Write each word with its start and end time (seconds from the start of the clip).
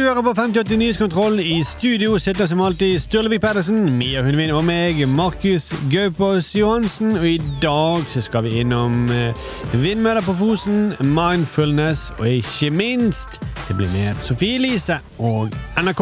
Du 0.00 0.04
hører 0.06 0.22
på 0.22 0.32
5080 0.34 0.78
Nyhetskontroll. 0.80 1.40
I 1.44 1.58
studio 1.64 2.18
sitter 2.18 2.46
som 2.48 2.60
alltid 2.64 3.02
Sturlevik 3.02 3.42
Pedersen, 3.42 3.98
Mia 3.98 4.22
Hundvin 4.24 4.48
og 4.56 4.62
meg, 4.64 4.96
Markus 5.12 5.74
Gaupås 5.92 6.54
Johansen. 6.56 7.10
Og 7.18 7.26
i 7.28 7.34
dag 7.60 8.06
så 8.08 8.22
skal 8.24 8.46
vi 8.46 8.62
innom 8.62 9.10
eh, 9.12 9.36
vindmøller 9.74 10.24
på 10.24 10.32
Fosen, 10.38 10.94
mindfulness 11.04 12.06
og 12.16 12.30
ikke 12.30 12.70
minst 12.72 13.36
det 13.68 13.76
blir 13.76 13.92
mer 13.92 14.16
Sofie 14.24 14.56
Elise 14.56 14.96
og 15.18 15.52
NRK. 15.76 16.00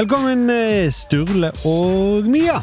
Velkommen, 0.00 0.50
eh, 0.50 0.90
Sturle 0.90 1.52
og 1.62 2.26
Mia. 2.26 2.58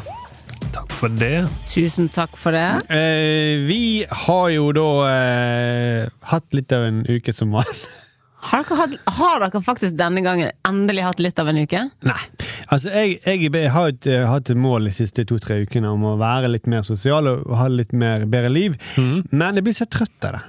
Takk 0.74 0.92
for 0.92 1.08
det. 1.22 1.46
Tusen 1.72 2.12
takk 2.12 2.36
for 2.36 2.52
det. 2.52 2.68
Eh, 2.92 3.64
vi 3.64 4.04
har 4.26 4.52
jo 4.52 4.68
da 4.76 4.90
eh, 5.08 6.12
hatt 6.34 6.52
litt 6.52 6.76
av 6.76 6.84
en 6.90 7.00
uke 7.08 7.32
som 7.32 7.56
var 7.56 7.72
Har 8.40 8.64
dere, 8.64 8.76
hatt, 8.78 8.94
har 9.18 9.42
dere 9.42 9.60
faktisk 9.64 9.96
denne 9.98 10.22
gangen 10.24 10.52
endelig 10.66 11.04
hatt 11.04 11.20
litt 11.20 11.40
av 11.42 11.50
en 11.52 11.60
uke? 11.60 11.82
Nei. 12.08 12.20
Altså, 12.72 12.92
jeg, 12.94 13.18
jeg, 13.26 13.50
jeg 13.52 13.72
har 13.74 13.90
et, 13.92 14.06
eh, 14.08 14.24
hatt 14.28 14.52
et 14.52 14.60
mål 14.60 14.88
de 14.88 14.94
siste 14.96 15.26
to-tre 15.28 15.60
ukene 15.66 15.90
om 15.92 16.06
å 16.08 16.14
være 16.20 16.48
litt 16.54 16.70
mer 16.70 16.86
sosial 16.86 17.28
og 17.34 17.50
ha 17.58 17.68
litt 17.68 17.92
mer 17.92 18.24
bedre 18.30 18.52
liv, 18.52 18.78
men 18.96 19.60
jeg 19.60 19.66
blir 19.66 19.76
så 19.76 19.88
trøtt 19.90 20.28
av 20.28 20.38
det. 20.38 20.42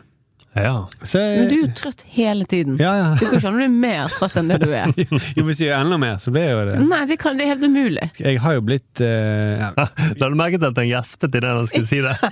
Ja. 0.54 0.90
Så 1.04 1.20
jeg, 1.20 1.36
Men 1.40 1.48
du 1.48 1.54
er 1.56 1.62
jo 1.62 1.68
trøtt 1.80 2.02
hele 2.12 2.46
tiden. 2.50 2.76
Ja, 2.82 2.92
ja. 2.98 3.06
Du 3.16 3.24
kan 3.24 3.38
ikke 3.38 3.52
du 3.56 3.62
er 3.64 3.72
mer 3.72 4.12
trøtt 4.12 4.36
enn 4.42 4.52
det 4.52 4.58
du 4.60 4.68
er. 4.76 4.92
Jo, 5.38 5.46
hvis 5.48 5.62
jeg 5.64 5.72
er 5.72 5.80
enda 5.80 5.96
mer, 6.02 6.18
så 6.20 6.34
blir 6.34 6.44
jeg 6.44 6.56
jo 6.58 6.64
det. 6.68 6.76
Nei, 6.90 7.00
det, 7.08 7.18
kan, 7.22 7.38
det 7.40 7.46
er 7.46 7.54
helt 7.54 7.64
umulig. 7.64 8.08
Jeg 8.20 8.42
har 8.44 8.58
jo 8.58 8.64
blitt 8.68 9.04
uh, 9.04 9.62
ja. 9.62 9.70
La 10.20 10.30
du 10.32 10.36
merke 10.40 10.60
til 10.60 10.68
at 10.68 10.82
han 10.82 10.90
gjespet 10.90 11.38
idet 11.40 11.54
han 11.56 11.70
skulle 11.72 11.88
si 11.88 12.02
det? 12.04 12.18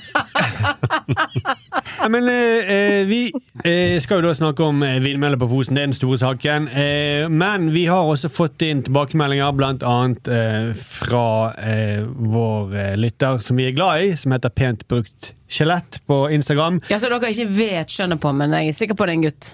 Ja, 1.99 2.07
Men 2.11 2.27
eh, 2.31 3.01
vi 3.09 3.31
uh, 3.33 3.95
skal 4.03 4.19
jo 4.19 4.27
da 4.27 4.33
snakke 4.35 4.63
om 4.67 4.83
vindmøller 5.03 5.39
på 5.41 5.47
Fosen, 5.51 5.75
det 5.75 5.83
er 5.83 5.89
den 5.89 5.97
store 5.97 6.19
saken. 6.21 6.67
Eh, 6.69 7.25
men 7.31 7.71
vi 7.73 7.85
har 7.89 8.07
også 8.07 8.29
fått 8.31 8.61
inn 8.67 8.83
tilbakemeldinger, 8.85 9.55
blant 9.57 9.83
annet 9.87 10.29
fra 10.79 11.25
eh, 11.57 12.03
vår 12.03 12.75
lytter 12.99 13.41
som 13.43 13.59
vi 13.59 13.69
er 13.69 13.75
glad 13.75 14.05
i, 14.05 14.13
som 14.19 14.35
heter 14.35 14.53
Pent 14.53 14.85
brukt 14.91 15.33
skjelett 15.49 15.99
på 16.07 16.21
Instagram. 16.35 16.77
Ja, 16.91 16.99
Så 17.01 17.09
dere 17.09 17.31
ikke 17.33 17.49
vet 17.57 17.93
skjønner 17.93 18.21
på, 18.21 18.31
men 18.37 18.53
jeg 18.55 18.71
er 18.71 18.77
sikker 18.77 18.97
på 18.99 19.07
det 19.09 19.15
er 19.15 19.19
en 19.19 19.25
gutt. 19.27 19.49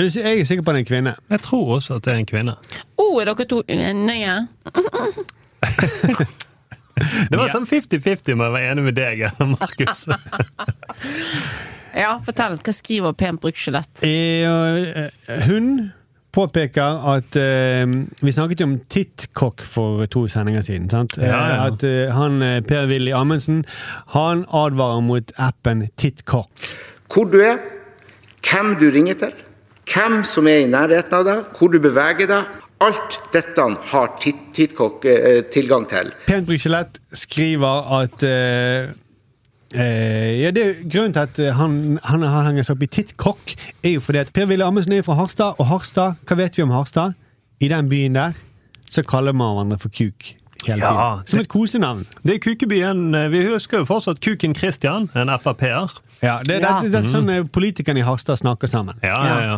Jeg 0.00 0.40
er 0.40 0.46
sikker 0.48 0.64
på 0.64 0.72
det 0.72 0.80
er 0.80 0.84
en 0.86 0.88
kvinne. 0.88 1.12
Jeg 1.30 1.42
tror 1.44 1.74
også 1.76 1.98
at 2.00 2.06
det 2.06 2.14
er 2.14 2.22
en 2.22 2.30
kvinne. 2.30 2.54
Å, 2.96 3.08
er 3.20 3.28
dere 3.28 3.48
to 3.50 3.60
nøye? 3.68 4.38
Det 6.92 7.38
var 7.38 7.48
sånn 7.48 7.64
50-50 7.66 8.34
om 8.34 8.42
jeg 8.44 8.52
var 8.52 8.64
enig 8.68 8.82
med 8.84 8.96
deg 8.98 9.22
eller 9.26 9.48
Markus. 9.54 10.02
Ja, 11.96 12.18
fortell. 12.24 12.58
Hva 12.60 12.74
skriver 12.76 13.14
pent 13.16 13.40
brukt 13.42 13.58
skjelett? 13.60 14.02
Eh, 14.06 14.44
eh, 14.44 15.46
hun 15.48 15.90
påpeker 16.32 17.02
at 17.14 17.36
uh, 17.36 17.92
Vi 18.22 18.32
snakket 18.32 18.60
jo 18.62 18.66
om 18.70 18.78
tittkokk 18.90 19.62
for 19.68 20.06
to 20.12 20.24
sendinger 20.32 20.64
siden. 20.64 20.88
sant? 20.90 21.16
Ja, 21.20 21.28
ja. 21.28 21.52
Eh, 21.52 21.64
At 21.66 21.84
uh, 21.84 22.14
han 22.16 22.40
Per-Willy 22.68 23.12
Amundsen 23.16 23.64
han 24.14 24.44
advarer 24.48 25.00
mot 25.04 25.32
appen 25.36 25.88
Tittkokk. 25.96 26.50
hvor 27.12 27.28
du 27.28 27.38
er, 27.44 27.58
hvem 28.48 28.74
du 28.80 28.88
ringer 28.90 29.14
til, 29.20 29.34
hvem 29.92 30.22
som 30.24 30.46
er 30.48 30.64
i 30.64 30.70
nærheten 30.72 31.18
av 31.18 31.24
deg, 31.28 31.50
hvor 31.58 31.68
du 31.72 31.78
beveger 31.80 32.26
deg. 32.30 32.58
Alt 32.82 33.18
dette 33.32 33.62
har 33.92 34.08
Tittkokk 34.18 35.04
tilgang 35.52 35.84
til. 35.86 36.08
Pent 36.26 36.48
Brykjelett 36.48 36.98
skriver 37.14 37.92
at 38.00 38.24
eh, 39.74 39.80
eh, 39.80 40.42
ja, 40.42 40.50
det 40.54 40.62
er 40.66 40.74
Grunnen 40.88 41.12
til 41.16 41.20
at 41.24 41.38
eh, 41.38 41.52
han, 41.58 41.98
han 42.04 42.22
har 42.22 42.46
hengt 42.50 42.66
seg 42.66 42.76
opp 42.76 42.82
i 42.82 42.90
tittkokk, 42.92 43.54
er 43.84 43.96
jo 43.96 44.00
fordi 44.04 44.18
at 44.22 44.32
Per-Willy 44.36 44.64
Amundsen 44.66 44.92
er 44.96 45.02
fra 45.06 45.16
Harstad, 45.18 45.58
og 45.58 45.66
Harstad, 45.70 46.18
hva 46.28 46.36
vet 46.38 46.56
vi 46.58 46.62
om 46.66 46.70
Harstad? 46.74 47.14
I 47.62 47.68
den 47.70 47.88
byen 47.88 48.16
der 48.18 48.32
så 48.92 49.02
kaller 49.06 49.32
man 49.32 49.54
hverandre 49.56 49.78
for 49.80 49.88
kuk 49.94 50.32
hele 50.66 50.78
Ja, 50.82 50.90
tiden. 50.92 51.26
Som 51.26 51.40
et 51.40 51.48
kosenavn. 51.48 52.02
Det 52.26 52.34
er 52.36 52.38
Kukebyen. 52.44 53.14
Vi 53.32 53.40
husker 53.48 53.80
jo 53.80 53.86
fortsatt 53.88 54.20
Kuken 54.22 54.54
Christian, 54.54 55.08
en 55.18 55.30
Frp-er. 55.42 55.90
Ja, 56.22 56.36
det, 56.44 56.60
det, 56.60 56.60
Ja. 56.62 56.74
det, 56.82 56.92
det 56.92 57.00
er 57.00 57.08
sånn 57.10 57.30
eh, 57.32 57.42
politikerne 57.50 57.98
i 58.02 58.04
Harstad 58.06 58.38
snakker 58.38 58.70
sammen. 58.70 58.94
Ja, 59.02 59.16
ja, 59.26 59.38
ja. 59.42 59.56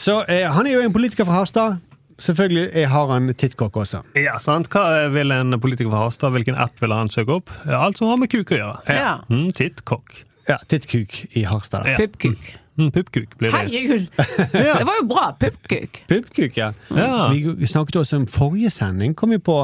Så 0.00 0.20
eh, 0.28 0.46
han 0.50 0.66
er 0.66 0.78
jo 0.78 0.84
en 0.86 0.94
politiker 0.94 1.26
fra 1.28 1.40
Harstad. 1.42 1.76
Selvfølgelig 2.18 2.70
jeg 2.74 2.90
har 2.90 3.10
han 3.10 3.34
tittkokk 3.34 3.76
også. 3.76 4.02
Ja, 4.18 4.38
sant? 4.38 4.68
Hva 4.70 5.08
vil 5.10 5.32
en 5.34 5.56
politiker 5.60 5.90
fra 5.90 6.04
Harstad? 6.04 6.30
Hvilken 6.30 6.54
app 6.54 6.82
vil 6.82 6.92
han 6.94 7.10
søke 7.10 7.40
opp? 7.40 7.50
Ja, 7.66 7.80
Alt 7.84 7.98
som 7.98 8.08
har 8.08 8.20
med 8.20 8.30
kuk 8.30 8.52
å 8.54 8.60
gjøre. 8.60 8.76
Ja. 8.88 9.16
Mm, 9.28 9.50
Tittkokk. 9.56 10.20
Ja, 10.48 10.60
Tittkuk 10.68 11.24
i 11.34 11.42
Harstad. 11.48 11.88
Ja. 11.90 11.96
Puppkuk. 11.98 12.54
Mm, 12.78 12.90
Puppkuk 12.94 13.36
blir 13.38 13.50
det. 13.50 13.58
Herregud! 13.58 14.06
Det 14.52 14.86
var 14.86 14.96
jo 15.00 15.06
bra. 15.10 15.26
Puppkuk. 15.40 16.00
Puppkuk, 16.10 16.56
ja. 16.58 16.72
Ja. 16.94 17.28
Vi, 17.32 17.66
snakket 17.66 17.96
også 18.02 18.22
om 18.22 18.26
forrige 18.30 18.70
sending, 18.70 19.14
kom 19.16 19.30
vi 19.34 19.38
på, 19.38 19.60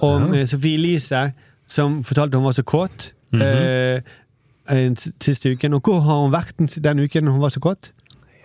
om 0.00 0.34
ja. 0.34 0.46
Sofie 0.46 0.78
Elise 0.78 1.32
som 1.70 2.02
fortalte 2.06 2.38
hun 2.38 2.46
var 2.50 2.58
så 2.58 2.62
kåt 2.62 3.12
Mm 3.32 3.40
-hmm. 3.40 4.02
eh, 4.68 4.92
siste 5.20 5.50
uken. 5.50 5.74
Og 5.74 5.80
hvor 5.80 6.00
har 6.00 6.22
hun 6.22 6.32
vært 6.32 6.52
den, 6.58 6.66
den 6.66 6.98
uken 6.98 7.26
hun 7.26 7.40
var 7.40 7.48
så 7.48 7.60
kåt? 7.60 7.92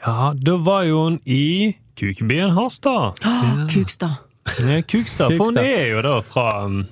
Ja, 0.08 0.34
da 0.46 0.58
var 0.58 0.84
jo 0.84 1.04
hun 1.04 1.20
i 1.26 1.76
Kukebyen 1.98 2.54
Harstad. 2.54 3.18
Kukstad. 3.74 4.22
Ja, 4.68 4.82
Kukstad. 4.82 5.34
For 5.38 5.50
hun 5.50 5.58
er 5.58 5.88
jo 5.92 6.02
da 6.06 6.20
fra 6.22 6.66
um, 6.66 6.86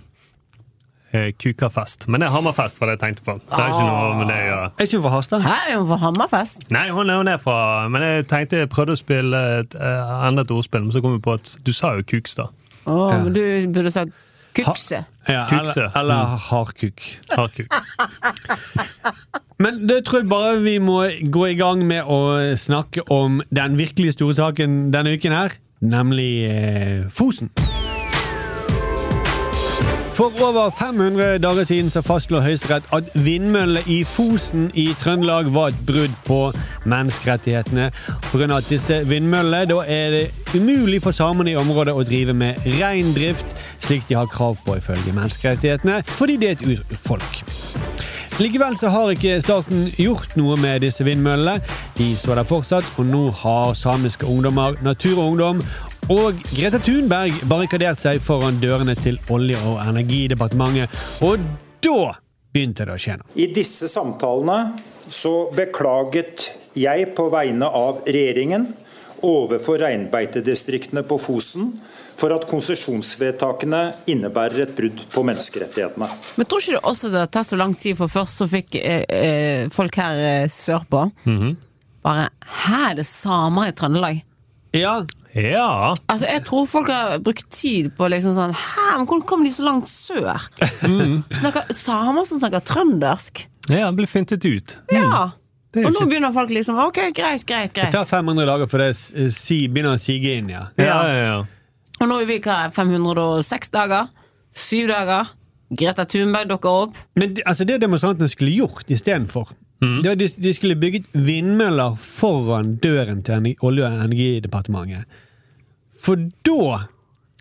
eh, 1.13 1.31
Kukafest. 1.43 2.07
Men 2.07 2.21
det 2.21 2.27
er 2.27 2.33
Hammerfest, 2.33 2.81
var 2.81 2.89
det 2.89 2.97
jeg 2.97 3.03
tenkte 3.03 3.25
på. 3.27 3.37
Det 3.37 3.59
er 3.59 3.69
ikke 3.73 3.85
noe 3.85 4.17
med 4.19 4.31
det 4.31 4.39
å 4.39 4.47
gjøre. 4.49 4.67
Er 4.73 4.89
ikke 4.89 4.97
hun 4.97 5.05
fra 5.05 5.13
Harstad? 5.13 5.45
Her 5.45 5.69
er 5.69 5.79
hun 5.79 5.87
fra 5.91 5.99
Hammerfest. 6.03 6.67
Nei, 6.73 6.85
hun 6.89 7.09
er, 7.09 7.21
hun 7.21 7.31
er 7.31 7.41
fra 7.41 7.57
Men 7.93 8.05
jeg 8.05 8.27
tenkte 8.31 8.63
jeg 8.63 8.71
prøvde 8.73 8.97
å 8.97 8.99
spille 8.99 9.41
et, 9.61 9.77
eh, 9.77 10.13
enda 10.27 10.45
et 10.45 10.53
ordspill, 10.57 10.87
men 10.87 10.95
så 10.95 11.03
kom 11.05 11.15
vi 11.19 11.23
på 11.29 11.37
at 11.37 11.57
du 11.65 11.73
sa 11.75 11.93
jo 11.99 12.07
Kukstad. 12.15 12.65
Å, 12.85 12.95
men 13.23 13.33
du 13.33 13.43
burde 13.73 13.93
sagt 13.93 14.13
kukse. 14.55 15.03
Ja, 15.27 15.45
Kukse. 15.49 15.81
eller, 15.81 15.99
eller 15.99 16.25
Mm. 16.25 16.39
hardkuk. 16.49 17.01
Hardkuk. 17.33 17.73
Men 19.59 19.87
det 19.87 20.05
tror 20.05 20.19
jeg 20.19 20.29
bare 20.29 20.61
vi 20.61 20.77
må 20.83 20.99
gå 21.31 21.45
i 21.49 21.55
gang 21.59 21.85
med 21.87 22.03
å 22.03 22.55
snakke 22.59 23.05
om 23.11 23.41
den 23.55 23.77
virkelig 23.79 24.13
store 24.17 24.35
saken 24.35 24.91
denne 24.93 25.15
uken 25.15 25.31
her, 25.35 25.55
nemlig 25.81 26.31
eh, 26.51 27.09
Fosen. 27.09 27.49
For 30.15 30.31
over 30.41 30.69
500 30.69 31.37
dager 31.37 31.63
siden 31.63 31.89
så 31.89 31.99
fastslo 32.01 32.39
Høyesterett 32.39 32.85
at 32.95 33.09
vindmøllene 33.19 33.81
i 33.91 33.97
Fosen 34.07 34.69
i 34.73 34.85
Trøndelag 35.01 35.49
var 35.53 35.73
et 35.73 35.81
brudd 35.87 36.13
på 36.23 36.37
menneskerettighetene. 36.85 37.89
Pga. 38.31 38.47
at 38.55 38.69
disse 38.69 39.01
vindmøllene 39.09 39.65
da 39.73 39.81
er 39.83 40.15
det 40.15 40.55
umulig 40.55 41.01
for 41.03 41.11
samene 41.11 41.51
i 41.51 41.59
området 41.59 41.93
å 41.93 42.07
drive 42.07 42.33
med 42.33 42.63
reindrift, 42.79 43.57
slik 43.83 44.07
de 44.07 44.15
har 44.15 44.31
krav 44.31 44.55
på 44.63 44.77
ifølge 44.79 45.11
menneskerettighetene, 45.11 45.99
fordi 46.07 46.37
det 46.37 46.49
er 46.49 46.57
et 46.61 46.67
urfolk. 46.79 47.43
Likevel 48.39 48.73
så 48.75 48.89
har 48.91 49.13
ikke 49.13 49.37
staten 49.39 49.85
gjort 49.95 50.33
noe 50.35 50.57
med 50.59 50.81
disse 50.83 51.03
vindmøllene. 51.07 51.61
De 51.95 52.07
står 52.19 52.39
der 52.39 52.47
fortsatt, 52.47 52.87
og 52.99 53.05
nå 53.07 53.29
har 53.31 53.75
samiske 53.79 54.27
ungdommer, 54.27 54.75
Natur 54.83 55.21
og 55.21 55.29
Ungdom 55.29 55.61
og 56.11 56.37
Greta 56.53 56.77
Thunberg 56.77 57.39
barrikaderte 57.49 58.03
seg 58.05 58.21
foran 58.21 58.59
dørene 58.61 58.93
til 58.99 59.17
Olje- 59.33 59.61
og 59.65 59.79
energidepartementet. 59.81 60.91
Og 61.25 61.41
da 61.81 62.15
begynte 62.53 62.85
det 62.85 62.93
å 62.93 63.01
skje 63.01 63.17
noe. 63.19 63.29
I 63.33 63.47
disse 63.53 63.89
samtalene 63.89 64.75
så 65.09 65.49
beklaget 65.55 66.51
jeg 66.77 67.09
på 67.17 67.25
vegne 67.33 67.69
av 67.69 68.03
regjeringen 68.05 68.67
overfor 69.25 69.81
reinbeitedistriktene 69.81 71.01
på 71.07 71.17
Fosen 71.21 71.71
for 72.19 72.35
at 72.35 72.45
konsesjonsvedtakene 72.47 73.81
innebærer 74.11 74.67
et 74.67 74.75
brudd 74.77 75.01
på 75.11 75.23
menneskerettighetene. 75.25 76.07
Men 76.37 76.47
tror 76.47 76.61
ikke 76.61 76.77
det 76.77 76.83
også 76.85 77.11
det 77.11 77.23
har 77.23 77.33
tatt 77.33 77.49
så 77.49 77.59
lang 77.59 77.73
tid, 77.81 77.97
for 77.99 78.11
først 78.11 78.43
så 78.43 78.47
fikk 78.51 78.77
eh, 78.77 79.03
eh, 79.09 79.65
folk 79.73 79.97
her 79.99 80.21
eh, 80.21 80.47
sørpå 80.51 81.07
bare 82.05 82.29
Hæ, 82.45 82.79
er 82.91 82.97
det 82.99 83.07
samer 83.09 83.71
i 83.71 83.73
Trøndelag? 83.73 84.21
Ja, 84.75 84.97
Ja. 85.35 85.95
Altså, 86.07 86.25
Jeg 86.31 86.43
tror 86.47 86.65
folk 86.71 86.87
har 86.87 87.17
brukt 87.19 87.49
tid 87.51 87.89
på 87.97 88.07
liksom 88.11 88.35
sånn 88.37 88.53
Hæ, 88.55 88.97
men 89.01 89.07
hvordan 89.09 89.25
kom 89.27 89.43
de 89.43 89.49
så 89.51 89.65
langt 89.67 89.89
sør? 89.91 90.45
Snakker, 91.39 91.73
samer 91.75 92.23
som 92.27 92.39
snakker 92.39 92.63
trøndersk? 92.63 93.45
ja, 93.69 93.89
ble 93.91 94.05
fintet 94.07 94.45
ut. 94.45 94.77
Ja. 94.93 95.31
Er 95.75 95.87
Og 95.89 95.91
nå 95.95 96.05
begynner 96.07 96.31
folk 96.31 96.51
liksom 96.55 96.77
Ok, 96.79 97.01
greit, 97.17 97.43
greit, 97.49 97.73
greit. 97.75 97.91
det 97.91 97.97
tar 97.97 98.05
500 98.07 98.45
dager 98.47 98.69
før 98.71 98.85
det 98.85 98.91
si, 99.35 99.65
begynner 99.67 99.97
å 99.97 99.99
sige 99.99 100.37
inn, 100.37 100.47
ja. 100.53 100.67
Ja, 100.79 100.99
ja, 101.09 101.23
ja. 101.25 101.39
Og 101.99 102.07
nå 102.07 102.21
er 102.21 102.29
vi 102.29 102.37
hva, 102.43 102.69
506 102.71 103.71
dager? 103.73 104.07
Syv 104.55 104.87
dager? 104.93 105.33
Greta 105.75 106.05
Thunberg 106.07 106.47
dukker 106.47 106.69
opp. 106.85 106.97
Men 107.19 107.33
det- 107.33 107.43
altså, 107.45 107.65
det 107.67 107.81
demonstrantene 107.81 108.29
skulle 108.31 108.51
gjort 108.55 108.87
istedenfor 108.87 109.51
det 109.81 110.07
var 110.09 110.15
de, 110.15 110.27
de 110.41 110.53
skulle 110.55 110.75
bygget 110.79 111.05
vindmøller 111.13 111.95
foran 112.01 112.75
døren 112.81 113.19
til 113.27 113.51
Olje- 113.61 113.85
og 113.85 113.99
energidepartementet. 114.05 115.05
For 116.01 116.15
da 116.47 116.87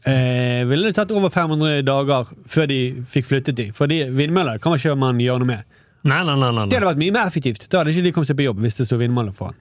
eh, 0.04 0.64
ville 0.68 0.90
det 0.90 0.96
tatt 0.98 1.12
over 1.14 1.30
500 1.32 1.82
dager 1.86 2.28
før 2.50 2.66
de 2.70 2.78
fikk 3.08 3.28
flyttet 3.30 3.56
de. 3.60 3.68
Fordi 3.76 4.02
vindmøller 4.12 4.58
kan 4.60 4.74
man 4.74 4.78
ikke 4.82 4.96
man 5.00 5.20
gjøre 5.22 5.44
noe 5.44 5.50
med. 5.54 5.64
Nei, 6.04 6.20
nei, 6.26 6.34
nei. 6.36 6.50
nei, 6.52 6.66
Det 6.68 6.76
hadde 6.80 6.90
vært 6.90 7.00
mye 7.00 7.14
mer 7.16 7.28
effektivt. 7.30 7.68
Da 7.72 7.80
hadde 7.80 7.94
ikke 7.94 8.04
de 8.08 8.12
kommet 8.12 8.28
seg 8.28 8.36
på 8.40 8.44
jobb 8.48 8.58
hvis 8.64 8.76
det 8.80 8.88
sto 8.90 8.98
vindmøller 9.00 9.32
foran. 9.36 9.56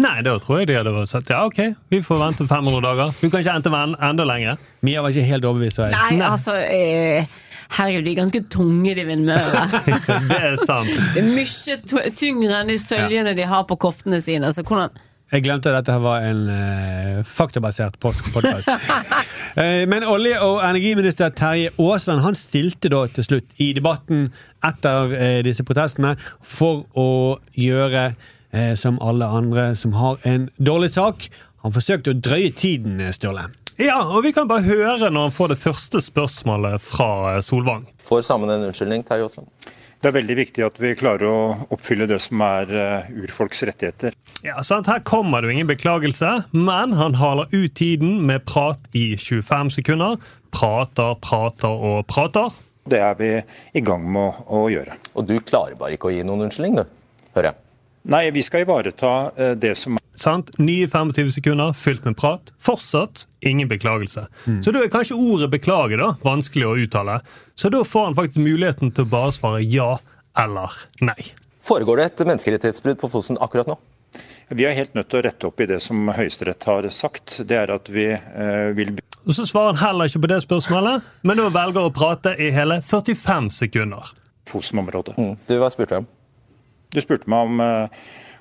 nei, 0.00 0.20
da 0.24 0.36
tror 0.40 0.60
jeg 0.62 0.68
de 0.70 0.76
hadde 0.78 1.06
sagt 1.10 1.28
ja, 1.28 1.42
ok, 1.44 1.58
vi 1.92 1.98
får 2.06 2.20
vente 2.22 2.46
500 2.48 2.80
dager. 2.86 3.10
Du 3.20 3.26
kan 3.28 3.40
ikke 3.42 3.52
vente 3.58 3.72
ven- 3.74 3.96
enda 4.00 4.24
lenger. 4.24 4.60
Mia 4.86 5.02
var 5.02 5.10
ikke 5.12 5.26
helt 5.28 5.44
overbevist. 5.44 5.82
Nei, 5.92 6.20
altså 6.24 6.54
eh, 6.56 7.26
Herregud, 7.70 8.06
de 8.06 8.10
er 8.10 8.18
ganske 8.18 8.40
tunge, 8.50 8.94
de 8.94 9.04
vindmøllene. 9.06 9.82
Det 10.30 10.40
er 10.40 10.56
sant. 10.64 10.90
Det 11.14 11.22
er 11.22 11.28
mye 11.30 12.10
tyngre 12.18 12.58
enn 12.58 12.72
de 12.72 12.78
søljene 12.82 13.36
de 13.38 13.46
har 13.46 13.66
på 13.68 13.78
koftene 13.80 14.18
sine. 14.24 14.50
Så 14.54 14.64
hvordan 14.66 14.96
Jeg 15.30 15.44
glemte 15.44 15.70
at 15.70 15.86
dette 15.86 15.98
var 16.02 16.24
en 16.26 16.40
uh, 16.50 17.20
faktabasert 17.22 18.00
podkast. 18.02 18.66
eh, 19.62 19.86
men 19.86 20.02
olje- 20.02 20.40
og 20.42 20.58
energiminister 20.66 21.30
Terje 21.30 21.70
Aasland 21.78 22.24
han 22.24 22.34
stilte 22.34 22.90
da 22.90 23.04
til 23.14 23.28
slutt 23.28 23.62
i 23.62 23.70
debatten 23.76 24.32
etter 24.66 25.14
uh, 25.14 25.38
disse 25.46 25.62
protestene 25.62 26.16
for 26.42 26.84
å 26.98 27.38
gjøre 27.54 28.10
som 28.74 28.96
alle 28.98 29.28
andre 29.30 29.68
som 29.78 29.92
har 29.94 30.16
en 30.26 30.48
dårlig 30.58 30.88
sak. 30.96 31.28
Han 31.62 31.70
forsøkte 31.70 32.10
å 32.10 32.18
drøye 32.18 32.50
tiden, 32.50 32.98
Sturle. 33.14 33.44
Ja, 33.80 34.02
og 34.04 34.26
vi 34.26 34.34
kan 34.36 34.44
bare 34.44 34.60
høre 34.66 35.08
når 35.08 35.30
han 35.30 35.32
får 35.32 35.54
det 35.54 35.62
første 35.62 36.02
spørsmålet 36.04 36.82
fra 36.84 37.06
eh, 37.30 37.38
Solvang. 37.40 37.86
Får 38.04 38.26
sammen 38.26 38.50
en 38.52 38.66
unnskyldning, 38.66 39.06
Terje 39.08 39.24
Aasland? 39.24 39.48
Det 40.00 40.10
er 40.10 40.16
veldig 40.18 40.36
viktig 40.36 40.64
at 40.66 40.76
vi 40.82 40.90
klarer 41.00 41.24
å 41.24 41.38
oppfylle 41.72 42.04
det 42.10 42.18
som 42.20 42.42
er 42.44 42.74
eh, 42.76 43.08
urfolks 43.24 43.64
rettigheter. 43.64 44.12
Ja, 44.44 44.58
sant? 44.68 44.90
Her 44.92 45.00
kommer 45.08 45.40
det 45.40 45.48
jo 45.48 45.56
ingen 45.56 45.70
beklagelse, 45.70 46.34
men 46.52 46.92
han 46.98 47.16
haler 47.22 47.48
ut 47.54 47.72
tiden 47.80 48.18
med 48.28 48.44
prat 48.44 48.84
i 48.92 49.14
25 49.16 49.72
sekunder. 49.78 50.20
Prater, 50.52 51.16
prater 51.24 51.72
og 51.72 52.04
prater. 52.12 52.52
Det 52.84 53.00
er 53.00 53.16
vi 53.16 53.32
i 53.80 53.84
gang 53.84 54.04
med 54.04 54.44
å, 54.44 54.60
å 54.60 54.62
gjøre. 54.68 55.00
Og 55.16 55.24
du 55.24 55.38
klarer 55.40 55.80
bare 55.80 55.96
ikke 55.96 56.12
å 56.12 56.14
gi 56.18 56.20
noen 56.28 56.50
unnskyldning, 56.50 56.82
du, 56.82 57.28
hører 57.32 57.54
jeg. 57.54 57.62
Nei, 58.02 58.30
vi 58.30 58.42
skal 58.42 58.64
ivareta 58.64 59.30
eh, 59.36 59.56
det 59.60 59.74
som 59.78 59.98
Sant? 60.20 60.50
Nye 60.58 60.88
25 60.88 61.30
sekunder 61.32 61.72
fylt 61.72 62.04
med 62.04 62.16
prat. 62.16 62.52
Fortsatt 62.60 63.26
ingen 63.40 63.68
beklagelse. 63.68 64.26
Så 64.64 64.72
da 64.72 64.82
er 64.82 64.90
kanskje 64.92 65.16
ordet 65.16 65.48
'beklage' 65.48 65.96
da, 65.96 66.10
vanskelig 66.20 66.66
å 66.68 66.74
uttale. 66.76 67.20
Så 67.56 67.70
da 67.72 67.80
får 67.84 68.04
han 68.04 68.16
faktisk 68.18 68.44
muligheten 68.44 68.92
til 68.92 69.06
å 69.06 69.12
bare 69.14 69.32
svare 69.32 69.62
ja 69.64 69.94
eller 70.36 70.76
nei. 71.00 71.32
Foregår 71.64 71.96
det 71.96 72.04
et 72.04 72.26
menneskerettighetsbrudd 72.28 73.00
på 73.00 73.08
Fosen 73.08 73.40
akkurat 73.40 73.70
nå? 73.70 73.78
Vi 74.50 74.66
er 74.66 74.76
helt 74.76 74.94
nødt 74.94 75.08
til 75.08 75.20
å 75.20 75.24
rette 75.24 75.46
opp 75.46 75.60
i 75.60 75.68
det 75.70 75.80
som 75.80 76.08
Høyesterett 76.12 76.64
har 76.68 76.88
sagt. 76.92 77.40
Det 77.46 77.56
er 77.56 77.72
at 77.72 77.88
vi 77.88 78.10
eh, 78.12 78.76
vil 78.76 78.98
Og 79.26 79.34
Så 79.34 79.46
svarer 79.46 79.76
han 79.76 79.84
heller 79.86 80.08
ikke 80.08 80.24
på 80.24 80.32
det 80.32 80.42
spørsmålet, 80.42 81.04
men 81.22 81.36
da 81.36 81.48
velger 81.48 81.86
å 81.86 81.92
prate 81.94 82.36
i 82.36 82.50
hele 82.50 82.80
45 82.82 83.50
sekunder. 83.56 84.16
Fosen-området. 84.48 85.16
Mm. 85.16 85.36
Du, 85.46 85.60
hva 85.60 85.68
spurte 85.70 85.96
jeg 85.96 86.04
om? 86.04 86.08
Du 86.90 87.00
spurte 87.00 87.28
meg 87.30 87.46
om, 87.46 87.60
eh, 87.60 87.88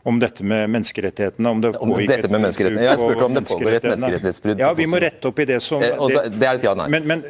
om 0.10 0.19
dette 0.19 0.44
med 0.44 0.69
menneskerettighetene. 0.74 1.50
Om 1.50 1.62
det 1.62 1.75
Om 1.75 1.92
pågikk 1.94 2.07
dette 2.07 2.31
med 2.31 2.42
menneskerettighetene. 2.42 2.88
Jeg 2.88 2.98
spurte 2.98 3.25
om 3.25 3.34
det 3.38 3.44
pågår 3.50 3.75
et 3.78 3.84
menneskerettighetsbrudd 3.84 4.63
Ja, 4.63 4.74
vi 4.74 4.88
må 4.90 5.01
rette 5.01 5.30
opp 5.30 5.40
i 5.40 5.46
det 5.46 5.62
som 5.62 5.84
Eh, 5.84 5.92
det- 6.07 6.40
det 6.40 6.48
er 6.48 6.56
et 6.56 6.63
ja-nei. 6.63 6.90
Men, 6.90 7.07
men 7.07 7.24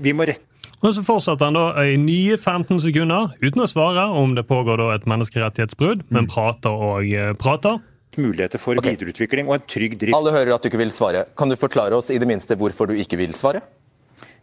vi 0.00 0.12
må 0.12 0.26
rette 0.26 0.40
Og 0.82 0.92
så 0.92 1.02
fortsetter 1.02 1.46
han 1.46 1.54
da 1.54 1.80
i 1.80 1.96
nye 1.96 2.36
15 2.36 2.78
sekunder 2.78 3.32
uten 3.40 3.62
å 3.62 3.68
svare 3.70 4.04
om 4.14 4.34
det 4.34 4.46
pågår 4.46 4.76
da 4.76 4.90
et 4.94 5.06
menneskerettighetsbrudd, 5.06 6.02
men 6.10 6.26
prater 6.26 6.68
og 6.70 7.04
eh, 7.10 7.32
prater. 7.32 7.80
muligheter 8.16 8.58
for 8.58 8.76
okay. 8.76 8.94
videreutvikling 8.94 9.48
og 9.48 9.54
en 9.54 9.62
trygg 9.66 9.98
drift. 9.98 10.14
Alle 10.14 10.30
hører 10.30 10.54
at 10.54 10.62
du 10.62 10.68
ikke 10.68 10.78
vil 10.78 10.90
svare. 10.90 11.24
Kan 11.36 11.48
du 11.48 11.56
forklare 11.56 11.92
oss 11.96 12.10
i 12.10 12.18
det 12.18 12.28
minste 12.28 12.54
hvorfor 12.54 12.86
du 12.86 12.94
ikke 12.94 13.16
vil 13.16 13.32
svare? 13.32 13.62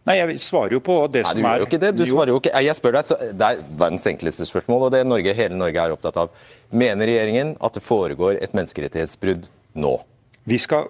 Nei, 0.08 0.16
jeg 0.18 0.40
svarer 0.42 0.74
jo 0.74 0.80
på 0.82 0.96
det 1.14 1.22
Nei, 1.22 1.28
som 1.30 1.38
du 1.38 1.42
gjør 1.44 1.52
er 1.52 1.60
jo 1.62 1.66
ikke 1.68 1.78
det. 1.82 1.90
Du 1.94 2.02
Jo, 2.02 2.14
svarer 2.16 2.32
jo 2.32 2.38
ikke. 2.40 2.54
Jeg 2.66 2.74
spør 2.78 2.96
deg, 2.96 3.06
så 3.06 3.18
Det 3.22 3.48
er 3.48 3.60
verdens 3.78 4.06
enkleste 4.10 4.46
spørsmål, 4.48 4.88
og 4.88 4.94
det 4.94 5.02
er 5.02 5.06
Norge, 5.06 5.34
hele 5.38 5.58
Norge 5.60 5.84
er 5.84 5.94
opptatt 5.94 6.18
av. 6.24 6.32
Mener 6.74 7.06
regjeringen 7.06 7.54
at 7.62 7.76
det 7.78 7.84
foregår 7.86 8.40
et 8.42 8.56
menneskerettighetsbrudd 8.56 9.46
nå? 9.78 9.92
Vi 10.48 10.58
skal 10.58 10.88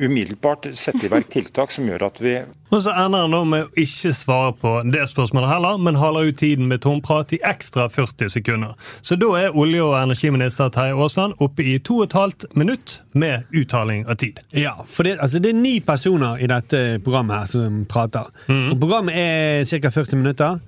umiddelbart 0.00 0.66
sette 0.74 1.06
i 1.06 1.10
verk 1.12 1.28
tiltak 1.30 1.72
som 1.74 1.86
gjør 1.86 2.02
at 2.08 2.20
vi 2.22 2.34
Og 2.74 2.80
så 2.82 2.90
ender 2.90 3.24
han 3.24 3.30
nå 3.30 3.42
med 3.46 3.68
å 3.68 3.78
ikke 3.78 4.10
svare 4.16 4.52
på 4.58 4.72
det 4.90 5.04
spørsmålet 5.06 5.50
heller, 5.52 5.78
men 5.78 5.98
haler 6.00 6.30
ut 6.30 6.38
tiden 6.40 6.66
med 6.70 6.82
tomprat 6.82 7.32
i 7.36 7.38
ekstra 7.46 7.86
40 7.92 8.32
sekunder. 8.34 8.74
Så 9.02 9.14
da 9.20 9.28
er 9.38 9.54
olje- 9.54 9.84
og 9.84 9.94
energiminister 10.00 10.72
Terje 10.74 10.96
Aasland 10.98 11.38
oppe 11.44 11.62
i 11.62 11.78
to 11.78 12.00
og 12.00 12.08
et 12.08 12.16
halvt 12.18 12.46
minutt 12.58 12.96
med 13.14 13.46
uttaling 13.54 14.02
av 14.10 14.18
tid. 14.18 14.40
Ja, 14.50 14.74
for 14.88 15.06
det, 15.06 15.18
altså, 15.22 15.38
det 15.38 15.52
er 15.54 15.60
ni 15.60 15.78
personer 15.80 16.42
i 16.42 16.50
dette 16.50 16.84
programmet 17.04 17.44
her 17.44 17.50
som 17.54 17.84
prater. 17.86 18.32
Og 18.50 18.78
programmet 18.80 19.14
er 19.14 19.68
ca. 19.70 19.90
40 19.94 20.18
minutter. 20.18 20.58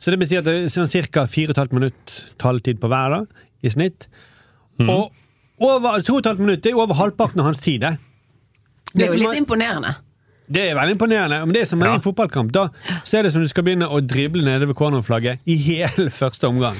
Så 0.00 0.10
det 0.10 0.18
betyr 0.22 0.40
at 0.40 0.48
det 0.48 0.54
er 0.64 0.72
sånn 0.72 0.88
ca. 1.12 1.26
4,5 1.28 1.76
minutt 1.76 2.14
taletid 2.40 2.80
på 2.80 2.88
hver 2.88 3.18
da, 3.18 3.20
i 3.62 3.70
snitt. 3.70 4.08
Og 4.80 5.12
over 5.62 6.00
2,5 6.00 6.40
minutt 6.40 6.66
er 6.66 6.80
over 6.80 6.96
halvparten 6.98 7.44
av 7.44 7.52
hans 7.52 7.60
tid. 7.62 7.84
Det, 7.84 7.92
Det 8.94 9.06
er 9.08 9.12
jo 9.14 9.20
litt 9.22 9.38
imponerende. 9.42 9.94
det 10.52 10.64
er 10.70 10.74
veldig 10.76 10.96
imponerende. 10.98 11.38
Men 11.46 11.52
det 11.54 11.62
er 11.62 11.70
som 11.70 11.80
Ja. 11.80 11.94
en 11.94 12.00
fotballkamp. 12.04 12.52
Da 12.52 12.68
så 13.04 13.18
er 13.18 13.22
det 13.22 13.32
som 13.32 13.40
du 13.42 13.48
skal 13.48 13.64
begynne 13.64 13.88
å 13.88 14.00
drible 14.04 14.44
nede 14.44 14.66
ved 14.68 14.76
cornerflagget 14.76 15.38
i 15.46 15.56
hele 15.56 16.10
første 16.22 16.48
omgang. 16.48 16.76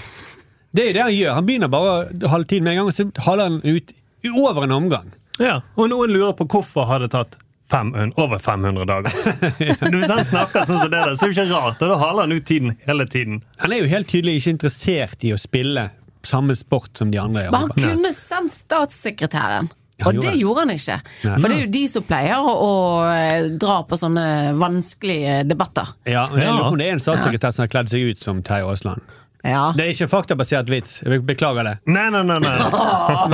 Det 0.75 0.89
er 0.89 0.93
det 0.93 1.03
han 1.03 1.13
gjør. 1.13 1.33
Han 1.35 1.47
begynner 1.47 1.69
bare 1.69 2.29
halvtiden 2.29 2.65
med 2.65 2.73
en 2.73 2.77
gang, 2.83 2.87
og 2.87 2.93
så 2.97 3.11
haler 3.27 3.45
han 3.45 3.61
ut 3.65 3.93
over 4.39 4.65
en 4.65 4.73
omgang. 4.73 5.09
Ja, 5.41 5.61
Og 5.77 5.89
noen 5.91 6.11
lurer 6.13 6.33
på 6.37 6.45
hvorfor 6.47 6.85
har 6.87 7.01
det 7.01 7.11
tatt 7.13 7.39
500, 7.73 8.13
over 8.21 8.39
500 8.39 8.85
dager. 8.85 9.11
Hvis 9.97 10.11
han 10.13 10.25
snakker 10.29 10.67
sånn 10.69 10.79
som 10.79 10.91
det 10.93 10.99
der, 11.01 11.15
så 11.17 11.25
er 11.25 11.33
det 11.33 11.37
ikke 11.39 11.55
rart. 11.57 11.81
Og 11.83 11.89
da 11.89 11.97
haler 11.97 12.27
han 12.27 12.33
ut 12.37 12.45
tiden 12.45 12.75
hele 12.87 13.07
tiden. 13.09 13.39
Han 13.65 13.73
er 13.73 13.81
jo 13.81 13.89
helt 13.89 14.09
tydelig 14.13 14.35
ikke 14.43 14.53
interessert 14.59 15.25
i 15.25 15.33
å 15.33 15.39
spille 15.41 15.87
samme 16.23 16.53
sport 16.57 16.91
som 17.01 17.11
de 17.11 17.19
andre. 17.19 17.47
Men 17.51 17.65
han 17.65 17.73
kunne 17.81 18.13
sendt 18.13 18.53
statssekretæren. 18.53 19.71
Og 20.09 20.21
det 20.23 20.35
gjorde 20.41 20.65
han 20.65 20.73
ikke. 20.75 20.99
Nei. 21.23 21.39
For 21.39 21.47
det 21.47 21.57
er 21.57 21.63
jo 21.63 21.73
de 21.75 21.83
som 21.93 22.07
pleier 22.07 22.45
å, 22.45 22.53
å 22.53 22.71
eh, 23.13 23.49
dra 23.63 23.79
på 23.89 23.99
sånne 24.01 24.27
vanskelige 24.61 25.43
debatter. 25.49 25.93
Ja, 26.09 26.25
men 26.33 26.45
jeg 26.45 26.55
lurer 26.55 26.69
på 26.69 26.77
om 26.77 26.81
det 26.81 26.89
er 26.89 26.97
en 26.97 27.05
statssekretær 27.05 27.57
som 27.57 27.67
har 27.67 27.73
kledd 27.73 27.93
seg 27.93 28.13
ut 28.13 28.23
som 28.23 28.41
Terje 28.47 28.69
Aasland. 28.71 29.19
Ja. 29.43 29.73
Det 29.75 29.85
er 29.85 29.95
ikke 29.95 30.07
en 30.07 30.13
faktabasert 30.13 30.69
vits. 30.71 31.01
Jeg 31.03 31.25
beklager 31.27 31.67
det. 31.67 31.77
Nei, 31.91 32.09
nei, 32.15 32.23
nei. 32.29 32.39
nei. 32.43 33.29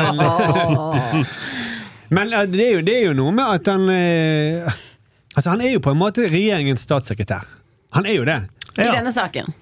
Men, 2.09 2.11
men 2.11 2.33
eh, 2.33 2.47
det, 2.49 2.65
er 2.65 2.77
jo, 2.79 2.83
det 2.85 2.95
er 2.97 3.03
jo 3.11 3.17
noe 3.19 3.33
med 3.37 3.51
at 3.59 3.69
han 3.69 3.83
eh, 3.93 4.77
Altså, 5.37 5.51
han 5.53 5.61
er 5.63 5.75
jo 5.75 5.81
på 5.85 5.93
en 5.93 5.99
måte 6.01 6.25
regjeringens 6.27 6.83
statssekretær. 6.83 7.45
Han 7.95 8.07
er 8.09 8.17
jo 8.17 8.25
det. 8.27 8.39
I 8.75 8.87
denne 8.89 9.13
saken. 9.15 9.53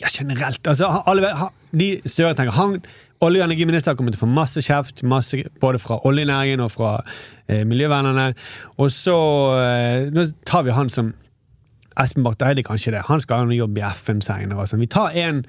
Ja, 0.00 0.08
generelt. 0.12 0.62
Altså, 0.70 0.88
alle, 1.08 1.32
de 1.76 1.88
Støre 2.08 2.32
tenker 2.38 2.56
han, 2.56 2.78
Olje- 3.24 3.40
og 3.40 3.48
energiministeren 3.48 3.96
kommer 3.96 4.12
til 4.12 4.20
å 4.20 4.26
få 4.26 4.28
masse 4.28 4.60
kjeft, 4.60 5.02
masse, 5.08 5.38
både 5.60 5.78
fra 5.80 6.00
oljenæringen 6.04 6.60
og 6.60 6.72
fra 6.74 6.98
eh, 7.48 7.62
miljøvernerne. 7.64 8.34
Og 8.76 8.90
så 8.92 9.16
eh, 9.56 10.10
Nå 10.12 10.26
tar 10.48 10.66
vi 10.66 10.74
han 10.76 10.92
som 10.92 11.14
Espen 11.96 12.26
Barth 12.26 12.44
Eide, 12.44 12.64
kanskje 12.66 12.92
det. 12.92 13.06
Han 13.08 13.22
skal 13.24 13.40
ha 13.40 13.48
noe 13.48 13.56
jobb 13.56 13.78
i 13.78 13.84
FN 13.96 14.20
senere. 14.24 14.66
sånn. 14.68 14.82
Vi 14.84 14.90
tar 14.92 15.16
en 15.16 15.44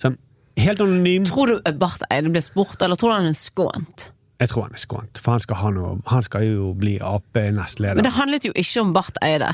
som 0.00 0.16
helt 0.60 0.80
anonym. 0.80 1.26
Tror 1.28 1.52
du 1.52 1.72
Barth 1.76 2.06
Eide 2.10 2.32
ble 2.32 2.40
spurt, 2.44 2.80
eller 2.80 2.96
tror 2.96 3.12
du 3.12 3.18
han 3.18 3.28
er 3.28 3.36
skånt? 3.36 4.10
Jeg 4.40 4.48
tror 4.48 4.70
han 4.70 4.76
er 4.76 4.80
skånt, 4.80 5.20
for 5.20 5.36
han 5.36 5.42
skal, 5.44 5.58
ha 5.60 5.72
noe, 5.76 5.98
han 6.08 6.24
skal 6.24 6.46
jo 6.46 6.70
bli 6.80 6.96
Ap-nestleder. 7.04 8.00
Men 8.00 8.08
det 8.08 8.14
handlet 8.16 8.46
jo 8.48 8.54
ikke 8.56 8.86
om 8.86 8.94
Barth 8.96 9.20
Eide. 9.26 9.52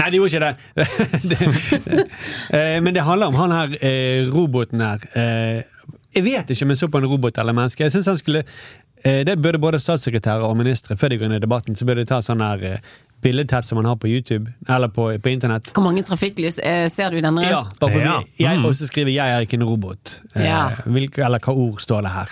Nei, 0.00 0.06
det 0.08 0.16
gjorde 0.16 0.30
ikke 0.32 0.46
det. 0.46 0.54
det 1.30 2.06
eh, 2.56 2.78
men 2.80 2.94
det 2.96 3.04
handler 3.04 3.28
om 3.28 3.36
han 3.36 3.52
her 3.52 3.76
eh, 3.84 4.30
roboten 4.32 4.80
her. 4.80 5.04
Jeg 6.14 6.24
vet 6.24 6.50
ikke 6.50 6.62
om 6.66 6.70
jeg 6.74 6.78
så 6.78 6.88
på 6.90 6.98
en 6.98 7.06
robot 7.10 7.38
eller 7.38 7.52
menneske. 7.56 7.84
Jeg 7.86 7.92
synes 7.92 8.06
han 8.06 8.18
skulle 8.18 8.44
eh, 9.04 9.22
Det 9.24 9.38
burde 9.42 9.58
både 9.62 9.78
statssekretærer 9.80 10.42
og 10.42 10.56
ministre 10.58 10.96
før 10.96 11.08
de 11.12 11.18
går 11.18 11.24
inn 11.30 11.36
i 11.38 11.38
debatten, 11.42 11.76
så 11.76 11.86
burde 11.86 12.02
de 12.04 12.10
ta 12.10 12.18
sånn 12.20 12.40
her 12.42 12.62
eh, 12.62 12.78
billedtett 13.22 13.64
som 13.68 13.76
man 13.76 13.84
har 13.84 13.96
på 14.00 14.08
YouTube, 14.08 14.48
eller 14.68 14.88
på, 14.88 15.10
på 15.20 15.28
internett. 15.28 15.72
Hvor 15.76 15.84
mange 15.84 16.02
trafikklys 16.08 16.58
eh, 16.64 16.88
ser 16.88 17.10
du 17.12 17.18
i 17.18 17.20
denne? 17.24 17.42
Ja, 17.44 17.60
bare 17.80 17.90
fordi 17.92 18.04
Ja. 18.06 18.20
jeg 18.38 18.58
Mm. 18.58 18.64
også 18.64 18.86
skriver 18.88 19.10
'jeg 19.12 19.28
er 19.36 19.40
ikke 19.44 19.54
en 19.60 19.68
robot'. 19.68 20.20
Eh, 20.34 20.44
Ja. 20.44 20.70
hvilke, 20.86 21.22
eller 21.24 21.38
hva 21.38 21.52
ord 21.54 21.80
står 21.80 22.00
det 22.02 22.10
her? 22.10 22.28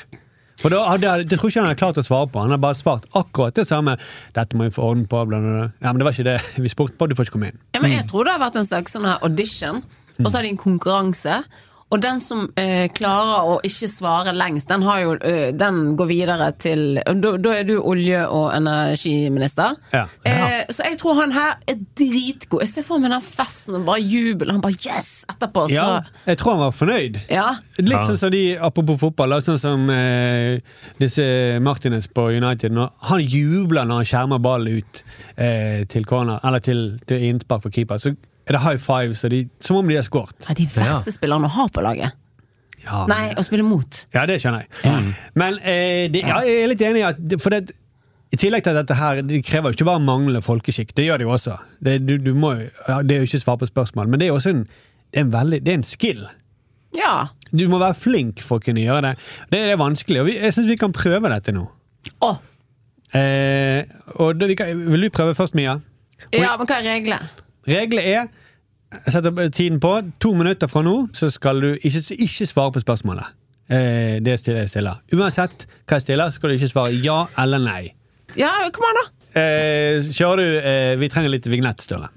For 0.61 0.69
da 0.71 0.89
hadde 0.89 1.03
jeg, 1.07 1.29
Det 1.31 1.39
tror 1.39 1.49
ikke 1.51 1.61
han 1.61 1.69
hadde 1.69 1.79
klart 1.79 1.99
å 1.99 2.03
svare 2.03 2.27
på. 2.33 2.41
Han 2.41 2.51
har 2.51 2.59
bare 2.59 2.75
svart 2.75 3.05
akkurat 3.15 3.55
det 3.55 3.67
samme. 3.69 3.97
'Dette 4.35 4.57
må 4.57 4.65
vi 4.65 4.71
få 4.71 4.83
orden 4.91 5.07
på', 5.07 5.29
bla, 5.29 5.39
bla, 5.39 5.53
bla. 5.61 5.73
Ja, 5.83 5.93
men 5.93 5.99
det 5.99 6.05
var 6.05 6.13
ikke 6.13 6.25
det 6.25 6.41
vi 6.65 6.69
spurte 6.69 6.97
på. 6.99 7.07
Du 7.09 7.15
får 7.15 7.27
ikke 7.27 7.33
komme 7.39 7.47
inn. 7.53 7.59
Ja, 7.75 7.81
men 7.81 7.93
jeg 7.93 8.09
tror 8.09 8.25
det 8.25 8.33
har 8.33 8.51
vært 8.51 8.57
en 8.57 8.67
slags 8.67 8.93
sånn 8.93 9.05
her 9.05 9.19
audition, 9.23 9.85
og 10.19 10.27
så 10.33 10.33
har 10.39 10.43
de 10.43 10.49
en 10.49 10.57
konkurranse. 10.57 11.45
Og 11.90 12.02
den 12.04 12.18
som 12.21 12.42
eh, 12.61 12.90
klarer 12.92 13.47
å 13.49 13.54
ikke 13.64 13.88
svare 13.88 14.35
lengst, 14.37 14.68
den, 14.68 14.83
har 14.85 14.99
jo, 15.00 15.14
eh, 15.25 15.52
den 15.57 15.95
går 15.97 16.09
videre 16.11 16.50
til 16.61 16.99
Da, 17.00 17.30
da 17.40 17.54
er 17.57 17.64
du 17.64 17.78
olje- 17.80 18.26
og 18.28 18.50
energiminister. 18.52 19.76
Ja. 19.95 20.02
Eh, 20.28 20.66
så 20.68 20.85
jeg 20.85 20.99
tror 21.00 21.16
han 21.23 21.33
her 21.33 21.54
er 21.68 21.78
dritgod. 21.97 22.61
Jeg 22.64 22.68
ser 22.75 22.87
for 22.87 23.00
meg 23.00 23.12
den 23.14 23.25
festen 23.25 23.78
og 23.80 23.87
bare 23.88 24.04
jubel. 24.04 24.52
Han 24.52 24.61
bare 24.64 24.76
yes! 24.85 25.25
Etterpå, 25.33 25.66
så 25.71 25.75
Ja, 25.78 25.88
jeg 26.28 26.38
tror 26.42 26.57
han 26.57 26.62
var 26.66 26.76
fornøyd. 26.76 27.18
Ja. 27.33 27.49
Litt 27.78 27.95
Ja. 27.97 28.04
sånn 28.09 28.21
som 28.21 28.30
de, 28.37 28.45
apropos 28.59 29.00
fotball, 29.00 29.38
sånn 29.42 29.59
som 29.59 29.88
eh, 29.90 30.61
disse 31.00 31.25
Martinez 31.64 32.07
på 32.12 32.28
United. 32.37 32.73
Når 32.73 32.90
han 33.09 33.21
jubler 33.25 33.85
når 33.88 34.02
han 34.02 34.11
skjermer 34.12 34.38
ballen 34.45 34.83
ut 34.83 35.04
eh, 35.37 35.85
til 35.88 36.04
corner, 36.04 36.40
eller 36.45 36.61
til, 36.61 36.99
til 37.09 37.23
innspark 37.33 37.62
for 37.64 37.71
keeper. 37.75 37.97
Så 38.02 38.14
er 38.49 38.57
det 38.57 38.62
high 38.64 38.81
five, 38.81 39.17
så 39.19 39.28
de, 39.33 39.43
som 39.64 39.81
om 39.81 39.88
de 39.88 39.99
har 39.99 40.07
skåret. 40.07 40.37
Ja, 40.49 40.57
De 40.57 40.67
verste 40.73 41.12
spillerne 41.14 41.49
å 41.49 41.55
ha 41.59 41.69
på 41.73 41.85
laget. 41.85 42.17
Ja, 42.85 43.02
Nei, 43.11 43.33
å 43.35 43.43
spille 43.43 43.67
mot. 43.67 44.05
Ja, 44.14 44.23
det 44.31 44.38
skjønner 44.43 44.64
jeg. 44.64 45.14
Men 45.38 45.59
eh, 45.67 46.07
de, 46.12 46.23
ja, 46.23 46.40
jeg 46.47 46.62
er 46.62 46.71
litt 46.71 46.85
enig 46.87 47.02
i 47.02 47.07
at 47.09 47.38
For 47.43 47.50
det, 47.50 47.75
i 48.31 48.38
tillegg 48.38 48.62
til 48.64 48.76
at 48.76 48.85
dette 48.85 48.97
her, 48.99 49.23
det 49.25 49.40
krever 49.47 49.73
jo 49.73 49.78
ikke 49.78 49.88
bare 49.88 50.02
manglende 50.05 50.43
folkeskikk. 50.45 50.93
Det 50.97 51.09
gjør 51.09 51.23
det 51.23 51.26
jo 51.26 51.33
også. 51.35 51.57
Det, 51.85 51.97
du, 52.05 52.19
du 52.21 52.35
må, 52.37 52.52
ja, 52.61 53.00
det 53.02 53.17
er 53.17 53.25
jo 53.25 53.31
ikke 53.31 53.40
svar 53.40 53.57
på 53.61 53.69
spørsmål, 53.71 54.11
men 54.12 54.21
det 54.21 54.28
er 54.28 54.37
også 54.37 54.52
en, 54.52 54.62
det 54.69 55.23
er 55.23 55.26
en, 55.26 55.33
veldig, 55.33 55.61
det 55.64 55.73
er 55.73 55.81
en 55.81 55.88
skill. 55.88 56.23
Ja. 56.97 57.12
Du 57.50 57.64
må 57.73 57.81
være 57.81 57.97
flink 57.97 58.45
for 58.45 58.61
å 58.61 58.64
kunne 58.64 58.85
gjøre 58.85 59.11
det. 59.11 59.14
Det 59.52 59.64
er 59.73 59.81
vanskelig, 59.81 60.23
og 60.23 60.28
vi, 60.28 60.37
jeg 60.38 60.57
syns 60.57 60.71
vi 60.71 60.78
kan 60.81 60.95
prøve 60.95 61.33
dette 61.33 61.57
nå. 61.57 61.64
Oh. 62.25 62.38
Eh, 63.17 63.88
og 64.21 64.37
det, 64.37 64.52
vi 64.52 64.59
kan, 64.61 64.87
vil 64.93 65.09
du 65.09 65.11
prøve 65.14 65.37
først, 65.38 65.57
Mia? 65.57 65.78
ja, 66.35 66.55
men 66.59 66.67
hva 66.69 66.78
er 66.78 66.85
reglene? 66.85 67.47
Reglene 67.69 68.03
er 68.03 68.29
jeg 68.89 69.13
setter 69.13 69.49
tiden 69.53 69.81
på. 69.81 69.91
To 70.25 70.33
minutter 70.33 70.71
fra 70.71 70.81
nå 70.81 70.95
så 71.13 71.29
skal 71.29 71.61
du 71.61 71.69
ikke, 71.77 72.01
ikke 72.17 72.47
svare 72.49 72.73
på 72.73 72.81
spørsmålet. 72.81 73.35
Eh, 73.69 74.17
det 74.25 74.39
stiller 74.41 74.65
jeg 74.65 74.71
stiller. 74.73 75.03
Uansett 75.13 75.67
hva 75.85 75.99
jeg 75.99 76.07
stiller, 76.07 76.31
skal 76.33 76.49
du 76.49 76.57
ikke 76.57 76.71
svare 76.71 76.95
ja 77.05 77.27
eller 77.43 77.61
nei. 77.61 77.83
Ja, 78.37 78.49
kom 78.73 78.87
an, 78.89 79.01
da. 79.03 79.05
Eh, 79.39 80.09
kjører 80.09 80.41
du 80.41 80.55
eh, 80.65 80.95
Vi 80.97 81.09
trenger 81.13 81.35
litt 81.35 81.49
vignett, 81.53 81.85
Sturle. 81.85 82.09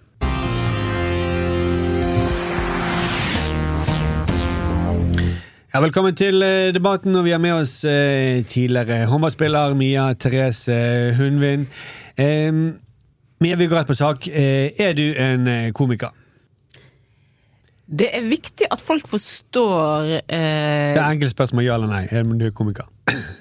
Ja, 5.72 5.80
velkommen 5.84 6.16
til 6.16 6.44
eh, 6.44 6.70
debatten, 6.76 7.16
og 7.20 7.28
vi 7.28 7.36
har 7.36 7.44
med 7.44 7.58
oss 7.66 7.82
eh, 7.88 8.40
tidligere 8.48 9.06
håndballspiller 9.12 9.76
Mia 9.80 10.14
Therese 10.20 10.80
Hundvin. 11.20 11.68
Eh, 12.16 12.64
Mia, 13.42 13.56
vi 13.56 13.66
går 13.66 13.78
rett 13.80 13.88
på 13.88 13.96
sak. 13.98 14.28
Eh, 14.28 14.70
er 14.78 14.94
du 14.94 15.16
en 15.18 15.48
eh, 15.50 15.72
komiker? 15.74 16.14
Det 17.92 18.08
er 18.14 18.28
viktig 18.30 18.68
at 18.72 18.82
folk 18.86 19.08
forstår 19.10 20.12
eh, 20.22 20.92
Det 20.94 21.02
er 21.02 21.08
enkelt 21.08 21.34
spørsmål, 21.34 21.66
ja 21.66 21.80
eller 21.80 21.90
nei. 21.90 22.04
Er 22.14 22.24
du 22.24 22.52
komiker? 22.54 22.86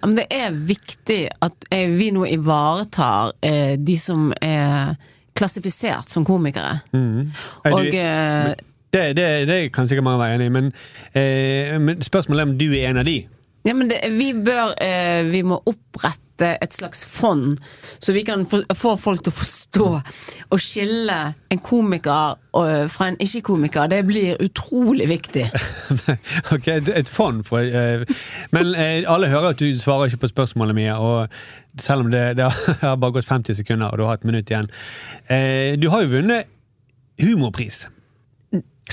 Men 0.00 0.16
det 0.16 0.24
er 0.32 0.56
viktig 0.56 1.18
at 1.44 1.68
eh, 1.68 1.92
vi 1.92 2.08
nå 2.16 2.24
ivaretar 2.32 3.34
eh, 3.44 3.76
de 3.76 3.98
som 4.00 4.32
er 4.40 4.96
klassifisert 5.36 6.08
som 6.08 6.24
komikere. 6.24 6.80
Er 6.96 7.76
Og 7.76 7.84
du, 7.84 7.98
eh, 8.00 8.54
det, 8.96 9.04
det, 9.20 9.28
det 9.52 9.60
kan 9.76 9.88
sikkert 9.88 10.08
mange 10.08 10.22
være 10.24 10.40
enig 10.40 10.48
i, 10.48 10.54
men, 10.56 10.72
eh, 11.12 11.76
men 11.76 12.00
spørsmålet 12.02 12.40
er 12.40 12.48
om 12.48 12.56
du 12.58 12.66
er 12.72 12.88
en 12.88 13.04
av 13.04 13.06
de. 13.06 13.18
Ja, 13.62 13.74
men 13.74 13.90
det, 13.90 14.00
vi 14.16 14.32
bør 14.32 14.74
eh, 14.80 15.26
Vi 15.28 15.42
må 15.44 15.60
opprette 15.68 16.54
et 16.64 16.72
slags 16.72 17.02
fond, 17.04 17.58
så 18.00 18.14
vi 18.16 18.22
kan 18.24 18.46
få, 18.48 18.62
få 18.72 18.94
folk 18.96 19.20
til 19.26 19.28
å 19.28 19.36
forstå 19.36 19.88
og 20.48 20.62
skille 20.64 21.18
en 21.52 21.60
komiker 21.60 22.38
og, 22.56 22.70
fra 22.88 23.10
en 23.10 23.18
ikke-komiker. 23.20 23.90
Det 23.92 23.98
blir 24.08 24.40
utrolig 24.40 25.10
viktig. 25.10 25.44
ok, 26.54 26.70
et, 26.80 27.12
fond 27.12 27.44
for 27.44 27.60
eh, 27.60 28.06
Men 28.56 28.72
eh, 28.72 29.04
alle 29.04 29.28
hører 29.28 29.52
at 29.52 29.60
du 29.60 29.68
svarer 29.76 30.08
ikke 30.08 30.24
på 30.24 30.32
spørsmålet 30.32 30.80
mye, 30.80 30.96
og 30.96 31.28
selv 31.84 32.08
om 32.08 32.10
det, 32.14 32.24
det 32.40 32.48
har 32.80 32.96
bare 32.96 33.18
gått 33.18 33.28
50 33.28 33.60
sekunder, 33.60 33.92
og 33.92 34.00
du 34.00 34.08
har 34.08 34.16
et 34.16 34.28
minutt 34.32 34.48
igjen. 34.48 34.72
Eh, 35.28 35.76
du 35.76 35.90
har 35.92 36.08
jo 36.08 36.14
vunnet 36.16 36.48
humorpris. 37.20 37.84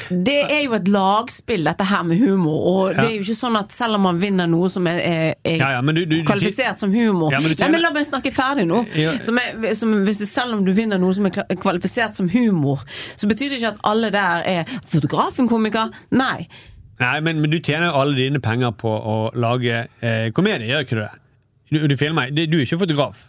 Det 0.09 0.37
er 0.51 0.61
jo 0.65 0.73
et 0.77 0.87
lagspill, 0.91 1.63
dette 1.67 1.85
her 1.89 2.03
med 2.07 2.19
humor. 2.21 2.57
Og 2.71 2.95
det 2.95 3.03
er 3.05 3.13
jo 3.17 3.23
ikke 3.25 3.35
sånn 3.39 3.57
at 3.59 3.71
selv 3.75 3.97
om 3.97 4.05
man 4.07 4.21
vinner 4.21 4.47
noe 4.47 4.69
som 4.69 4.87
er, 4.87 4.99
er, 5.03 5.35
er 5.43 5.57
Ja, 5.61 5.69
ja, 5.77 5.81
du- 5.81 5.93
du- 6.05 6.05
du- 6.17 6.23
kvalifisert 6.27 6.79
som 6.79 6.91
humor 6.93 7.31
Ja, 7.31 7.39
men 7.39 7.51
du 7.53 7.63
Nei, 7.63 7.69
men 7.73 7.81
La 7.81 7.91
meg 7.91 8.05
snakke 8.07 8.31
ferdig 8.33 8.67
nå. 8.69 8.85
Ja. 8.95 9.17
Som 9.21 9.37
er, 9.41 9.73
som, 9.75 9.93
hvis 10.05 10.17
det, 10.23 10.27
selv 10.29 10.53
om 10.57 10.65
du 10.65 10.71
vinner 10.71 10.97
noe 11.01 11.13
som 11.13 11.25
er 11.25 11.31
kvalifisert 11.55 12.15
som 12.15 12.29
humor, 12.29 12.83
så 13.15 13.27
betyr 13.27 13.49
det 13.49 13.59
ikke 13.61 13.73
at 13.75 13.79
alle 13.83 14.09
der 14.11 14.43
er 14.45 14.63
fotografen 14.85 15.47
komiker. 15.49 15.89
Nei. 16.11 16.47
Nei, 16.99 17.19
men, 17.21 17.39
men 17.41 17.51
du 17.51 17.59
tjener 17.59 17.91
jo 17.91 17.99
alle 18.01 18.15
dine 18.17 18.39
penger 18.41 18.71
på 18.73 18.89
å 18.89 19.17
lage 19.37 19.87
eh, 20.01 20.31
komedie, 20.33 20.67
gjør 20.71 20.85
ikke 20.85 20.95
du 20.95 21.01
det? 21.03 21.11
Du, 21.69 21.87
du 21.87 21.97
filmer. 21.99 22.29
Du, 22.31 22.45
du 22.47 22.57
er 22.57 22.65
ikke 22.65 22.79
fotograf. 22.79 23.27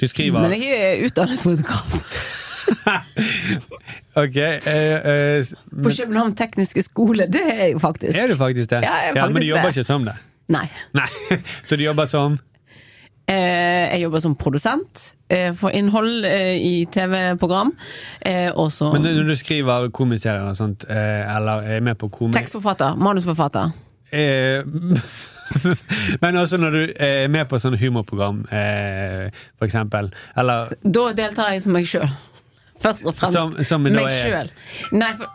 Du 0.00 0.06
skriver 0.06 0.44
Men 0.46 0.60
jeg 0.62 0.78
er 0.78 1.00
utdannet 1.08 1.40
fotograf. 1.42 2.27
Ok. 4.22 4.36
Eh, 4.36 4.66
eh, 4.68 5.44
På 5.84 5.90
København 5.90 6.34
tekniske 6.36 6.82
skole. 6.82 7.26
Det 7.32 7.42
er 7.44 7.64
jeg 7.64 7.80
faktisk. 7.80 8.18
er 8.18 8.26
du 8.26 8.36
faktisk 8.36 8.70
det? 8.70 8.82
Ja, 8.82 8.94
jeg 9.06 9.16
er 9.16 9.30
men 9.30 9.42
du 9.42 9.48
jobber 9.48 9.70
det. 9.70 9.76
ikke 9.76 9.84
som 9.86 10.04
det? 10.04 10.14
Nei. 10.48 10.66
Nei. 10.96 11.08
Så 11.68 11.76
du 11.76 11.84
jobber 11.84 12.04
som 12.10 12.38
Eh, 13.28 13.92
jeg 13.92 14.00
jobber 14.06 14.22
som 14.24 14.32
produsent 14.40 15.02
eh, 15.28 15.50
for 15.52 15.68
innhold 15.76 16.24
eh, 16.24 16.54
i 16.64 16.86
TV-program. 16.88 17.74
Eh, 18.24 18.48
og 18.56 18.72
så 18.72 18.88
Men 18.94 19.02
når 19.04 19.28
du 19.28 19.36
skriver 19.36 19.90
komiserier 19.92 20.48
og 20.48 20.56
sånt, 20.56 20.86
eller 20.88 21.60
er 21.76 21.84
med 21.84 21.98
på 22.00 22.08
komi... 22.08 22.32
tekstforfatter. 22.32 22.96
Manusforfatter. 22.96 23.74
Eh, 24.16 24.64
Men 26.22 26.36
også 26.36 26.56
når 26.56 26.70
du 26.70 26.82
er 26.96 27.28
med 27.28 27.44
på 27.50 27.60
sånne 27.60 27.76
humorprogram, 27.80 28.40
eh, 28.52 29.28
for 29.58 29.68
eksempel. 29.68 30.08
Eller 30.36 30.72
Da 30.84 31.10
deltar 31.16 31.52
jeg 31.52 31.62
som 31.64 31.76
meg 31.76 31.88
sjøl. 31.88 32.08
Først 32.82 33.06
og 33.06 33.14
fremst 33.18 33.32
Som- 33.34 33.56
som 33.64 33.82
meg 33.82 34.10
sjøl. 34.12 34.50
Nei, 34.92 35.12
for 35.18 35.26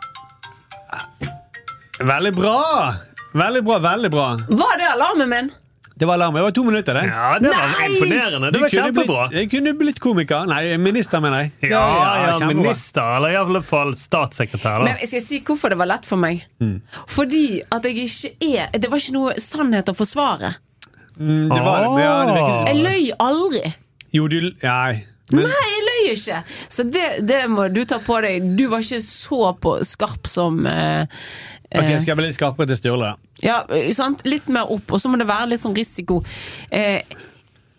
Veldig 2.04 2.32
bra! 2.34 2.94
Veldig 3.34 3.62
bra, 3.66 3.78
veldig 3.82 4.10
bra. 4.14 4.28
Var 4.48 4.78
det 4.78 4.88
alarmen 4.94 5.28
min? 5.30 5.50
Det 5.96 6.06
var 6.08 6.14
alarm. 6.18 6.34
Det 6.34 6.42
var 6.42 6.50
to 6.50 6.62
minutter, 6.66 6.94
det. 6.94 7.04
Ja, 7.06 7.36
det 7.38 7.50
var 7.52 7.68
Nei! 7.78 7.86
imponerende. 7.94 8.48
Du 8.50 8.56
Det 8.58 8.62
var 8.64 8.72
kjempebra. 8.72 9.26
Blitt, 9.28 9.36
jeg 9.38 9.50
kunne 9.52 9.72
blitt 9.78 10.00
komiker. 10.02 10.46
Nei, 10.50 10.76
minister, 10.82 11.20
mener 11.22 11.44
jeg. 11.44 11.52
Ja, 11.70 11.82
Ja, 11.86 12.38
ja, 12.40 12.48
minister, 12.50 13.12
eller 13.16 13.30
i 13.30 13.38
hvert 13.52 13.64
fall 13.68 13.94
statssekretær. 13.94 14.80
da. 14.82 14.88
Men 14.88 14.96
jeg 15.04 15.08
skal 15.12 15.22
si 15.28 15.38
hvorfor 15.46 15.70
det 15.70 15.78
var 15.78 15.86
lett 15.92 16.06
for 16.10 16.16
meg. 16.18 16.42
Mm. 16.60 16.80
Fordi 17.14 17.44
at 17.70 17.86
jeg 17.86 17.94
ikke 18.08 18.32
er 18.58 18.74
Det 18.78 18.90
var 18.90 18.98
ikke 18.98 19.12
noe 19.14 19.34
sannhet 19.38 19.86
å 19.86 19.94
forsvare. 19.94 20.54
Mm, 21.14 21.48
det 21.54 21.62
var 21.62 21.78
det. 21.84 21.90
men 21.94 22.02
Ja, 22.02 22.16
det 22.26 22.34
virket, 22.42 22.66
Jeg 22.66 22.76
løy 22.82 23.12
aldri. 23.30 23.74
Jo, 24.12 24.26
du 24.28 24.40
Nei. 24.62 25.04
Men, 25.30 25.44
Nei, 25.46 25.66
jeg 25.70 25.82
løy 25.88 25.93
ikke! 26.12 26.40
Så 26.68 26.84
det, 26.86 27.06
det 27.26 27.40
må 27.50 27.66
du 27.72 27.82
ta 27.88 27.98
på 28.04 28.20
deg. 28.24 28.50
Du 28.58 28.66
var 28.72 28.84
ikke 28.84 29.00
så 29.04 29.52
på 29.60 29.76
skarp 29.86 30.28
som 30.30 30.60
eh, 30.68 31.04
ok, 31.70 31.82
eh, 31.82 31.92
Skal 31.98 32.12
jeg 32.14 32.20
bli 32.20 32.28
litt 32.28 32.38
skarpere 32.38 32.70
til 32.70 32.80
Sturle, 32.80 33.12
da? 33.14 33.32
Ja, 33.44 33.58
eh, 33.72 33.90
sant? 33.96 34.24
Litt 34.28 34.48
mer 34.52 34.70
opp, 34.72 34.92
og 34.94 35.02
så 35.02 35.10
må 35.12 35.20
det 35.20 35.28
være 35.30 35.52
litt 35.54 35.64
sånn 35.64 35.76
risiko. 35.76 36.20
Eh, 36.70 37.02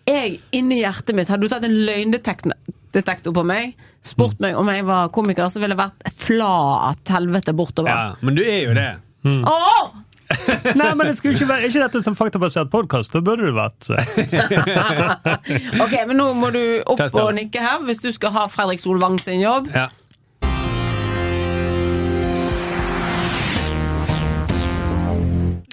jeg, 0.06 0.38
inni 0.54 0.82
hjertet 0.82 1.16
mitt, 1.18 1.30
hadde 1.32 1.46
du 1.46 1.52
tatt 1.52 1.66
en 1.66 1.78
løgndetektor 1.88 3.34
på 3.34 3.46
meg, 3.46 3.74
spurt 4.06 4.38
meg 4.42 4.54
om 4.58 4.68
jeg 4.70 4.84
var 4.86 5.10
komiker, 5.14 5.50
så 5.50 5.62
ville 5.62 5.74
jeg 5.74 5.82
vært 5.82 6.12
flat 6.14 7.14
helvete 7.16 7.54
bortover. 7.58 7.90
Ja, 7.90 8.14
men 8.22 8.38
du 8.38 8.44
er 8.44 8.60
jo 8.68 8.76
det. 8.76 8.90
Åh! 9.26 10.05
Nei, 10.80 10.88
men 10.98 11.06
det 11.06 11.16
skulle 11.18 11.36
ikke 11.36 11.46
være 11.48 11.68
ikke 11.68 11.82
dette 11.84 12.00
som 12.02 12.16
faktabasert 12.18 12.70
podkast. 12.72 13.12
Da 13.14 13.20
burde 13.22 13.46
det 13.46 13.54
vært 13.54 13.90
eh, 13.94 15.80
Ok, 15.84 15.94
men 16.10 16.18
nå 16.18 16.32
må 16.38 16.50
du 16.54 16.62
opp 16.82 16.98
Test 16.98 17.14
og 17.20 17.30
nikke 17.36 17.62
her, 17.62 17.78
hvis 17.86 18.02
du 18.02 18.10
skal 18.16 18.34
ha 18.34 18.46
Fredrik 18.50 18.82
Solvang 18.82 19.20
sin 19.22 19.40
jobb. 19.44 19.70
Ja. 19.74 19.86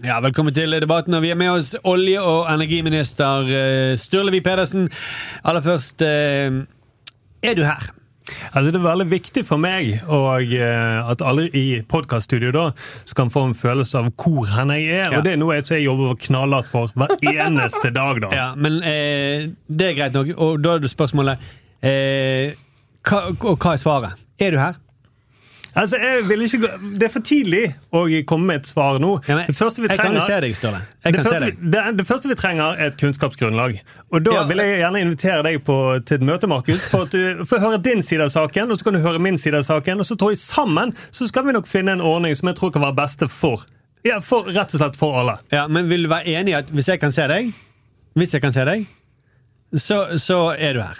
Ja, 0.03 0.17
Velkommen 0.19 0.53
til 0.53 0.75
debatten. 0.83 1.13
og 1.15 1.21
Vi 1.23 1.29
er 1.31 1.35
med 1.39 1.49
oss 1.49 1.75
olje- 1.87 2.19
og 2.21 2.49
energiminister 2.53 3.47
Sturlevi 3.97 4.41
Pedersen. 4.43 4.89
Aller 5.45 5.61
først 5.63 6.01
eh, 6.01 6.51
Er 7.43 7.55
du 7.55 7.63
her? 7.63 7.87
Altså 8.53 8.71
Det 8.71 8.79
er 8.79 8.85
veldig 8.85 9.07
viktig 9.11 9.43
for 9.47 9.59
meg 9.61 9.97
og 10.07 10.53
eh, 10.55 11.09
at 11.11 11.21
alle 11.25 11.47
i 11.59 11.81
podkaststudio 11.89 12.53
da 12.55 12.65
skal 13.09 13.31
få 13.33 13.43
en 13.49 13.55
følelse 13.57 13.99
av 13.99 14.11
hvor 14.15 14.47
hen 14.53 14.71
jeg 14.77 14.85
er. 15.01 15.09
Ja. 15.11 15.17
Og 15.19 15.25
det 15.27 15.33
er 15.35 15.41
noe 15.41 15.57
jeg, 15.57 15.67
jeg 15.75 15.85
jobber 15.89 16.15
knallhardt 16.27 16.71
for 16.71 16.93
hver 16.95 17.17
eneste 17.47 17.91
dag. 17.95 18.21
da. 18.23 18.31
Ja, 18.35 18.47
Men 18.55 18.79
eh, 18.83 19.49
det 19.67 19.89
er 19.91 19.97
greit 19.99 20.15
nok. 20.15 20.31
Og 20.37 20.63
da 20.63 20.77
er 20.77 20.85
det 20.85 20.93
spørsmålet 20.93 21.43
eh, 21.83 22.53
hva, 23.03 23.25
Og 23.33 23.57
hva 23.59 23.73
er 23.75 23.81
svaret? 23.83 24.23
Er 24.39 24.55
du 24.55 24.59
her? 24.61 24.79
Altså, 25.73 25.97
jeg 25.97 26.25
vil 26.29 26.43
ikke 26.45 26.59
gå... 26.61 26.69
Det 26.99 27.07
er 27.07 27.11
for 27.13 27.25
tidlig 27.25 27.61
å 27.89 28.03
komme 28.29 28.51
med 28.51 28.61
et 28.61 28.69
svar 28.69 28.99
nå. 29.01 29.15
Ja, 29.25 29.39
men 29.39 29.49
det 29.49 29.55
første 29.57 29.81
vi 29.81 29.89
jeg 29.89 29.97
kan 29.97 30.17
se 30.21 30.39
deg, 30.45 30.55
Ståle. 30.57 30.81
Det 31.03 31.23
første, 31.25 31.49
det, 31.73 31.83
det 31.97 32.05
første 32.07 32.29
vi 32.29 32.37
trenger, 32.37 32.77
er 32.77 32.91
et 32.91 32.97
kunnskapsgrunnlag. 33.01 33.79
Og 34.13 34.25
Da 34.25 34.35
Ja, 34.37 34.43
vil 34.49 34.61
jeg 34.61 34.81
gjerne 34.83 35.01
invitere 35.07 35.45
deg 35.47 35.63
på, 35.65 35.77
til 36.05 36.21
et 36.21 36.25
møte, 36.29 36.49
Markus, 36.51 36.85
for 36.91 37.07
at 37.07 37.15
du 37.17 37.45
får 37.49 37.63
høre 37.65 37.81
din 37.85 38.05
side 38.05 38.27
av 38.27 38.33
saken, 38.35 38.69
og 38.69 38.77
så 38.77 38.89
kan 38.89 38.99
du 38.99 39.01
høre 39.05 39.21
min 39.23 39.39
side 39.41 39.57
av 39.57 39.65
saken. 39.65 40.03
Og 40.03 40.09
så 40.09 40.17
tror 40.19 40.35
jeg 40.35 40.43
sammen 40.43 40.93
så 41.09 41.29
skal 41.29 41.47
vi 41.49 41.57
nok 41.57 41.69
finne 41.69 41.97
en 41.97 42.05
ordning 42.05 42.37
som 42.37 42.51
jeg 42.51 42.59
tror 42.61 42.73
kan 42.75 42.85
være 42.85 42.99
beste 43.03 43.29
for 43.31 43.65
ja, 44.03 44.17
for, 44.19 44.49
rett 44.51 44.73
og 44.75 44.81
slett 44.81 44.97
for 44.99 45.15
alle. 45.15 45.37
Ja, 45.53 45.63
Men 45.71 45.87
vil 45.87 46.03
du 46.03 46.09
være 46.11 46.27
enig 46.35 46.51
i 46.51 46.57
at 46.57 46.71
hvis 46.75 46.89
jeg 46.91 46.99
kan 46.99 47.13
se 47.15 47.23
deg, 47.31 47.53
Hvis 48.19 48.33
jeg 48.35 48.43
kan 48.43 48.53
se 48.53 48.61
deg, 48.67 48.83
så, 49.73 50.19
så 50.21 50.51
er 50.53 50.75
du 50.75 50.83
her? 50.83 50.99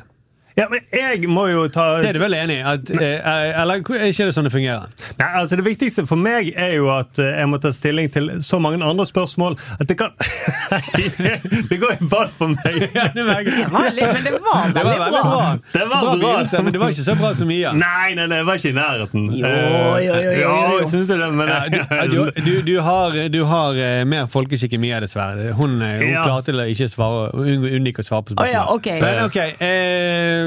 Ja, 0.58 0.68
men 0.70 0.84
jeg 0.94 1.28
må 1.32 1.48
jo 1.50 1.66
ta 1.74 1.86
Det 2.04 2.12
er 2.12 2.18
du 2.18 2.22
vel 2.24 2.36
enig 2.38 2.60
i? 2.60 2.64
At, 2.74 2.90
eh, 2.94 3.62
Eller 3.62 3.80
er 3.82 4.08
ikke 4.12 4.28
det 4.28 4.36
sånn 4.36 4.46
det 4.48 4.54
fungerer? 4.54 4.92
Nei, 5.20 5.30
altså 5.40 5.58
Det 5.60 5.66
viktigste 5.66 6.06
for 6.10 6.20
meg 6.20 6.52
er 6.54 6.76
jo 6.78 6.90
at 6.94 7.18
eh, 7.22 7.32
jeg 7.42 7.50
må 7.50 7.60
ta 7.64 7.72
stilling 7.74 8.12
til 8.14 8.30
så 8.46 8.60
mange 8.62 8.84
andre 8.84 9.06
spørsmål 9.10 9.58
at 9.80 9.88
det 9.90 9.98
kan 10.00 10.14
Det 11.70 11.80
går 11.82 11.96
i 11.98 12.10
ball 12.10 12.30
for 12.34 12.54
meg! 12.54 12.82
Ja, 12.94 13.08
det 13.16 13.24
var, 13.26 13.42
Det 13.44 13.94
litt, 13.98 14.12
men 14.14 14.24
det 14.26 14.34
var 14.44 14.74
det 14.74 14.84
var 14.86 15.00
veldig 15.02 15.22
bra. 15.24 15.40
Det 15.74 15.86
var 15.90 16.04
bra 16.04 16.14
bra. 16.24 16.62
men 16.64 16.74
det 16.74 16.80
var 16.82 16.94
ikke 16.94 17.06
så 17.06 17.16
bra 17.18 17.32
som 17.38 17.48
Mia. 17.50 17.72
Nei, 17.78 18.14
nei, 18.18 18.26
nei, 18.30 18.40
jeg 18.42 18.48
var 18.48 18.60
ikke 18.60 18.72
i 18.72 18.76
nærheten. 18.78 19.26
Jo, 19.38 19.48
jo, 19.50 19.98
jo, 20.04 20.16
jo, 20.16 20.34
jo, 20.40 20.52
Ja, 20.54 20.88
synes 20.90 21.10
jeg 21.12 21.20
det, 21.22 21.30
men 21.34 21.50
Ja, 21.50 22.06
du, 22.12 22.18
du, 22.48 22.52
du, 22.68 22.74
har, 22.86 23.18
du 23.34 23.40
har 23.50 23.80
eh, 23.80 24.04
mer 24.10 24.28
folkeskikk 24.32 24.76
enn 24.78 24.84
Mia, 24.84 25.00
dessverre. 25.04 25.52
Hun, 25.58 25.78
eh, 25.82 25.98
hun 26.02 26.14
Ja. 26.14 26.26
klarte 26.28 26.56
å 26.56 26.68
ikke 26.70 26.90
svare, 26.92 27.32
unngikk 27.34 28.04
å 28.04 28.08
svare 28.08 28.28
på 28.30 28.38
Å 28.38 28.48
ja, 28.50 28.66
okay. 28.74 29.00
ok. 29.00 29.06
Men 29.06 29.24
ok, 29.28 29.40
eh, 29.64 30.43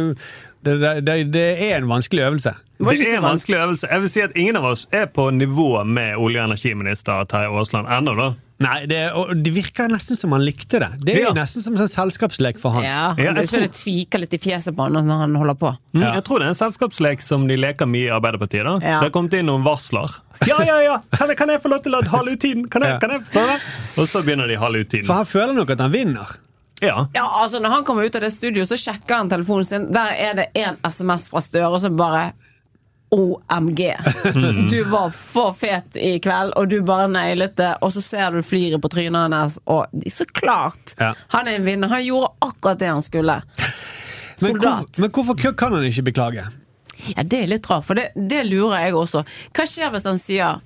det, 0.67 0.77
det, 1.07 1.17
det 1.35 1.47
er 1.71 1.77
en 1.81 1.89
vanskelig 1.91 2.25
øvelse. 2.27 2.55
Det, 2.79 2.97
Det 2.99 3.07
er 3.09 3.17
en 3.21 3.23
vanskelig 3.31 3.57
øvelse. 3.63 3.89
Jeg 3.91 4.01
vil 4.03 4.11
si 4.13 4.21
at 4.25 4.35
Ingen 4.37 4.57
av 4.59 4.65
oss 4.73 4.87
er 4.93 5.07
på 5.07 5.31
nivå 5.33 5.85
med 5.87 6.17
olje- 6.21 6.43
og 6.43 6.51
energiminister 6.51 7.25
Terje 7.31 7.49
Aasland 7.49 7.87
ennå. 7.89 8.17
da. 8.19 8.35
Nei, 8.59 8.87
det, 8.89 8.99
og 9.13 9.35
det 9.45 9.51
virker 9.53 9.89
nesten 9.93 10.17
som 10.17 10.33
han 10.33 10.41
likte 10.41 10.79
det. 10.81 10.89
Det 11.05 11.15
er 11.15 11.21
Ja. 11.27 11.33
nesten 11.37 11.61
som 11.63 11.75
en 11.77 11.83
sånn 11.83 11.93
selskapslek 11.93 12.59
for 12.61 12.73
han. 12.73 12.85
Ja, 12.85 13.09
han 13.17 13.37
jeg 13.43 13.49
tror... 13.51 13.67
tviker 13.69 14.19
litt 14.23 14.33
i 14.33 14.39
fjeset 14.41 14.73
på 14.77 14.83
han 14.87 14.93
når 14.97 15.19
han 15.27 15.35
holder 15.37 15.59
på. 15.61 15.73
Mm, 15.93 16.03
Ja. 16.03 16.13
Jeg 16.17 16.25
tror 16.25 16.41
det 16.41 16.47
er 16.47 16.55
en 16.55 16.61
selskapslek 16.63 17.21
som 17.25 17.45
de 17.49 17.57
leker 17.57 17.87
mye 17.87 18.09
i 18.09 18.15
Arbeiderpartiet. 18.17 18.65
da. 18.65 18.75
Ja. 18.81 19.01
Det 19.01 19.11
har 19.11 19.15
kommet 19.17 19.35
inn 19.37 19.47
noen 19.47 19.65
varsler. 19.65 20.09
Ja, 20.49 20.57
ja, 20.65 20.79
ja! 20.85 20.97
Kan 21.17 21.29
jeg, 21.29 21.37
kan 21.37 21.49
jeg 21.53 21.61
få 21.63 21.69
lov 21.73 21.83
til 21.85 21.93
å 21.97 22.03
hale 22.13 22.33
ut 22.33 22.41
tiden? 22.41 22.69
Kan 22.73 22.83
jeg, 22.83 22.91
Ja. 22.97 22.99
kan 22.99 23.11
jeg 23.11 23.23
få 23.33 23.45
det? 23.47 23.61
Og 24.01 24.09
så 24.09 24.23
begynner 24.25 24.49
de 24.49 24.57
å 24.57 24.61
hale 24.65 24.81
ut 24.85 24.89
tiden. 24.89 25.07
For 25.07 25.15
han 25.21 25.29
føler 25.29 25.53
nok 25.57 25.71
at 25.77 25.81
han 25.81 25.93
vinner. 25.93 26.37
Ja. 26.81 27.09
Ja, 27.15 27.25
altså 27.43 27.59
Når 27.59 27.71
han 27.73 27.85
kommer 27.85 28.05
ut 28.05 28.17
av 28.19 28.21
det 28.21 28.31
studioet, 28.35 28.69
så 28.69 28.77
sjekker 28.77 29.15
han 29.17 29.31
telefonen 29.33 29.65
sin. 29.65 29.87
Der 29.95 30.13
er 30.13 30.35
det 30.37 30.51
én 30.61 30.77
SMS 30.85 31.31
fra 31.33 31.41
Støre, 31.41 31.81
som 31.81 31.97
bare 31.97 32.33
OMG. 33.15 33.81
Du 34.71 34.85
var 34.91 35.11
for 35.15 35.55
fet 35.57 35.97
i 35.97 36.17
kveld, 36.21 36.53
og 36.59 36.69
du 36.69 36.81
bare 36.85 37.07
nailet 37.09 37.57
det. 37.57 37.71
Og 37.81 37.95
så 37.95 38.03
ser 38.05 38.35
du 38.35 38.43
fliret 38.45 38.83
på 38.83 38.91
trynet 38.93 39.33
hans, 39.33 39.61
og 39.65 39.87
så 40.13 40.27
klart! 40.27 40.97
Ja. 40.99 41.15
Han 41.33 41.49
er 41.49 41.61
en 41.61 41.65
vinner. 41.69 41.89
Han 41.93 42.05
gjorde 42.05 42.33
akkurat 42.45 42.83
det 42.83 42.91
han 42.93 43.03
skulle. 43.05 43.41
Men, 44.43 44.59
hvor, 44.61 44.83
men 45.01 45.11
hvorfor 45.17 45.55
kan 45.57 45.73
han 45.73 45.87
ikke 45.89 46.09
beklage? 46.11 46.45
Ja, 47.15 47.23
Det 47.23 47.39
er 47.45 47.51
litt 47.55 47.69
rart, 47.71 47.87
for 47.87 47.97
det, 47.97 48.11
det 48.17 48.43
lurer 48.51 48.87
jeg 48.87 48.97
også. 48.99 49.23
Hva 49.57 49.65
skjer 49.69 49.93
hvis 49.95 50.09
han 50.09 50.19
sier 50.21 50.59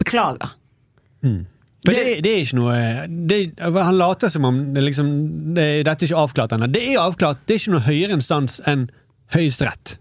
'beklager'? 0.00 0.56
For 1.84 1.92
det, 1.92 2.20
det 2.24 2.30
er 2.32 2.38
ikke 2.46 2.56
noe 2.56 2.76
det, 3.28 3.38
Han 3.60 3.98
later 3.98 4.30
som 4.32 4.46
om 4.48 4.60
det 4.72 4.82
liksom, 4.86 5.08
det, 5.56 5.66
dette 5.84 6.06
er 6.06 6.08
ikke 6.08 6.22
avklart 6.22 6.54
ennå. 6.56 6.68
Det 6.72 6.80
er 6.94 7.02
avklart. 7.02 7.42
Det 7.44 7.56
er 7.56 7.60
ikke 7.60 7.74
noe 7.76 7.84
høyere 7.84 8.16
instans 8.16 8.60
enn 8.70 8.86
Høyesterett. 9.34 9.98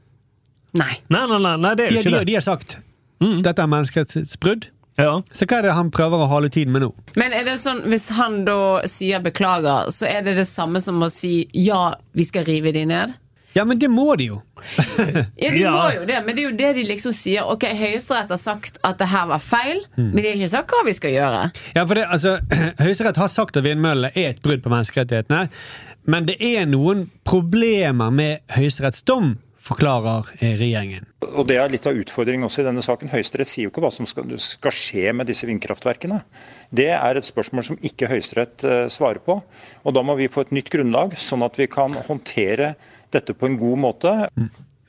Nei. 0.79 0.93
Nei, 1.11 1.25
nei, 1.27 1.39
nei, 1.43 1.57
nei, 1.59 1.73
det 1.79 1.85
er 1.85 1.91
De, 1.91 1.99
ikke 1.99 2.09
de, 2.09 2.17
det. 2.21 2.27
de 2.31 2.37
har 2.39 2.45
sagt 2.47 2.77
dette 3.23 3.61
er 3.63 3.69
menneskerettighetsbrudd. 3.71 4.65
Ja. 4.99 5.13
Så 5.33 5.45
hva 5.47 5.61
er 5.61 5.67
det 5.69 5.73
han 5.77 5.89
prøver 5.95 6.25
å 6.25 6.27
hale 6.29 6.49
tiden 6.53 6.73
med 6.75 6.83
nå? 6.83 6.89
Men 7.17 7.31
er 7.33 7.45
det 7.47 7.55
sånn, 7.63 7.79
hvis 7.89 8.09
han 8.17 8.43
da 8.45 8.83
sier 8.89 9.23
'beklager', 9.23 9.89
så 9.95 10.05
er 10.09 10.25
det 10.27 10.35
det 10.37 10.47
samme 10.49 10.81
som 10.83 10.99
å 11.01 11.09
si 11.09 11.47
'ja, 11.53 11.95
vi 12.13 12.25
skal 12.27 12.43
rive 12.45 12.73
de 12.75 12.83
ned'? 12.85 13.13
Ja, 13.55 13.63
men 13.65 13.79
det 13.79 13.89
må 13.89 14.15
de 14.17 14.27
jo. 14.33 14.41
Ja, 15.37 15.49
de 15.51 15.59
Ja. 15.59 15.71
må 15.75 15.85
jo 15.95 16.05
det, 16.09 16.19
men 16.25 16.35
det 16.35 16.43
er 16.43 16.49
jo 16.49 16.55
det 16.57 16.71
de 16.79 16.83
liksom 16.89 17.13
sier. 17.15 17.45
Ok, 17.49 17.65
Høyesterett 17.77 18.29
har 18.33 18.41
sagt 18.41 18.79
at 18.83 18.97
det 19.01 19.07
her 19.11 19.27
var 19.29 19.39
feil, 19.43 19.83
men 19.97 20.15
de 20.21 20.27
har 20.29 20.35
ikke 20.39 20.51
sagt 20.55 20.73
hva 20.73 20.83
vi 20.87 20.93
skal 20.97 21.15
gjøre. 21.15 21.45
Ja, 21.75 21.85
for 21.85 21.95
det, 21.99 22.05
altså, 22.09 22.37
Høyesterett 22.83 23.17
har 23.21 23.31
sagt 23.33 23.57
at 23.59 23.63
vindmøllene 23.67 24.11
er 24.15 24.33
et 24.33 24.41
brudd 24.45 24.63
på 24.65 24.71
menneskerettighetene, 24.73 25.47
men 26.05 26.25
det 26.27 26.35
er 26.43 26.65
noen 26.67 27.05
problemer 27.27 28.11
med 28.11 28.41
Høyesteretts 28.51 29.03
dom, 29.07 29.35
forklarer 29.63 30.27
eh, 30.43 30.57
regjeringen. 30.59 31.05
Og 31.23 31.45
Det 31.47 31.55
er 31.55 31.69
litt 31.71 31.85
av 31.87 31.95
utfordringen 31.95 32.43
også 32.43 32.59
i 32.59 32.65
denne 32.67 32.81
saken. 32.83 33.07
Høyesterett 33.13 33.47
sier 33.47 33.69
jo 33.69 33.71
ikke 33.71 33.79
hva 33.85 33.93
som 33.95 34.03
skal, 34.09 34.27
skal 34.43 34.73
skje 34.75 35.13
med 35.15 35.29
disse 35.31 35.47
vindkraftverkene. 35.47 36.17
Det 36.75 36.89
er 36.91 37.15
et 37.15 37.23
spørsmål 37.23 37.63
som 37.69 37.77
ikke 37.79 38.09
Høyesterett 38.11 38.65
eh, 38.67 38.81
svarer 38.91 39.23
på. 39.23 39.37
Og 39.87 39.95
Da 39.95 40.03
må 40.03 40.17
vi 40.19 40.27
få 40.27 40.43
et 40.43 40.51
nytt 40.51 40.67
grunnlag, 40.73 41.15
sånn 41.15 41.45
at 41.47 41.55
vi 41.61 41.69
kan 41.71 41.95
håndtere 42.09 42.73
dette 43.15 43.35
på 43.37 43.49
en 43.49 43.59
god 43.59 43.81
måte. 43.83 44.13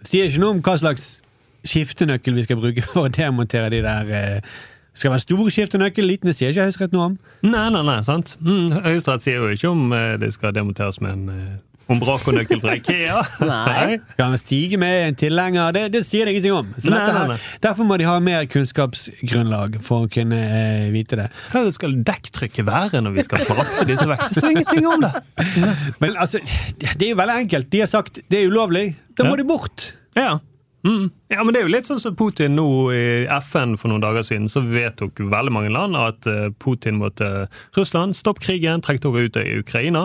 Sier 0.04 0.28
ikke 0.28 0.42
noe 0.42 0.56
om 0.56 0.62
hva 0.64 0.76
slags 0.80 1.18
skiftenøkkel 1.64 2.36
vi 2.36 2.46
skal 2.46 2.60
bruke 2.60 2.84
for 2.88 3.08
å 3.08 3.12
demontere 3.12 3.72
de 3.72 3.82
der 3.84 4.10
eh, 4.12 4.56
Skal 4.94 5.08
det 5.08 5.14
være 5.16 5.24
stor 5.24 5.52
skiftenøkkel? 5.56 6.06
Liten 6.06 6.30
det 6.30 6.36
sier 6.38 6.52
ikke 6.52 6.66
Høyesterett 6.68 6.92
noe 6.94 7.12
om. 7.12 7.14
Nei, 7.42 7.68
nei, 7.74 7.84
nei, 7.86 8.00
sant. 8.06 8.36
Mm, 8.44 8.84
Høyesterett 8.84 9.24
sier 9.24 9.40
jo 9.40 9.54
ikke 9.54 9.72
om 9.72 9.94
eh, 9.96 10.12
det 10.22 10.34
skal 10.36 10.54
demonteres 10.56 11.00
med 11.02 11.16
en 11.16 11.62
eh, 11.86 11.94
Umbraco-nøkkel 11.94 12.60
fra 12.62 12.76
Ikea. 12.78 13.18
Nei. 13.50 13.98
Kan 14.18 14.36
stige 14.40 14.78
med 14.80 15.00
en 15.08 15.18
tilhenger? 15.20 15.74
Det, 15.76 15.82
det 15.94 16.04
sier 16.08 16.24
det 16.28 16.34
ingenting 16.36 16.56
om. 16.56 16.70
Så 16.78 16.92
Nei, 16.92 17.00
her, 17.04 17.12
nei, 17.18 17.26
nei. 17.34 17.58
Derfor 17.64 17.88
må 17.88 17.98
de 18.00 18.08
ha 18.08 18.16
mer 18.24 18.46
kunnskapsgrunnlag 18.50 19.76
for 19.84 20.06
å 20.06 20.10
kunne 20.12 20.38
eh, 20.44 20.88
vite 20.94 21.18
det. 21.20 21.28
Hva 21.52 21.64
skal 21.74 21.98
dekktrykket 22.06 22.66
være 22.68 23.02
når 23.04 23.18
vi 23.18 23.26
skal 23.26 23.44
frakte 23.48 23.86
disse 23.90 24.08
vekk? 24.08 24.24
Det 24.30 24.40
står 24.40 24.56
ingenting 24.56 24.88
om 24.90 25.04
det! 25.04 25.12
Men 26.02 26.16
altså, 26.16 26.40
det 26.80 26.96
er 27.08 27.12
jo 27.12 27.20
veldig 27.20 27.38
enkelt. 27.44 27.70
De 27.72 27.84
har 27.84 27.90
sagt 27.92 28.22
det 28.30 28.40
er 28.44 28.50
ulovlig. 28.52 28.88
Da 29.18 29.28
må 29.28 29.36
Ja. 29.36 29.42
de 29.42 29.48
bort. 29.48 29.92
Ja. 30.18 30.32
Mm. 30.84 31.06
ja, 31.32 31.40
men 31.40 31.54
det 31.54 31.62
er 31.62 31.64
jo 31.64 31.70
litt 31.72 31.86
sånn 31.88 32.00
som 32.02 32.12
Putin 32.12 32.52
nå 32.58 32.66
i 32.92 33.04
FN 33.46 33.72
for 33.80 33.88
noen 33.88 34.02
dager 34.04 34.20
siden, 34.26 34.50
så 34.52 34.60
vedtok 34.60 35.22
veldig 35.32 35.54
mange 35.54 35.70
land 35.72 35.96
at 35.96 36.28
eh, 36.28 36.50
Putin 36.60 36.98
måtte 37.00 37.46
Russland 37.72 38.12
stoppe 38.18 38.44
krigen, 38.44 38.82
trekk 38.84 39.00
dere 39.06 39.22
ut 39.24 39.38
av 39.40 39.48
Ukraina. 39.62 40.02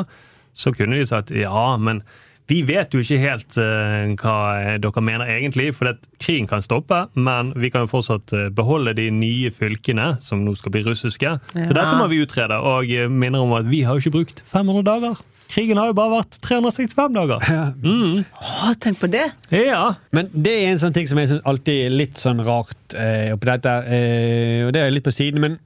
Så 0.59 0.73
kunne 0.75 0.99
de 0.99 1.07
sagt 1.07 1.31
ja, 1.35 1.69
men 1.79 2.03
vi 2.49 2.63
vet 2.65 2.95
jo 2.95 3.03
ikke 3.03 3.19
helt 3.21 3.57
eh, 3.61 4.09
hva 4.17 4.37
dere 4.81 5.03
mener 5.05 5.29
egentlig, 5.29 5.67
for 5.77 5.91
at 5.91 6.01
krigen 6.17 6.49
kan 6.49 6.63
stoppe, 6.65 7.03
men 7.13 7.51
vi 7.61 7.69
kan 7.69 7.85
jo 7.85 7.91
fortsatt 7.91 8.33
eh, 8.33 8.47
beholde 8.57 8.95
de 8.97 9.05
nye 9.13 9.51
fylkene, 9.53 10.15
som 10.23 10.41
nå 10.41 10.55
skal 10.57 10.73
bli 10.73 10.81
russiske. 10.87 11.35
Så 11.53 11.67
dette 11.69 11.91
må 11.99 12.09
vi 12.09 12.23
utrede, 12.23 12.57
og 12.57 12.89
minner 13.13 13.45
om 13.45 13.53
at 13.59 13.69
vi 13.69 13.83
har 13.85 13.93
jo 13.93 14.01
ikke 14.01 14.17
brukt 14.17 14.41
500 14.49 14.87
dager. 14.87 15.21
Krigen 15.49 15.79
har 15.81 15.89
jo 15.89 15.95
bare 15.97 16.13
vært 16.13 16.37
365 16.45 17.15
dager. 17.15 17.45
Mm. 17.81 18.25
Åh, 18.37 18.73
tenk 18.81 18.99
på 19.01 19.09
det! 19.09 19.25
Ja. 19.53 19.95
Men 20.13 20.29
det 20.33 20.53
er 20.59 20.73
en 20.73 20.81
sånn 20.81 20.93
ting 20.93 21.09
som 21.09 21.17
jeg 21.21 21.31
syns 21.31 21.45
alltid 21.49 21.87
er 21.87 21.95
litt 21.95 22.21
sånn 22.21 22.43
rart 22.45 22.93
eh, 22.93 23.31
oppi 23.33 23.49
dette. 23.49 23.73
Eh, 23.89 24.67
og 24.67 24.75
det 24.75 24.83
er 24.83 24.93
litt 24.93 25.07
på 25.07 25.15
siden, 25.15 25.41
men 25.41 25.57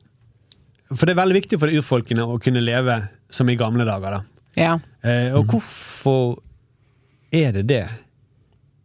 For 0.93 1.07
det 1.07 1.15
er 1.15 1.23
veldig 1.23 1.39
viktig 1.39 1.59
for 1.59 1.71
de 1.71 1.81
urfolkene 1.81 2.27
å 2.27 2.37
kunne 2.43 2.61
leve 2.63 2.99
som 3.33 3.49
i 3.49 3.57
gamle 3.59 3.87
dager. 3.87 4.19
da. 4.19 4.32
Ja. 4.59 4.77
Eh, 5.01 5.33
og 5.35 5.49
hvorfor 5.49 6.39
Er 7.33 7.51
det 7.55 7.63
det? 7.71 7.85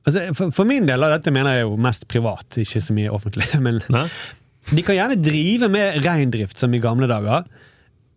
Altså, 0.09 0.23
for, 0.33 0.53
for 0.57 0.65
min 0.65 0.87
del, 0.89 1.03
av 1.05 1.19
dette 1.19 1.33
mener 1.35 1.59
jeg 1.59 1.67
jo 1.67 1.75
mest 1.85 2.07
privat, 2.09 2.57
ikke 2.57 2.81
så 2.81 2.95
mye 2.97 3.11
offentlig, 3.13 3.45
men 3.67 3.83
de 3.85 4.85
kan 4.85 4.97
gjerne 4.97 5.19
drive 5.21 5.69
med 5.69 5.99
reindrift 6.05 6.61
som 6.61 6.73
i 6.73 6.81
gamle 6.81 7.09
dager. 7.11 7.45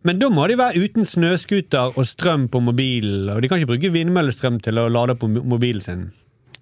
Men 0.08 0.22
da 0.22 0.30
må 0.34 0.48
de 0.50 0.56
være 0.58 0.82
uten 0.82 1.06
snøscooter 1.06 1.98
og 2.00 2.08
strøm 2.08 2.48
på 2.52 2.62
mobilen, 2.64 3.28
og 3.30 3.44
de 3.44 3.52
kan 3.52 3.60
ikke 3.60 3.74
bruke 3.74 3.92
vindmøllestrøm 3.94 4.62
til 4.64 4.80
å 4.80 4.88
lade 4.90 5.18
på 5.20 5.30
mobilen 5.30 5.84
sin. 5.84 6.08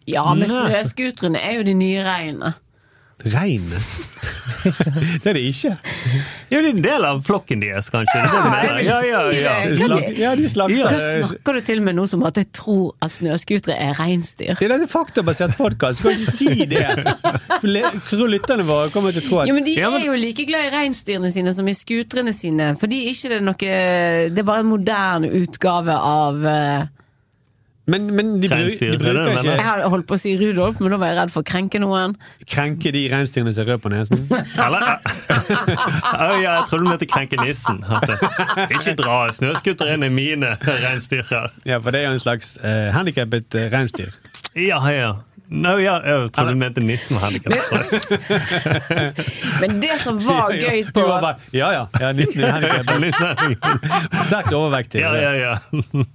Ja, 0.09 0.25
men 0.33 0.49
snøscooterne 0.49 1.39
er 1.45 1.59
jo 1.59 1.67
de 1.69 1.77
nye 1.77 2.03
reinene. 2.03 2.55
Regnet? 3.23 3.83
det 5.23 5.27
er 5.27 5.35
det 5.35 5.41
ikke. 5.43 5.73
Ja, 6.49 6.59
det 6.59 6.59
er 6.59 6.67
en 6.69 6.83
del 6.83 7.05
av 7.07 7.19
flokken 7.27 7.59
deres, 7.59 7.89
kanskje. 7.91 8.21
Det 8.23 8.39
er 8.39 8.77
det. 8.77 8.85
Ja, 8.87 8.99
ja, 9.03 9.23
ja. 9.35 9.55
Ja, 10.15 10.31
de 10.39 10.47
slakter 10.51 10.87
Da 10.87 10.99
snakker 11.27 11.59
du 11.59 11.65
til 11.67 11.83
meg 11.83 11.97
nå 11.97 12.05
som 12.07 12.23
at 12.27 12.39
jeg 12.39 12.47
tror 12.55 12.93
at 13.03 13.11
snøscootere 13.17 13.75
er 13.75 13.99
reinsdyr. 13.99 14.55
Det 14.59 14.69
er 14.69 14.75
en 14.77 14.91
faktabasert 14.91 15.57
podkast, 15.59 15.99
du 15.99 16.07
kan 16.07 16.15
ikke 16.15 16.35
si 16.37 16.67
det! 16.69 16.85
Lytterne 18.29 18.67
våre 18.67 18.87
kommer 18.93 19.15
til 19.15 19.25
å 19.25 19.27
tro 19.27 19.41
at 19.43 19.51
Ja, 19.51 19.57
men 19.57 19.67
De 19.67 19.75
er 19.75 20.05
jo 20.05 20.15
like 20.19 20.45
glad 20.47 20.69
i 20.69 20.73
reinsdyrene 20.77 21.33
sine 21.35 21.55
som 21.57 21.67
i 21.67 21.75
skutrene 21.75 22.35
sine. 22.35 22.71
Fordi 22.79 23.01
ikke 23.11 23.33
det 23.33 23.41
er 23.41 23.45
noe 23.45 23.59
Det 23.59 24.39
er 24.39 24.47
bare 24.47 24.63
en 24.63 24.71
moderne 24.71 25.33
utgave 25.41 25.95
av 25.95 26.47
eh, 26.47 26.87
Men, 27.89 28.05
men 28.15 28.33
de, 28.41 28.49
bruk, 28.49 28.75
de 28.79 28.87
er 28.89 28.97
bruker 29.01 29.29
ikke 29.33 29.53
Jeg 29.53 29.65
hadde 29.65 29.89
holdt 29.93 30.07
på 30.09 30.17
å 30.17 30.21
si 30.21 30.33
Rudolf, 30.39 30.79
men 30.83 30.93
da 30.93 30.99
var 31.01 31.11
jeg 31.11 31.17
redd 31.19 31.31
for 31.33 31.45
å 31.45 31.47
krenke 31.49 31.81
noen. 31.81 32.15
krenke 32.49 32.91
de 32.93 33.05
reinsdyrene 33.11 33.53
som 33.55 33.63
er 33.63 33.71
røde 33.71 33.83
på 33.85 33.91
nesen. 33.93 34.25
Eller, 34.65 34.85
oh, 36.23 36.35
ja, 36.37 36.59
jeg 36.59 36.67
trodde 36.69 36.83
du 36.85 36.89
mente 36.91 37.07
krenke 37.09 37.39
nissen. 37.41 37.81
At 37.89 38.05
det- 38.09 38.67
Ikke 38.77 38.93
dra 38.99 39.21
snøscooter 39.35 39.95
inn 39.95 40.05
i 40.05 40.11
mine 40.13 40.53
reinsdyr 40.67 41.25
her. 41.31 41.55
Ja, 41.65 41.79
for 41.81 41.95
det 41.95 42.03
er 42.03 42.11
jo 42.11 42.19
en 42.19 42.23
slags 42.23 42.57
uh, 42.61 42.91
handikappet 42.95 43.57
uh, 43.57 43.65
reinsdyr. 43.73 44.13
Ja, 44.57 44.83
ja. 44.93 45.15
No, 45.49 45.71
ja, 45.81 45.95
jeg 46.05 46.27
trodde 46.35 46.53
du 46.53 46.59
mente 46.61 46.81
nissen 46.85 47.17
var 47.17 47.31
handikappet. 47.31 48.03
Men 49.63 49.79
det 49.81 49.95
som 50.03 50.19
var 50.21 50.53
gøy 50.53 50.83
Du 50.85 50.91
på 50.93 51.07
var 51.07 51.23
bare, 51.23 51.47
ja, 51.57 51.71
ja. 51.73 51.87
ja 52.03 52.11
nissen 52.13 52.45
er 52.45 52.53
handikappet. 52.59 53.57
Sterkt 54.27 54.53
overvektig. 54.53 55.01
Ja, 55.01 55.15
ja, 55.17 55.33
ja. 55.39 56.05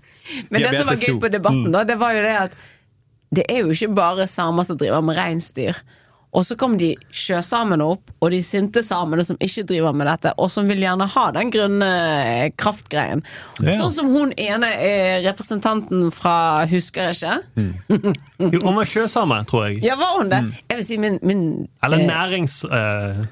Men 0.51 0.65
det 0.65 0.77
som 0.79 0.89
var 0.89 1.03
gøy 1.03 1.19
på 1.21 1.33
debatten, 1.33 1.69
da, 1.75 1.85
det 1.89 1.99
var 2.01 2.17
jo 2.17 2.25
det 2.25 2.39
at 2.47 2.57
det 3.35 3.45
er 3.51 3.65
jo 3.65 3.75
ikke 3.75 3.95
bare 3.97 4.27
samer 4.31 4.67
som 4.67 4.79
driver 4.79 5.03
med 5.05 5.19
reinsdyr. 5.19 5.79
Og 6.35 6.43
så 6.43 6.57
kom 6.59 6.73
de 6.81 6.91
sjøsamene 7.15 7.85
opp, 7.95 8.11
og 8.19 8.33
de 8.35 8.41
sinte 8.43 8.83
samene 8.83 9.23
som 9.27 9.39
ikke 9.43 9.63
driver 9.69 9.95
med 9.95 10.09
dette, 10.11 10.33
og 10.43 10.51
som 10.51 10.67
vil 10.67 10.83
gjerne 10.83 11.07
ha 11.13 11.27
den 11.37 11.53
grønne 11.55 11.91
eh, 12.25 12.49
kraftgreien. 12.59 13.23
Ja. 13.63 13.77
Sånn 13.79 13.95
som 13.95 14.11
hun 14.11 14.35
ene 14.35 14.73
eh, 14.83 15.21
representanten 15.29 16.09
fra 16.15 16.65
Husker 16.71 17.13
jeg 17.13 17.21
ikke? 17.21 18.17
Jo, 18.43 18.65
hun 18.67 18.81
var 18.81 18.91
sjøsame, 18.91 19.39
tror 19.47 19.69
jeg. 19.69 19.85
Ja, 19.87 19.95
var 20.01 20.19
hun 20.19 20.33
det? 20.33 20.43
Jeg 20.73 20.81
vil 20.81 20.87
si 20.89 20.99
min, 20.99 21.21
min 21.23 21.45
Eller 21.87 22.03
eh, 22.03 23.23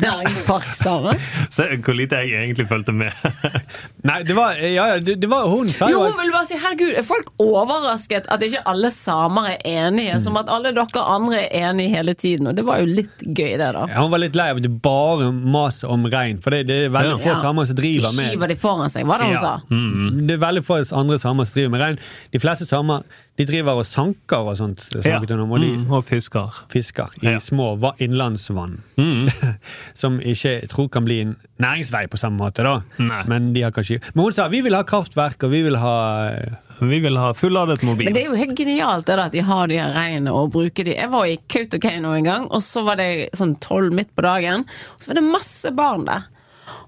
næringsparksame. 0.00 1.14
Se 1.52 1.66
hvor 1.84 1.96
lite 1.96 2.16
jeg 2.24 2.44
egentlig 2.44 2.66
fulgte 2.70 2.92
med. 2.96 3.12
Nei, 4.08 4.22
det 4.26 4.36
var, 4.36 4.54
ja, 4.62 4.86
det, 5.00 5.16
det 5.22 5.28
var 5.30 5.48
Hun 5.50 5.68
sa 5.76 5.88
Jo, 5.90 5.98
jo 5.98 6.04
hun 6.08 6.16
ville 6.18 6.30
vil 6.30 6.34
bare 6.36 6.46
si, 6.48 6.58
herregud, 6.62 6.92
er 7.00 7.06
folk 7.06 7.30
overrasket 7.42 8.28
at 8.32 8.42
ikke 8.46 8.62
alle 8.70 8.90
samer 8.94 9.54
er 9.56 9.58
enige, 9.86 10.10
Mm. 10.10 10.20
som 10.24 10.36
at 10.40 10.48
alle 10.50 10.72
dere 10.74 11.02
andre 11.06 11.42
er 11.44 11.68
enige 11.70 11.92
hele 11.92 12.14
tiden, 12.18 12.46
og 12.50 12.56
det 12.56 12.64
var 12.66 12.80
jo 12.80 12.86
litt 12.88 13.20
gøy 13.26 13.52
det 13.60 13.68
da. 13.76 13.84
ja, 13.90 14.00
Hun 14.02 14.10
var 14.10 14.18
litt 14.22 14.34
lei 14.38 14.48
av 14.50 14.58
at 14.58 14.64
det 14.64 14.72
bare 14.82 15.28
maser 15.32 15.90
om 15.92 16.06
rein, 16.10 16.40
for 16.42 16.50
det, 16.54 16.64
det 16.70 16.78
er 16.86 16.94
veldig 16.94 17.18
få 17.22 17.30
Ja. 17.34 17.36
samer 17.42 17.64
som 17.68 17.76
driver 17.78 18.10
med 18.16 18.24
De 18.24 18.30
skyver 18.34 18.48
de 18.48 18.56
foran 18.56 18.90
seg, 18.90 19.06
var 19.06 19.18
det 19.22 19.28
hun 19.30 19.36
sa? 19.42 19.52
Mm. 19.70 20.26
Det 20.26 20.34
er 20.34 20.42
veldig 20.46 20.64
få 20.66 20.80
andre 20.96 21.18
samer 21.22 21.44
som 21.46 21.54
driver 21.58 21.70
med 21.76 21.80
rein. 21.84 21.98
De 22.32 22.40
fleste 22.42 22.66
samer 22.66 23.04
de 23.38 23.44
driver 23.48 23.78
og 23.80 23.86
sanker 23.88 24.48
og 24.50 24.56
sånt, 24.58 24.82
snakket 24.92 25.30
hun 25.32 25.40
om, 25.46 25.52
og 25.56 25.60
de 25.62 25.68
Mm, 25.76 25.90
og 25.96 26.04
fisker. 26.04 26.50
fisker 26.68 27.08
i 27.22 27.26
Ja. 27.30 27.38
små 27.38 27.70
innlandsvann. 27.98 28.80
Mm. 28.98 29.28
Som 29.94 30.18
ikke 30.20 30.60
jeg 30.60 30.68
tror 30.68 30.88
kan 30.90 31.04
bli 31.04 31.20
en 31.22 31.36
næringsvei 31.58 32.06
på 32.10 32.18
samme 32.20 32.36
måte, 32.38 32.62
da. 32.62 32.82
Nei. 32.98 33.22
Men, 33.28 33.52
de 33.54 33.62
har 33.62 33.70
kanskje... 33.72 34.00
Men 34.14 34.24
hun 34.24 34.32
sa 34.32 34.48
vi 34.48 34.60
vil 34.60 34.74
ha 34.74 34.82
kraftverk, 34.82 35.42
og 35.44 35.50
vi 35.54 35.62
vil 35.62 35.76
ha 35.76 36.34
Vi 36.80 36.98
vil 37.00 37.16
ha 37.20 37.32
fulladet 37.36 37.82
mobil. 37.84 38.06
Men 38.08 38.14
det 38.14 38.22
er 38.24 38.28
jo 38.30 38.36
helt 38.40 38.56
genialt 38.56 39.04
det 39.06 39.16
da, 39.16 39.24
at 39.28 39.32
de 39.32 39.40
har 39.44 39.66
de 39.68 39.76
her 39.76 39.92
reinene 39.92 40.32
og 40.32 40.50
bruker 40.52 40.84
de. 40.84 40.94
Jeg 40.96 41.10
var 41.12 41.24
i 41.28 41.36
Kautokeino 41.48 42.12
en 42.16 42.24
gang, 42.24 42.46
og 42.50 42.62
så 42.64 42.82
var 42.84 42.96
det 42.96 43.30
sånn 43.36 43.58
tolv 43.60 43.92
midt 43.92 44.14
på 44.16 44.22
dagen, 44.24 44.64
og 44.96 45.00
så 45.04 45.10
var 45.12 45.20
det 45.20 45.24
masse 45.28 45.72
barn 45.76 46.06
der. 46.08 46.24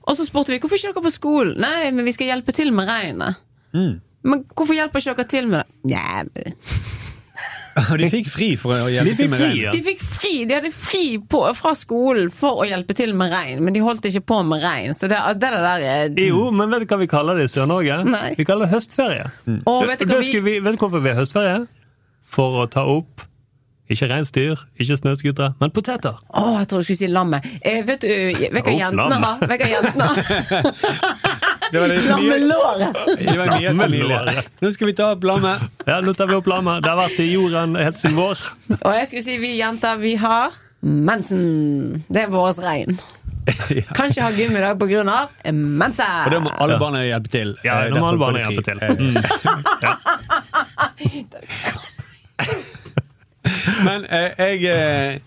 Og 0.09 0.17
så 0.17 0.25
spurte 0.27 0.49
vi 0.55 0.59
hvorfor 0.59 0.77
ikke 0.81 0.95
dere 0.95 1.05
på 1.05 1.13
skolen? 1.13 1.59
Nei, 1.61 1.91
men 1.93 2.05
vi 2.09 2.13
skal 2.17 2.27
hjelpe 2.33 2.53
til 2.57 2.73
med 2.73 2.89
reinene. 2.89 3.35
Mm. 3.75 4.01
Men 4.23 4.45
hvorfor 4.55 4.75
hjelper 4.77 5.01
ikke 5.03 5.15
dere 5.19 5.29
til 5.33 5.49
med 5.51 5.65
det? 5.65 6.53
Nei, 7.73 7.97
de 8.03 8.09
fikk 8.13 8.29
fri 8.29 8.49
for 8.61 8.75
å 8.77 8.91
hjelpe 8.93 9.17
til 9.17 9.31
med 9.33 9.41
rein. 9.41 9.71
De 9.73 9.81
fikk 9.87 10.03
fri, 10.05 10.33
de 10.49 10.55
hadde 10.59 10.71
fri 10.77 11.05
på, 11.33 11.41
fra 11.57 11.73
skolen 11.79 12.29
for 12.35 12.61
å 12.63 12.67
hjelpe 12.69 12.95
til 12.99 13.15
med 13.19 13.33
regn, 13.33 13.63
men 13.65 13.73
de 13.75 13.81
holdt 13.83 14.05
ikke 14.11 14.23
på 14.29 14.43
med 14.47 14.61
regn. 14.63 14.93
Så 14.95 15.09
det, 15.11 15.19
det 15.41 15.51
der 15.57 15.87
er 15.89 16.15
Jo, 16.21 16.51
men 16.55 16.71
vet 16.75 16.85
du 16.85 16.93
hva 16.93 17.01
vi 17.01 17.09
kaller 17.11 17.41
det 17.41 17.49
i 17.49 17.53
Sør-Norge? 17.55 18.03
Vi 18.39 18.45
kaller 18.49 18.69
det 18.69 18.75
høstferie. 18.77 19.27
Og 19.65 19.87
vet 19.89 20.05
du 20.05 20.11
hva 20.13 20.21
vi- 20.21 20.39
vi, 20.45 20.59
vet 20.61 20.77
du 20.77 20.83
hvorfor 20.85 21.01
vi 21.03 21.15
har 21.15 21.23
høstferie? 21.25 21.63
For 22.33 22.63
å 22.63 22.69
ta 22.71 22.85
opp 22.89 23.25
ikke 23.93 24.07
reinsdyr, 24.09 24.57
ikke 24.81 24.95
snøscootere, 24.97 25.51
men 25.61 25.73
poteter. 25.75 26.15
Å, 26.33 26.45
jeg 26.63 26.69
tror 26.71 26.81
du 26.81 26.87
skulle 26.87 27.01
si 27.03 27.09
lammet. 27.13 27.45
Eh, 27.61 27.83
vet 27.85 28.01
du 28.01 28.09
vet 28.09 28.63
hva 28.65 28.73
Oh, 28.73 28.79
jentene 28.79 29.09
da? 29.11 29.19
har? 29.27 29.43
Vet 29.51 29.61
du 29.61 29.65
hva 29.67 29.73
jentene 29.75 30.07
har? 30.09 30.17
Lammelåret! 31.73 32.99
det 33.19 33.37
var 33.39 33.53
mye 33.55 33.75
familie. 33.75 34.09
Lammelåret. 34.09 34.51
Nå 34.61 34.73
skal 34.75 34.91
vi 34.91 34.95
ta 34.99 35.13
opp 35.15 35.25
lammet. 35.25 35.65
Ja, 35.89 36.01
nå 36.05 36.13
tar 36.17 36.29
vi 36.29 36.37
opp 36.37 36.51
lammet. 36.51 36.83
Det 36.85 36.93
har 36.93 37.01
vært 37.01 37.23
i 37.25 37.31
jorden 37.33 37.79
helt 37.81 37.99
siden 38.01 38.19
vår. 38.19 38.45
Og 38.83 38.93
jeg 38.99 39.09
skulle 39.09 39.25
si 39.25 39.39
vi 39.41 39.55
jenter, 39.57 39.97
vi 40.03 40.15
har 40.21 40.53
mensen. 40.83 42.05
Det 42.13 42.27
er 42.27 42.33
vårt 42.33 42.61
ja. 42.63 43.83
Kan 43.97 44.11
ikke 44.11 44.23
ha 44.23 44.31
gym 44.31 44.55
i 44.55 44.61
dag 44.63 44.83
av 45.11 45.55
mensa. 45.55 46.07
Og 46.27 46.31
det 46.31 46.41
må 46.45 46.53
alle 46.63 46.77
barna 46.79 47.03
hjelpe 47.03 47.33
til. 47.33 47.57
Ja, 47.67 47.81
det 47.91 47.99
må 47.99 48.13
alle 48.13 48.19
barna 48.23 48.39
hjelpe 48.45 48.63
til. 48.63 48.79
Eh, 53.43 53.83
Men 53.83 54.05
eh, 54.07 54.31
jeg 54.39 54.65
eh, 54.71 55.19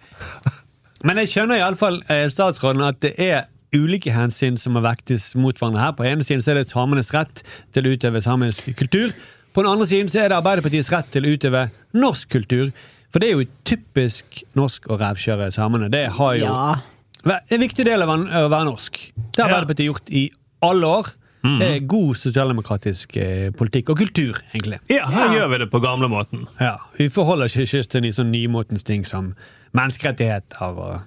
Men 1.03 1.19
jeg 1.19 1.27
skjønner 1.33 1.59
iallfall 1.59 1.97
eh, 2.07 2.29
statsråden 2.31 2.85
at 2.87 3.01
det 3.03 3.11
er 3.19 3.49
ulike 3.75 4.13
hensyn 4.15 4.57
som 4.57 4.73
må 4.77 4.81
vektes 4.85 5.33
mot 5.35 5.55
hverandre 5.59 5.81
her. 5.83 5.91
På 5.97 6.03
den 6.05 6.15
ene 6.17 6.23
siden 6.27 6.41
så 6.45 6.51
er 6.53 6.61
det 6.61 6.69
samenes 6.69 7.11
rett 7.15 7.43
til 7.75 7.85
å 7.89 7.93
utøve 7.95 8.21
samisk 8.25 8.71
kultur. 8.79 9.13
På 9.55 9.63
den 9.63 9.71
andre 9.71 9.87
siden 9.87 10.09
så 10.11 10.23
er 10.23 10.29
det 10.31 10.37
Arbeiderpartiets 10.39 10.91
rett 10.91 11.11
til 11.13 11.23
å 11.27 11.33
utøve 11.35 11.67
norsk 11.95 12.29
kultur. 12.33 12.71
For 13.13 13.19
det 13.23 13.29
er 13.29 13.37
jo 13.39 13.45
typisk 13.63 14.41
norsk 14.59 14.89
å 14.91 14.97
revkjøre 14.99 15.51
samene. 15.55 15.87
Det 15.91 16.07
har 16.17 16.33
jo 16.35 16.45
Ja. 16.45 16.75
en 17.49 17.61
viktig 17.61 17.85
del 17.85 18.01
av 18.03 18.09
å 18.09 18.49
være 18.49 18.65
norsk. 18.65 18.99
Det 19.35 19.43
har 19.43 19.49
Ja. 19.49 19.55
Arbeiderpartiet 19.61 19.87
gjort 19.93 20.09
i 20.11 20.29
alle 20.61 20.85
år. 20.87 21.13
Mhm. 21.45 21.59
Det 21.59 21.67
er 21.75 21.79
god 21.85 22.15
sosialdemokratisk 22.17 23.17
eh, 23.17 23.51
politikk 23.51 23.89
og 23.91 23.97
kultur, 23.99 24.33
egentlig. 24.53 24.79
Ja, 24.89 25.05
her 25.05 25.29
gjør 25.29 25.49
vi 25.51 25.57
det 25.59 25.69
på 25.71 25.79
gamlemåten. 25.79 26.47
Ja, 26.59 26.77
Vi 26.97 27.07
forholder 27.09 27.45
oss 27.45 27.55
ikke 27.55 27.83
til 27.87 28.01
de 28.01 28.09
sånn 28.11 28.31
nymotens 28.31 28.83
ting 28.83 29.05
som 29.05 29.35
menneskerettigheter 29.75 30.61
og, 30.79 31.01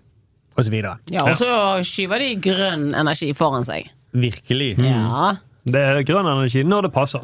og 0.59 0.67
så 0.67 0.73
videre. 0.75 0.97
Ja, 1.15 1.23
og 1.31 1.37
så 1.39 1.49
skyver 1.87 2.19
de 2.25 2.33
grønn 2.43 2.89
energi 2.99 3.31
foran 3.39 3.65
seg. 3.69 3.87
Virkelig. 4.19 4.73
Ja. 4.83 5.37
Det 5.69 5.79
er 5.85 6.03
grønn 6.09 6.27
energi 6.27 6.65
når 6.67 6.89
det 6.89 6.93
passer. 6.97 7.23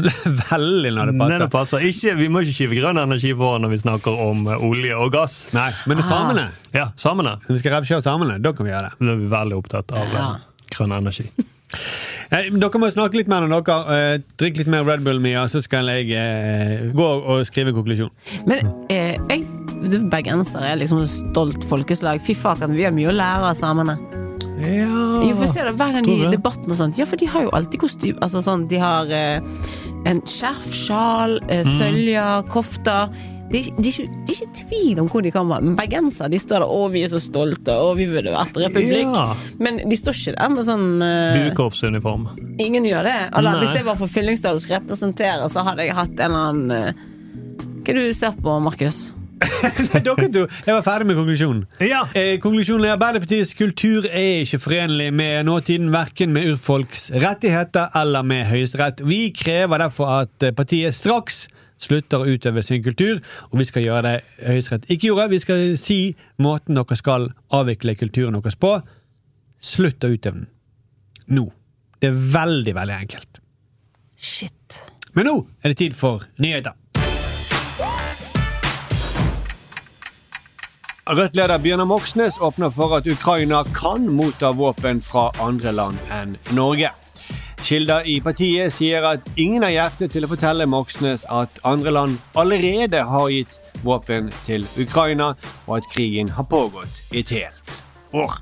Veldig 0.00 0.90
når 0.94 1.10
det 1.10 1.14
Når 1.16 1.24
passer. 1.26 1.42
det 1.42 1.50
passer. 1.52 1.84
Ikke, 1.90 2.14
vi 2.16 2.28
må 2.32 2.40
ikke 2.44 2.54
skyve 2.56 2.78
grønn 2.78 3.00
energi 3.02 3.32
foran 3.36 3.64
når 3.66 3.72
vi 3.74 3.80
snakker 3.82 4.22
om 4.28 4.46
eh, 4.48 4.62
olje 4.70 4.96
og 4.96 5.10
gass. 5.12 5.38
Nei, 5.56 5.68
men 5.90 5.98
det 5.98 6.04
er 6.06 6.08
samene. 6.08 6.44
Ja, 6.76 6.86
samene. 7.00 7.34
Når 7.48 7.56
vi 7.56 7.62
skal 7.64 7.74
revkjøre 7.78 8.04
samene, 8.06 8.38
da 8.44 8.52
kan 8.56 8.68
vi 8.68 8.72
gjøre 8.72 8.90
det. 8.92 9.00
Da 9.02 9.12
er 9.16 9.20
vi 9.24 9.30
veldig 9.34 9.58
opptatt 9.60 9.92
av 9.96 10.14
Ja. 10.14 10.26
eh, 10.38 10.68
grønn 10.76 10.96
energi. 11.02 11.28
Eh, 12.34 12.48
dere 12.50 12.78
må 12.82 12.86
snakke 12.90 13.14
litt 13.18 13.28
mer 13.30 13.44
når 13.46 13.60
dere. 13.66 13.94
Eh, 13.94 14.22
drikk 14.38 14.56
litt 14.58 14.68
mer 14.70 14.82
Red 14.86 15.04
Bull, 15.06 15.20
Mia, 15.22 15.44
så 15.50 15.60
skal 15.62 15.86
jeg 15.90 16.08
eh, 16.18 16.88
gå 16.94 17.06
og 17.30 17.44
skrive 17.46 17.70
konklusjon. 17.74 18.10
Men 18.50 18.68
eh, 18.90 19.14
jeg, 19.30 19.44
bergensere 20.10 20.72
er 20.72 20.80
liksom 20.80 21.04
stolt 21.08 21.64
folkeslag. 21.68 22.20
Fy 22.24 22.34
faen, 22.34 22.74
vi 22.76 22.84
har 22.84 22.92
mye 22.92 23.08
å 23.10 23.16
lære 23.16 23.50
av 23.52 23.56
samene. 23.58 23.98
Ja. 24.60 25.22
Jo, 25.24 25.34
for 25.38 25.46
se 25.48 25.62
det, 25.64 25.72
Hver 25.78 25.92
gang 25.94 26.04
de 26.04 26.14
i 26.20 26.26
debatten 26.34 26.68
og 26.68 26.76
sånt 26.76 26.98
Ja, 27.00 27.06
for 27.08 27.16
de 27.16 27.24
har 27.32 27.46
jo 27.46 27.50
alltid 27.56 27.80
kostyme. 27.80 28.18
Altså 28.20 28.42
sånn, 28.44 28.66
de 28.68 28.76
har 28.76 29.08
eh, 29.08 29.40
en 30.04 30.20
skjerf, 30.28 30.66
sjal, 30.74 31.38
eh, 31.48 31.62
Mm. 31.64 31.78
søljer, 31.78 32.42
kofter. 32.52 33.08
Det 33.50 33.58
er, 33.58 33.62
ikke- 33.64 33.76
det, 33.82 33.86
er 33.86 33.90
ikke, 33.90 34.24
det 34.26 34.30
er 34.30 34.40
ikke 34.44 34.68
tvil 34.68 35.00
om 35.00 35.08
hvor 35.08 35.22
de 35.22 35.30
kommer. 35.32 35.60
Men 35.62 35.74
bergensere 35.76 36.30
de 36.30 36.36
står 36.38 36.60
der 36.60 36.68
'Å, 36.68 36.90
vi 36.92 37.02
er 37.02 37.08
så 37.08 37.18
stolte', 37.18 37.72
'Å, 37.72 37.96
vi 37.96 38.06
burde 38.06 38.30
vært 38.30 38.52
republikk'. 38.52 39.16
Ja. 39.16 39.34
Men 39.58 39.76
de 39.88 39.96
står 39.96 40.12
ikke 40.14 40.36
der 40.38 40.48
med 40.50 40.64
sånn 40.64 41.02
uh, 41.02 41.50
Buekorpsuniform. 41.50 42.28
Ingen 42.60 42.84
gjør 42.84 43.02
det. 43.04 43.30
Eller, 43.34 43.58
hvis 43.64 43.72
det 43.74 43.84
var 43.84 43.96
for 43.96 44.06
Fyllingsdal 44.06 44.54
du 44.54 44.60
skulle 44.60 44.80
representere, 44.80 45.48
så 45.50 45.64
hadde 45.64 45.78
jeg 45.86 45.94
hatt 45.94 46.20
en 46.20 46.30
eller 46.30 46.52
annen 46.52 46.70
uh, 46.70 46.92
Hva 47.80 47.88
er 47.88 47.94
det 47.94 48.06
du 48.06 48.12
ser 48.14 48.32
på, 48.32 48.60
Markus? 48.62 49.14
Dere 50.04 50.28
to, 50.32 50.42
Jeg 50.66 50.74
var 50.74 50.82
ferdig 50.84 51.06
med 51.08 51.16
konklusjonen. 51.18 51.62
Ja. 51.84 52.02
Eh, 52.16 52.34
konklusjonen 52.42 52.88
er 52.88 52.96
Arbeiderpartiets 52.96 53.54
kultur 53.58 54.06
er 54.08 54.42
ikke 54.44 54.60
forenlig 54.60 55.08
med 55.16 55.46
nåtiden, 55.48 55.88
verken 55.92 56.34
med 56.34 56.50
urfolks 56.52 57.08
rettigheter 57.24 57.88
eller 57.96 58.26
med 58.26 58.44
Høyesterett. 58.50 59.00
Vi 59.08 59.30
krever 59.36 59.80
derfor 59.84 60.12
at 60.20 60.46
eh, 60.46 60.54
partiet 60.56 60.96
straks 60.96 61.46
slutter 61.80 62.20
å 62.20 62.28
utøve 62.28 62.62
sin 62.66 62.82
kultur, 62.84 63.20
og 63.48 63.60
vi 63.62 63.68
skal 63.68 63.86
gjøre 63.86 64.02
det 64.04 64.16
Høyesterett 64.44 64.90
ikke 64.92 65.08
gjorde. 65.08 65.30
Vi 65.32 65.42
skal 65.44 65.64
si 65.80 66.00
måten 66.42 66.76
dere 66.76 66.98
skal 66.98 67.30
avvikle 67.56 67.96
kulturen 67.96 68.36
deres 68.36 68.58
på. 68.60 68.74
Slutt 69.60 70.04
å 70.04 70.12
utøve 70.12 70.42
den. 70.42 70.50
Nå. 71.36 71.48
Det 72.00 72.08
er 72.08 72.20
veldig, 72.32 72.74
veldig 72.76 72.96
enkelt. 72.96 73.40
Shit. 74.16 74.80
Men 75.16 75.26
nå 75.28 75.34
er 75.60 75.72
det 75.72 75.80
tid 75.80 75.96
for 75.96 76.24
nyheter. 76.40 76.76
Rødt-leder 81.10 81.58
Bjørnar 81.58 81.88
Moxnes 81.90 82.36
åpner 82.38 82.70
for 82.70 82.92
at 82.94 83.06
Ukraina 83.10 83.64
kan 83.74 84.04
motta 84.14 84.52
våpen 84.54 85.00
fra 85.02 85.24
andre 85.42 85.72
land 85.74 85.98
enn 86.14 86.36
Norge. 86.54 86.92
Kilder 87.66 88.06
i 88.06 88.20
partiet 88.22 88.70
sier 88.76 89.02
at 89.08 89.26
ingen 89.34 89.66
har 89.66 89.74
hjerte 89.74 90.06
til 90.12 90.22
å 90.22 90.30
fortelle 90.30 90.68
Moxnes 90.70 91.26
at 91.26 91.58
andre 91.66 91.90
land 91.96 92.20
allerede 92.38 93.02
har 93.10 93.26
gitt 93.34 93.58
våpen 93.82 94.30
til 94.46 94.62
Ukraina, 94.78 95.32
og 95.66 95.80
at 95.80 95.90
krigen 95.90 96.30
har 96.38 96.46
pågått 96.46 97.02
et 97.10 97.34
helt 97.34 97.74
år. 98.14 98.38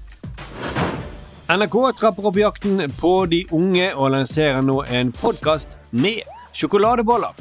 NRK 1.49 1.79
trapper 1.97 2.29
opp 2.29 2.37
jakten 2.37 2.85
på 3.01 3.15
de 3.33 3.47
unge 3.49 3.95
og 3.95 4.13
lanserer 4.13 4.61
nå 4.61 4.83
en 4.93 5.17
podkast 5.17 5.81
med 5.91 6.21
sjokoladeboller. 6.53 7.33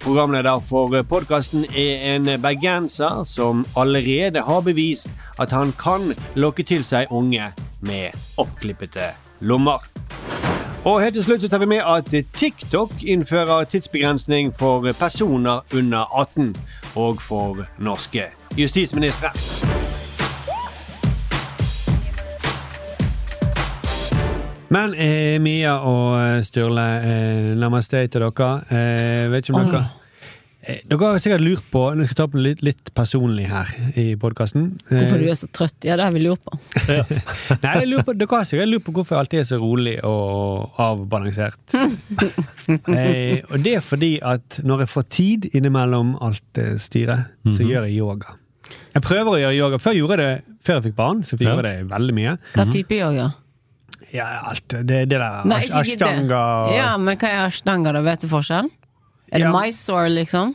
Programleder 0.00 0.60
for 0.60 1.02
podkasten 1.08 1.64
er 1.64 2.14
en 2.14 2.28
bergenser 2.42 3.24
som 3.24 3.64
allerede 3.76 4.42
har 4.42 4.60
bevist 4.60 5.10
at 5.40 5.52
han 5.52 5.72
kan 5.78 6.12
lokke 6.34 6.62
til 6.62 6.84
seg 6.84 7.10
unge 7.10 7.50
med 7.80 8.14
oppklippete 8.38 9.12
lommer. 9.40 9.82
Og 10.86 11.00
helt 11.02 11.16
til 11.18 11.24
slutt 11.24 11.42
så 11.42 11.48
tar 11.50 11.58
vi 11.64 11.72
med 11.74 11.82
at 11.82 12.12
TikTok 12.34 12.92
innfører 13.02 13.64
tidsbegrensning 13.64 14.52
for 14.54 14.86
personer 14.98 15.64
under 15.74 16.06
18, 16.14 16.54
og 16.94 17.22
for 17.22 17.66
norske 17.78 18.30
justisministre. 18.56 19.65
Men 24.74 24.94
eh, 24.98 25.36
Mia 25.42 25.76
og 25.86 26.42
Sturle, 26.46 26.86
eh, 27.06 27.52
namaste 27.58 28.00
til 28.10 28.24
dere. 28.26 28.48
Eh, 28.70 29.28
vet 29.30 29.46
ikke 29.46 29.54
om 29.60 29.70
dere 29.70 29.84
oh. 29.84 29.94
Dere 30.66 30.98
har 31.12 31.20
sikkert 31.22 31.44
lurt 31.46 31.66
på 31.70 31.80
Nå 31.94 32.02
skal 32.02 32.10
jeg 32.10 32.16
ta 32.18 32.24
opp 32.26 32.32
litt, 32.42 32.62
litt 32.66 32.88
personlig 32.96 33.44
her 33.46 33.68
i 34.02 34.06
podkasten. 34.18 34.64
Hvorfor 34.90 35.20
du 35.22 35.28
er 35.30 35.36
så 35.38 35.46
trøtt? 35.54 35.76
Ja, 35.86 35.94
det 36.00 36.08
har 36.08 36.16
vi 36.16 36.24
lurt 36.24 36.42
på. 36.42 36.56
Nei, 37.62 37.74
jeg 37.84 37.86
lurer 37.92 38.02
på, 38.08 38.16
Dere 38.18 38.40
har 38.40 38.48
sikkert 38.50 38.72
lurt 38.72 38.82
på 38.88 38.94
hvorfor 38.96 39.14
jeg 39.14 39.22
alltid 39.22 39.42
er 39.44 39.46
så 39.52 39.60
rolig 39.62 39.94
og 40.08 40.80
avbalansert. 40.82 41.76
eh, 42.96 43.46
og 43.46 43.62
det 43.62 43.76
er 43.78 43.86
fordi 43.86 44.10
at 44.26 44.58
når 44.66 44.82
jeg 44.82 44.92
får 44.96 45.06
tid 45.20 45.48
innimellom 45.54 46.16
alt 46.26 46.58
eh, 46.64 46.74
styret, 46.82 47.30
så 47.46 47.60
Mhm. 47.62 47.70
gjør 47.70 47.86
jeg 47.86 47.98
yoga. 48.00 48.34
Jeg 48.96 49.02
prøver 49.06 49.30
å 49.30 49.38
gjøre 49.44 49.56
yoga. 49.60 49.78
Før 49.86 49.94
gjorde 50.00 50.18
jeg 50.18 50.24
det 50.42 50.58
før 50.66 50.80
jeg 50.80 50.88
fikk 50.88 50.96
barn, 50.98 51.22
så 51.22 51.36
fikk 51.38 51.46
Ja. 51.46 51.54
jeg 51.54 51.62
gjøre 51.62 51.76
det 51.76 51.90
veldig 51.94 52.14
mye. 52.18 52.38
Hva 52.58 52.66
type 52.74 52.98
yoga? 52.98 53.28
Ja, 54.14 54.26
alt. 54.52 54.68
Det, 54.68 54.84
det 55.10 55.18
der 55.18 55.44
Nei, 55.48 55.60
ikke 55.64 55.82
det. 55.82 55.92
ashtanga 55.96 56.40
og 56.66 56.74
Ja, 56.76 56.90
men 56.98 57.16
hva 57.18 57.28
er 57.32 57.44
ashtanga, 57.48 57.92
da? 57.96 58.02
Vet 58.06 58.20
du 58.26 58.28
forskjell? 58.30 58.68
Er 59.32 59.38
det 59.42 59.46
Ja. 59.48 59.50
Mysore, 59.52 60.08
liksom? 60.14 60.52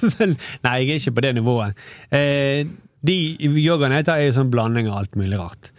Nei, 0.66 0.72
jeg 0.82 0.88
er 0.90 0.96
ikke 0.98 1.12
på 1.14 1.22
det 1.22 1.34
nivået. 1.38 1.78
Eh, 2.10 2.64
de 3.06 3.16
yogaene 3.62 4.00
jeg 4.00 4.08
tar, 4.10 4.18
er 4.18 4.26
jo 4.32 4.34
sånn 4.40 4.50
blanding 4.52 4.90
av 4.90 4.98
alt 5.04 5.14
mulig 5.16 5.38
rart. 5.38 5.70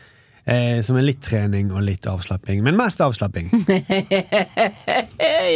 Eh, 0.47 0.79
som 0.81 0.95
er 0.97 1.03
litt 1.05 1.19
trening 1.21 1.69
og 1.75 1.83
litt 1.85 2.07
avslapping. 2.09 2.63
Men 2.65 2.79
mest 2.79 3.03
avslapping. 3.03 3.51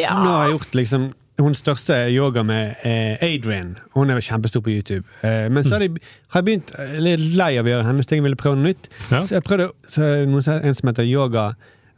ja. 0.03 0.11
Nå 0.19 0.29
har 0.35 0.43
jeg 0.49 0.53
gjort 0.57 0.75
liksom 0.81 1.07
hun 1.37 1.55
største 1.57 1.95
yoga 2.13 2.43
med 2.47 2.75
eh, 2.87 3.17
Adrian. 3.25 3.73
Hun 3.95 4.09
er 4.09 4.21
kjempestor 4.23 4.61
på 4.63 4.71
YouTube. 4.71 5.03
Eh, 5.21 5.49
men 5.51 5.63
så 5.67 5.75
har, 5.75 5.81
jeg, 5.87 5.97
har 6.31 6.39
jeg 6.41 6.45
begynt 6.47 6.71
eh, 6.79 6.93
litt 7.03 7.25
lei 7.35 7.49
av 7.59 7.67
å 7.67 7.73
gjøre 7.73 7.87
hennes 7.89 8.07
ting, 8.07 8.23
ville 8.23 8.39
prøve 8.39 8.55
noe 8.55 8.69
nytt. 8.71 8.87
Så 9.11 9.35
jeg 9.35 9.43
prøvde 9.43 9.67
så 9.91 10.07
noen, 10.29 10.43
som- 10.45 10.61
en 10.63 10.77
som 10.77 10.87
heter 10.93 11.03
yoga 11.09 11.49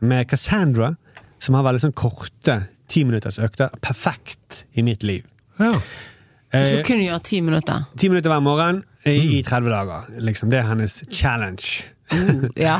med 0.01 0.27
Cassandra, 0.31 0.95
som 1.39 1.53
har 1.55 1.63
veldig 1.67 1.83
sånn 1.85 1.93
korte 1.93 2.57
timinutters 2.89 3.37
økter. 3.43 3.69
Perfekt 3.81 4.63
i 4.73 4.81
mitt 4.81 5.03
liv. 5.05 5.23
Ja. 5.59 5.73
Eh, 6.55 6.81
kunne 6.87 7.03
du 7.03 7.09
gjøre 7.11 7.23
ti 7.27 7.41
minutter. 7.41 7.85
Ti 7.99 8.09
minutter 8.09 8.31
hver 8.33 8.41
morgen 8.41 8.83
i, 9.05 9.17
i 9.37 9.41
30 9.43 9.69
dager. 9.69 10.09
Liksom. 10.23 10.49
Det 10.49 10.59
er 10.63 10.69
hennes 10.71 11.03
challenge. 11.13 11.83
ja. 12.57 12.79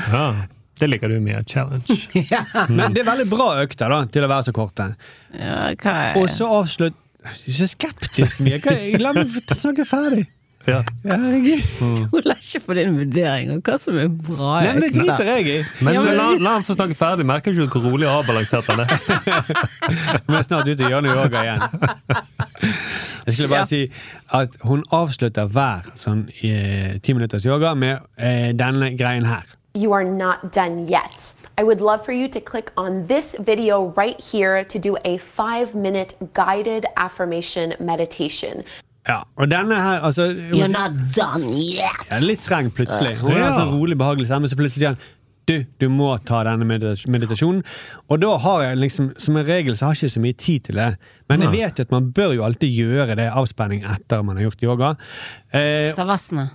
Det 0.80 0.88
liker 0.90 1.10
du 1.10 1.20
mye. 1.24 1.42
Challenge. 1.50 1.98
Men 2.70 2.94
det 2.94 3.02
er 3.04 3.10
veldig 3.12 3.28
bra 3.32 3.50
økter 3.64 3.90
da, 3.94 4.04
til 4.14 4.26
å 4.28 4.30
være 4.32 4.48
så 4.50 4.54
korte. 4.56 4.92
Ja, 5.34 5.74
er 5.74 6.18
Og 6.22 6.30
så 6.30 6.48
avslutt 6.62 6.96
Du 7.24 7.30
er 7.52 7.56
så 7.58 7.68
skeptisk, 7.72 8.40
Mia. 8.46 8.60
Hva- 8.64 8.78
La 9.02 9.14
meg 9.18 9.32
snakke 9.58 9.86
ferdig. 9.90 10.28
Ja. 10.68 10.82
Jeg 11.08 11.62
Stoler 11.72 12.36
ikke 12.44 12.60
på 12.66 12.76
din 12.76 12.98
vurdering 13.00 13.54
av 13.54 13.60
hva 13.64 13.78
som 13.80 13.96
er 14.02 14.10
bra. 14.12 14.50
Nei, 14.66 14.74
men 14.76 14.82
det 14.84 14.90
driter 14.98 15.30
jeg 15.30 15.46
i. 15.48 15.58
Men 15.88 15.94
Ja, 15.96 16.02
men- 16.04 16.18
la, 16.20 16.26
la 16.44 16.54
han 16.58 16.66
få 16.68 16.76
snakke 16.76 16.98
ferdig. 17.00 17.24
Merker 17.30 17.56
ikke 17.56 17.68
du 17.72 17.80
hvor 17.80 17.86
rolig 17.94 18.08
og 18.10 18.18
avbalansert 18.26 18.68
han 18.68 18.84
er? 18.84 18.92
Vi 20.28 20.36
er 20.36 20.44
snart 20.44 20.68
ute 20.68 20.84
i 20.84 20.92
gjør 20.92 21.06
noe 21.08 21.16
yoga 21.22 21.44
igjen. 21.46 21.62
Jeg 23.28 23.34
skulle 23.36 23.50
bare 23.52 23.64
Ja. 23.64 23.66
si 23.66 23.82
at 24.42 24.58
hun 24.68 24.84
avslutter 24.92 25.48
hver 25.52 25.88
sånn 26.00 26.26
eh, 26.44 26.98
ti 27.04 27.16
minutters 27.16 27.46
yoga 27.48 27.74
med 27.76 28.00
eh, 28.18 28.52
denne 28.56 28.92
greien 29.00 29.26
her. 29.28 29.48
You 29.78 29.94
are 29.94 30.04
not 30.04 30.38
done 30.56 30.76
yet. 30.90 31.34
I 31.60 31.64
would 31.64 31.82
love 31.82 32.02
for 32.06 32.12
you 32.14 32.28
to 32.36 32.40
click 32.52 32.72
on 32.78 33.06
this 33.08 33.36
video 33.40 33.94
right 33.98 34.20
here 34.32 34.64
to 34.74 34.80
do 34.80 34.98
a 35.06 35.18
five 35.18 35.76
minute 35.76 36.16
guided 36.34 36.86
affirmation 36.98 37.74
meditation. 37.80 38.64
Ja, 39.08 39.22
og 39.38 39.52
denne 39.52 39.76
her 39.76 40.00
altså, 40.04 40.26
You're 40.52 40.68
not 40.82 40.92
done 41.16 41.46
yet! 41.54 42.08
Ja, 42.12 42.20
litt 42.20 42.42
streng 42.42 42.72
plutselig. 42.76 43.16
Hun 43.22 43.32
har 43.32 43.40
Ja. 43.40 43.54
sånn 43.60 43.72
rolig, 43.80 43.98
behagelig 43.98 44.28
stemme, 44.28 44.50
så 44.52 44.58
plutselig 44.60 44.82
sier 44.84 44.88
han 44.96 44.98
du, 45.48 45.64
du 45.80 45.88
må 45.88 46.10
ta 46.28 46.42
denne 46.44 46.66
meditasjonen. 46.68 47.62
Og 48.12 48.20
da 48.20 48.34
har 48.44 48.64
jeg 48.66 48.78
liksom, 48.82 49.14
som 49.18 49.38
en 49.40 49.46
regel 49.48 49.78
så 49.80 49.86
har 49.88 49.94
jeg 49.96 50.10
ikke 50.10 50.16
så 50.18 50.24
mye 50.26 50.38
tid 50.44 50.64
til 50.68 50.76
det. 50.76 50.88
Men 51.30 51.46
jeg 51.46 51.54
vet 51.54 51.80
jo 51.80 51.86
at 51.88 51.94
man 51.96 52.10
bør 52.12 52.34
jo 52.36 52.44
alltid 52.44 52.68
gjøre 52.82 53.16
det 53.16 53.30
avspenning 53.32 53.86
etter 53.88 54.26
man 54.28 54.36
har 54.36 54.50
gjort 54.50 54.66
yoga. 54.68 54.90
Eh, 55.56 55.88
Savasana. 55.96 56.50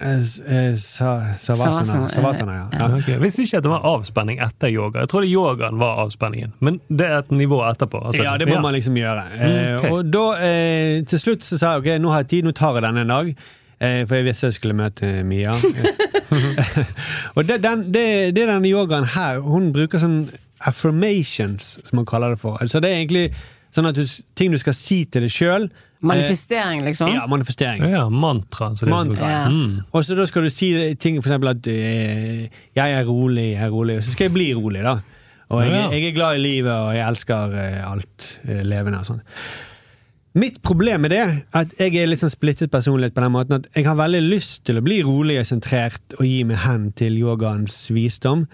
Eh, 0.00 0.18
eh, 0.56 0.74
sa- 0.74 1.32
Savasana, 1.36 2.54
ja. 2.54 2.66
ja. 2.72 2.86
Ok, 2.96 3.08
Hvis 3.22 3.38
ikke 3.44 3.56
at 3.60 3.62
det 3.66 3.70
var 3.72 3.84
avspenning 3.84 4.40
etter 4.40 4.72
yoga. 4.72 5.00
Jeg 5.04 5.08
trodde 5.12 5.28
yogaen 5.30 5.78
var 5.80 6.00
avspenningen. 6.06 6.52
Men 6.60 6.80
det 6.88 7.06
er 7.06 7.18
et 7.18 7.30
nivå 7.30 7.60
etterpå. 7.68 8.00
altså. 8.06 8.22
Ja, 8.24 8.36
det 8.40 8.48
må 8.48 8.60
man 8.64 8.74
liksom 8.74 8.94
gjøre. 8.98 9.24
Eh, 9.38 9.48
Mm, 9.50 9.76
ok. 9.78 9.90
Og 9.92 10.10
da, 10.12 10.24
eh, 10.40 11.02
til 11.04 11.18
slutt 11.18 11.44
så 11.44 11.58
sa 11.58 11.74
jeg 11.76 11.82
ok, 11.84 11.90
nå 12.02 12.10
har 12.12 12.22
jeg 12.24 12.28
tid, 12.28 12.44
nå 12.44 12.52
tar 12.56 12.74
jeg 12.78 12.82
denne 12.88 13.00
en 13.06 13.08
dag. 13.16 13.34
Eh, 13.80 14.04
for 14.06 14.14
jeg 14.16 14.24
visste 14.26 14.46
jeg 14.50 14.52
skulle 14.58 14.74
møte 14.76 15.24
Mia. 15.24 15.52
og 17.36 17.44
det, 17.48 17.62
den, 17.64 17.84
det, 17.92 18.04
det 18.36 18.42
er 18.44 18.50
denne 18.54 18.68
yogaen 18.68 19.06
her. 19.14 19.40
Hun 19.44 19.70
bruker 19.72 19.98
sånn 20.02 20.30
affirmations, 20.68 21.78
som 21.84 21.96
man 22.00 22.08
kaller 22.08 22.34
det 22.34 22.40
for. 22.42 22.58
Altså 22.60 22.80
det 22.84 22.90
er 22.90 22.98
egentlig 23.00 23.26
sånn 23.74 23.88
at 23.88 23.96
du, 23.96 24.04
ting 24.36 24.52
du 24.52 24.58
skal 24.60 24.74
si 24.76 25.04
til 25.06 25.24
deg 25.24 25.32
sjøl. 25.32 25.68
Manifestering, 26.02 26.80
liksom? 26.84 27.10
Ja, 27.12 27.26
manifestering. 27.28 27.82
Ja, 27.90 28.08
mantra. 28.08 28.70
Så 28.76 28.86
det 28.86 28.90
Mantra. 28.94 29.30
Ja. 29.30 29.48
Mm. 29.48 29.80
Og 29.92 30.04
så 30.04 30.16
da 30.16 30.24
skal 30.26 30.42
du 30.46 30.50
si 30.50 30.70
ting, 30.94 31.18
for 31.22 31.28
eksempel 31.28 31.48
at 31.52 31.66
eh, 31.66 32.48
'jeg 32.76 32.92
er 33.00 33.04
rolig, 33.04 33.50
jeg 33.52 33.62
er 33.66 33.70
rolig', 33.70 33.96
og 33.98 34.04
så 34.04 34.12
skal 34.12 34.24
jeg 34.24 34.32
bli 34.32 34.54
rolig, 34.54 34.82
da. 34.82 34.98
Og 35.50 35.62
jeg, 35.64 35.72
Ja. 35.72 35.88
jeg 35.90 36.04
er 36.08 36.14
glad 36.14 36.36
i 36.36 36.38
livet, 36.38 36.72
og 36.72 36.94
jeg 36.94 37.08
elsker 37.08 37.52
eh, 37.52 37.92
alt 37.92 38.40
eh, 38.48 38.62
levende 38.62 38.98
og 38.98 39.06
sånn. 39.06 39.20
Mitt 40.34 40.62
problem 40.62 41.00
med 41.00 41.10
det 41.10 41.18
er 41.18 41.42
at 41.52 41.72
jeg 41.78 41.96
er 41.96 42.06
litt 42.06 42.20
sånn 42.20 42.30
splittet 42.30 42.70
personlighet 42.70 43.14
på 43.16 43.20
den 43.24 43.32
måten 43.32 43.52
at 43.56 43.66
jeg 43.74 43.84
har 43.84 43.96
veldig 43.98 44.20
lyst 44.30 44.64
til 44.64 44.78
å 44.78 44.82
bli 44.86 45.02
rolig 45.02 45.40
og 45.40 45.46
sentrert 45.48 46.14
og 46.20 46.24
gi 46.24 46.44
meg 46.44 46.56
hen 46.58 46.92
til 46.92 47.16
yogaens 47.18 47.88
visdom, 47.90 48.46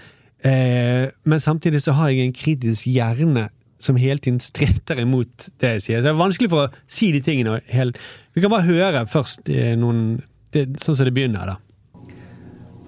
eh, 0.43 1.11
men 1.25 1.39
samtidig 1.41 1.83
så 1.85 1.93
har 1.93 2.09
jeg 2.09 2.27
en 2.27 2.33
kritisk 2.33 2.87
hjerne 2.89 3.51
som 3.87 3.99
hele 4.01 4.23
tiden 4.23 4.41
stritter 4.43 5.01
imot 5.03 5.49
det 5.63 5.77
jeg 5.77 5.85
sier. 5.87 6.01
Så 6.01 6.09
det 6.09 6.15
er 6.15 6.19
vanskelig 6.21 6.51
for 6.53 6.67
å 6.67 6.85
si 6.91 7.13
de 7.15 7.23
tingene 7.25 7.61
helt 7.73 7.99
Vi 8.37 8.43
kan 8.45 8.53
bare 8.53 8.67
høre 8.67 9.07
først 9.09 9.49
eh, 9.53 9.75
noen 9.79 10.19
det, 10.55 10.69
Sånn 10.83 10.99
som 10.99 11.09
det 11.09 11.15
begynner, 11.17 11.55
da. 11.55 11.57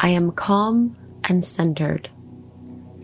I 0.05 0.15
am 0.15 0.31
calm 0.39 0.93
and 1.29 1.43
centered. 1.43 2.07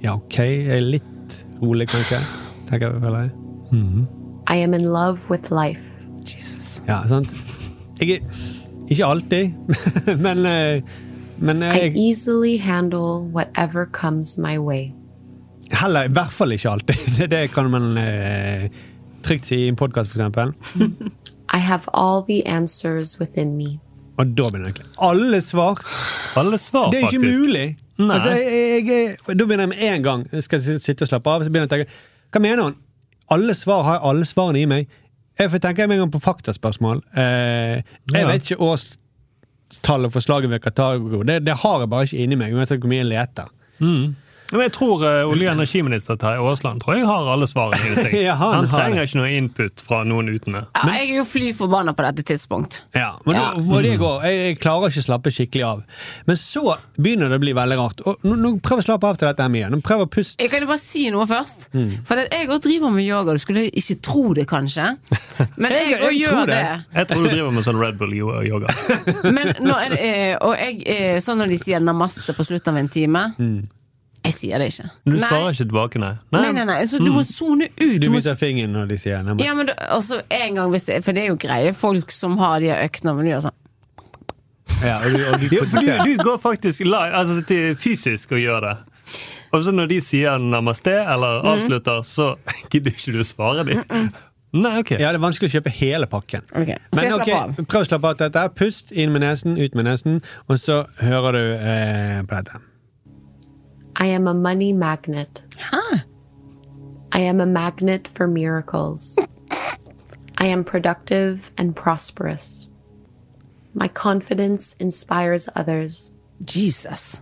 Ja, 0.05 0.15
ok. 0.15 0.39
Jeg 0.39 0.77
er 0.77 0.85
litt 0.85 1.39
rolig, 1.59 1.89
kanskje. 1.91 2.21
Tenker 2.69 2.93
jeg, 2.93 3.03
vel. 3.03 3.17
Mm 3.73 3.89
-hmm. 3.89 4.07
I 4.47 4.63
am 4.63 4.75
in 4.75 4.85
love 4.85 5.19
with 5.31 5.51
life. 5.51 5.91
Ja, 6.89 7.07
sant. 7.09 7.35
Jeg 8.01 8.11
er 8.11 8.21
Ikke 8.89 9.05
alltid, 9.07 9.53
men 10.25 10.47
men 11.39 11.63
jeg, 11.63 11.97
I 11.97 12.09
easily 12.09 12.57
handle 12.59 13.25
whatever 13.33 13.87
comes 13.87 14.39
my 14.39 14.59
way. 14.59 14.93
Heller 15.81 16.09
i 16.09 16.13
hvert 16.15 16.33
fall 16.33 16.53
ikke 16.57 16.71
alltid. 16.71 17.07
Det, 17.19 17.31
det 17.33 17.43
kan 17.55 17.71
man 17.73 17.97
eh, 17.99 18.69
trygt 19.25 19.47
si 19.49 19.57
i 19.65 19.69
en 19.69 19.77
podkast, 19.81 20.13
eksempel. 20.15 20.53
I 21.55 21.59
have 21.61 21.89
all 21.95 22.23
the 22.29 22.43
answers 22.47 23.17
within 23.21 23.57
me. 23.57 23.79
Og 24.19 24.31
da 24.39 24.47
begynner 24.47 24.69
jeg 24.71 24.77
egentlig. 24.77 24.93
Alle 25.03 25.41
svar! 25.43 25.81
Alle 26.39 26.59
svar, 26.63 26.91
Det 26.93 27.01
er 27.01 27.09
ikke 27.09 27.21
faktisk. 27.21 27.41
mulig! 27.41 27.65
Nei. 27.99 28.15
Altså, 28.15 28.31
jeg, 28.31 28.53
jeg, 28.53 28.87
jeg, 28.89 29.39
da 29.39 29.45
begynner 29.47 29.65
jeg 29.69 29.73
med 29.75 29.83
en 29.89 30.03
gang. 30.07 30.23
Jeg 30.33 30.43
skal 30.47 30.63
sitte 30.83 31.03
og 31.07 31.11
slappe 31.11 31.31
av. 31.31 31.43
Så 31.47 31.51
begynner 31.55 31.67
jeg 31.67 31.73
å 31.73 31.75
tenke 31.87 32.35
Hva 32.35 32.43
mener 32.43 32.63
hun? 32.69 32.77
Alle 33.35 33.55
svar 33.59 33.83
har 33.87 33.99
jeg 33.99 34.05
alle 34.11 34.27
svarene 34.29 34.61
i 34.63 34.69
meg. 34.71 34.89
Jeg 35.41 35.51
får 35.51 35.63
tenke 35.65 35.87
meg 35.91 35.99
en 35.99 36.05
gang 36.05 36.13
på 36.15 36.21
faktaspørsmål. 36.23 37.01
Eh, 37.17 37.81
jeg 38.13 38.21
Ja. 38.23 38.27
vet 38.29 38.45
ikke 38.47 38.61
årstallet 38.63 40.13
for 40.15 40.21
slaget 40.23 40.51
ved 40.53 40.63
Katago. 40.63 41.23
Det, 41.27 41.41
det 41.47 41.55
har 41.65 41.81
jeg 41.83 41.91
bare 41.91 42.07
ikke 42.07 42.23
inni 42.23 42.39
meg, 42.39 42.55
uansett 42.55 42.83
hvor 42.83 42.91
mye 42.93 43.03
jeg 43.03 43.11
leter. 43.11 43.49
Mm. 43.83 44.15
Men 44.55 44.63
jeg 44.69 44.73
tror 44.77 45.03
uh, 45.03 45.27
olje- 45.29 45.51
og 45.51 45.57
energiminister 45.59 46.17
Terje 46.21 46.39
Aasland 46.47 46.81
tror 46.85 46.95
jeg 46.97 47.07
har 47.09 47.27
alle 47.35 47.49
svarene 47.51 47.91
i 47.91 47.95
seg. 48.05 48.15
Ja, 48.23 48.37
han 48.39 48.55
han 48.55 48.69
trenger 48.71 49.03
ikke 49.09 49.19
noe 49.21 49.31
input 49.35 49.83
fra 49.85 50.01
noen 50.07 50.31
utene. 50.31 50.65
Ja, 50.79 50.85
jeg 50.95 51.11
er 51.11 51.17
jo 51.19 51.25
fly 51.29 51.51
forbanna 51.59 51.93
på 51.99 52.07
dette 52.07 52.23
tidspunkt. 52.31 52.81
Ja, 52.95 53.17
men 53.27 53.37
Ja. 53.41 53.51
nå- 53.59 53.83
det 53.83 53.97
går. 54.01 54.23
Jeg, 54.29 54.39
jeg 54.47 54.59
klarer 54.63 54.89
ikke 54.95 55.03
å 55.03 55.07
slappe 55.09 55.33
skikkelig 55.35 55.65
av. 55.67 55.83
Men 56.31 56.37
så 56.41 56.77
begynner 56.97 57.29
det 57.35 57.41
å 57.41 57.45
bli 57.45 57.53
veldig 57.59 57.79
rart. 57.83 58.01
Og 58.07 58.23
nå, 58.25 58.37
nå 58.39 58.55
Prøv 58.65 58.79
å 58.81 58.87
slappe 58.87 59.09
av 59.11 59.19
til 59.21 59.29
dette 59.29 59.43
her 59.43 59.51
mye. 59.53 59.69
Nå 59.75 59.81
prøv 59.85 60.05
å 60.07 60.09
puste. 60.09 60.39
Jeg 60.41 60.51
kan 60.55 60.63
jo 60.63 60.71
bare 60.71 60.81
si 60.81 61.09
noe 61.13 61.27
først. 61.29 61.67
Mm. 61.75 61.91
For 62.07 62.23
at 62.23 62.33
jeg 62.33 62.49
òg 62.49 62.63
driver 62.65 62.95
med 62.95 63.05
yoga. 63.05 63.35
Du 63.35 63.43
skulle 63.43 63.67
ikke 63.75 63.99
tro 64.07 64.23
det, 64.39 64.47
kanskje. 64.49 64.87
Men 65.61 65.71
Jeg- 65.75 65.91
jeg 65.91 66.01
òg 66.01 66.13
jeg 66.15 66.21
gjør 66.23 66.47
det. 66.47 66.59
det. 66.63 66.85
Jeg 67.01 67.09
tror 67.11 67.23
du 67.27 67.31
driver 67.35 67.51
med 67.59 67.65
sånn 67.67 67.81
Red 67.83 67.99
Bull-yoga. 67.99 68.71
Men 69.35 69.53
nå 69.67 69.75
er 69.83 69.89
det, 69.97 70.01
eh, 70.01 70.37
og 70.41 70.55
jeg, 70.57 70.83
eh, 70.87 71.19
sånn 71.25 71.43
når 71.43 71.51
de 71.53 71.59
sier 71.59 71.81
namaste 71.85 72.33
på 72.37 72.47
slutten 72.47 72.73
av 72.73 72.81
en 72.85 72.89
time 72.89 73.25
Jeg 74.25 74.33
sier 74.39 74.59
det 74.63 74.71
ikke. 74.73 74.87
Du 75.05 75.13
Nei. 75.13 75.19
svarer 75.29 75.51
ikke 75.53 75.65
tilbake, 75.69 76.01
nei. 76.01 76.13
Nei, 76.33 76.53
nei, 76.57 76.65
nei. 76.65 76.79
Så 76.89 76.99
du 77.03 77.11
må 77.13 77.21
sone 77.29 77.69
ut. 77.77 77.99
Du 78.01 78.07
må 78.09 78.17
viser 78.17 78.39
fingeren 78.41 78.73
når 78.73 78.89
de 78.89 78.97
sier 79.03 79.21
nei, 79.23 79.35
men- 79.35 79.45
Ja, 79.45 79.53
men 79.55 79.67
det, 79.69 79.75
altså, 79.93 80.23
en 80.31 80.55
gang 80.55 80.71
hvis 80.73 80.87
det, 80.89 81.05
For 81.05 81.13
det 81.13 81.25
er 81.25 81.29
jo 81.29 81.37
greie 81.37 81.75
folk 81.77 82.11
som 82.11 82.39
har 82.39 82.61
de 82.61 82.73
øktene, 82.73 83.15
men 83.17 83.25
de 83.27 83.31
gjør 83.35 83.45
sånn 83.49 83.61
Ja, 84.85 84.97
og 85.05 85.13
du, 85.13 85.25
og 85.29 85.41
du, 85.41 85.85
Ja, 85.85 86.03
du, 86.05 86.17
du 86.17 86.25
går 86.25 86.39
faktisk 86.41 86.81
live, 86.85 87.13
altså 87.13 87.45
til 87.47 87.77
fysisk 87.77 88.33
og 88.33 88.39
gjør 88.41 88.61
det. 88.65 88.77
Og 89.53 89.63
så 89.63 89.71
når 89.73 89.87
de 89.93 90.01
sier 90.01 90.39
namaste 90.43 90.91
eller 90.91 91.45
avslutter, 91.45 92.01
avslutter, 92.01 92.03
så 92.03 92.35
gidder 92.73 92.91
ikke 92.97 93.13
du 93.13 93.21
å 93.21 93.29
svare 93.29 93.65
dem. 93.69 94.11
Nei, 94.55 94.79
ok. 94.81 94.91
Ja, 94.99 95.11
det 95.13 95.19
er 95.19 95.23
vanskelig 95.23 95.51
å 95.51 95.55
kjøpe 95.59 95.71
hele 95.75 96.07
pakken. 96.11 96.43
Okay. 96.55 96.77
Men 96.95 97.13
ok, 97.13 97.31
prøv 97.67 97.83
å 97.83 97.89
slappe 97.89 98.11
av 98.13 98.19
til 98.19 98.31
dette. 98.31 98.45
Pust 98.55 98.93
inn 98.95 99.11
med 99.15 99.25
nesen, 99.27 99.57
ut 99.59 99.75
med 99.75 99.85
nesen, 99.89 100.21
og 100.49 100.61
så 100.63 100.85
hører 101.03 101.35
du 101.35 101.43
eh, 101.59 102.21
på 102.23 102.39
dette. 102.39 102.61
I 103.97 104.07
am 104.07 104.27
a 104.29 104.35
money 104.35 104.73
magnet. 104.73 105.43
Huh. 105.59 105.99
I 107.13 107.21
am 107.21 107.41
a 107.41 107.47
magnet 107.47 108.09
for 108.09 108.27
miracles. 108.27 109.19
I 110.39 110.47
am 110.47 110.65
productive 110.65 111.53
and 111.57 111.75
prosperous. 111.77 112.69
My 113.75 113.89
confidence 113.89 114.77
inspires 114.81 115.49
others. 115.55 116.13
Jesus. 116.45 117.21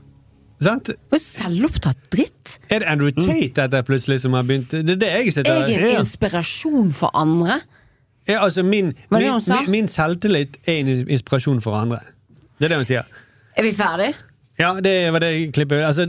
Sant? 0.63 0.91
Hva 1.11 1.19
selvopptatt 1.21 1.99
dritt? 2.13 2.57
Er 2.71 2.81
det 2.83 2.89
Andrew 2.89 3.11
Tate 3.11 3.67
dette 3.67 3.83
plutselig 3.89 4.21
som 4.23 4.33
har 4.37 4.47
begynt? 4.47 4.71
Det 4.71 4.95
er 4.97 5.01
det 5.01 5.11
jeg 5.13 5.33
sitter 5.37 5.67
Jeg 5.67 5.77
er 5.77 5.87
en 5.91 6.03
inspirasjon 6.05 6.93
for 6.97 7.11
andre. 7.19 7.61
Ja, 8.29 8.45
altså 8.45 8.63
min, 8.63 8.93
Hva 9.11 9.19
det 9.19 9.25
min, 9.25 9.33
hun 9.33 9.41
sa? 9.41 9.61
min, 9.61 9.71
min 9.71 9.89
selvtillit 9.91 10.57
er 10.67 10.81
en 10.81 10.93
inspirasjon 11.09 11.61
for 11.65 11.75
andre. 11.75 11.99
Det 12.59 12.69
er 12.69 12.75
det 12.75 12.79
hun 12.85 12.89
sier. 12.89 13.09
Er 13.57 13.67
vi 13.67 13.73
ferdig? 13.75 14.13
Ja, 14.63 14.77
det 14.81 14.95
var 15.13 15.25
det 15.25 15.35
klippet. 15.57 15.83
Altså, 15.83 16.07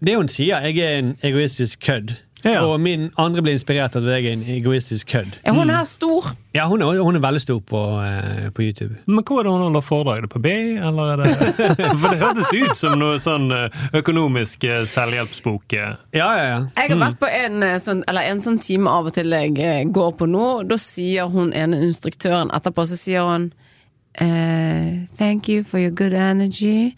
det 0.00 0.16
hun 0.16 0.28
sier, 0.32 0.64
jeg 0.70 0.80
er 0.80 0.98
en 1.02 1.14
egoistisk 1.26 1.82
kødd. 1.84 2.16
Og 2.44 2.80
min 2.80 3.10
andre 3.20 3.42
blir 3.44 3.52
inspirert 3.52 3.96
av 3.98 4.06
at 4.08 4.14
jeg 4.16 4.30
er 4.30 4.38
en 4.38 4.44
egoistisk 4.48 5.10
kødd. 5.12 5.34
Er 5.44 5.52
hun 5.52 5.68
her 5.70 5.84
stor? 5.84 6.30
Ja, 6.56 6.64
hun 6.68 6.80
er, 6.82 7.02
hun 7.04 7.16
er 7.16 7.20
veldig 7.20 7.40
stor 7.40 7.58
på, 7.60 7.80
uh, 8.00 8.48
på 8.56 8.62
YouTube. 8.62 8.96
Men 9.06 9.24
hvor 9.26 9.42
er 9.42 9.44
det 9.44 9.52
hun 9.52 9.66
holder 9.66 9.84
foredrag? 9.84 10.16
Er 10.16 10.20
det 10.20 10.30
på 10.30 10.38
B, 10.38 10.54
eller 10.88 11.12
er 11.12 11.16
det 11.16 11.34
For 12.00 12.08
det 12.08 12.22
hørtes 12.22 12.54
ut 12.54 12.80
som 12.80 12.96
noe 12.98 13.20
sånn 13.20 13.52
eh, 13.52 13.84
økonomisk 14.00 14.64
eh, 14.64 14.86
selvhjelpsbok. 14.88 15.76
Ja, 15.76 15.92
ja, 16.16 16.30
ja. 16.32 16.58
Jeg 16.78 16.94
har 16.94 17.02
vært 17.04 17.20
på 17.20 17.28
en 17.28 17.68
sånn, 17.84 18.02
eller 18.08 18.32
en 18.32 18.40
sånn 18.40 18.58
time 18.64 18.90
av 18.90 19.12
og 19.12 19.16
til 19.18 19.36
jeg 19.36 19.92
går 19.92 20.12
på 20.16 20.30
nå. 20.30 20.48
Da 20.70 20.80
sier 20.80 21.28
hun 21.28 21.52
ene 21.52 21.84
instruktøren 21.84 22.52
etterpå, 22.56 22.88
så 22.88 22.96
sier 22.98 23.28
hun 23.28 23.50
uh, 24.16 25.06
Thank 25.20 25.52
you 25.52 25.62
for 25.62 25.78
your 25.78 25.92
good 25.92 26.16
energy. 26.16 26.96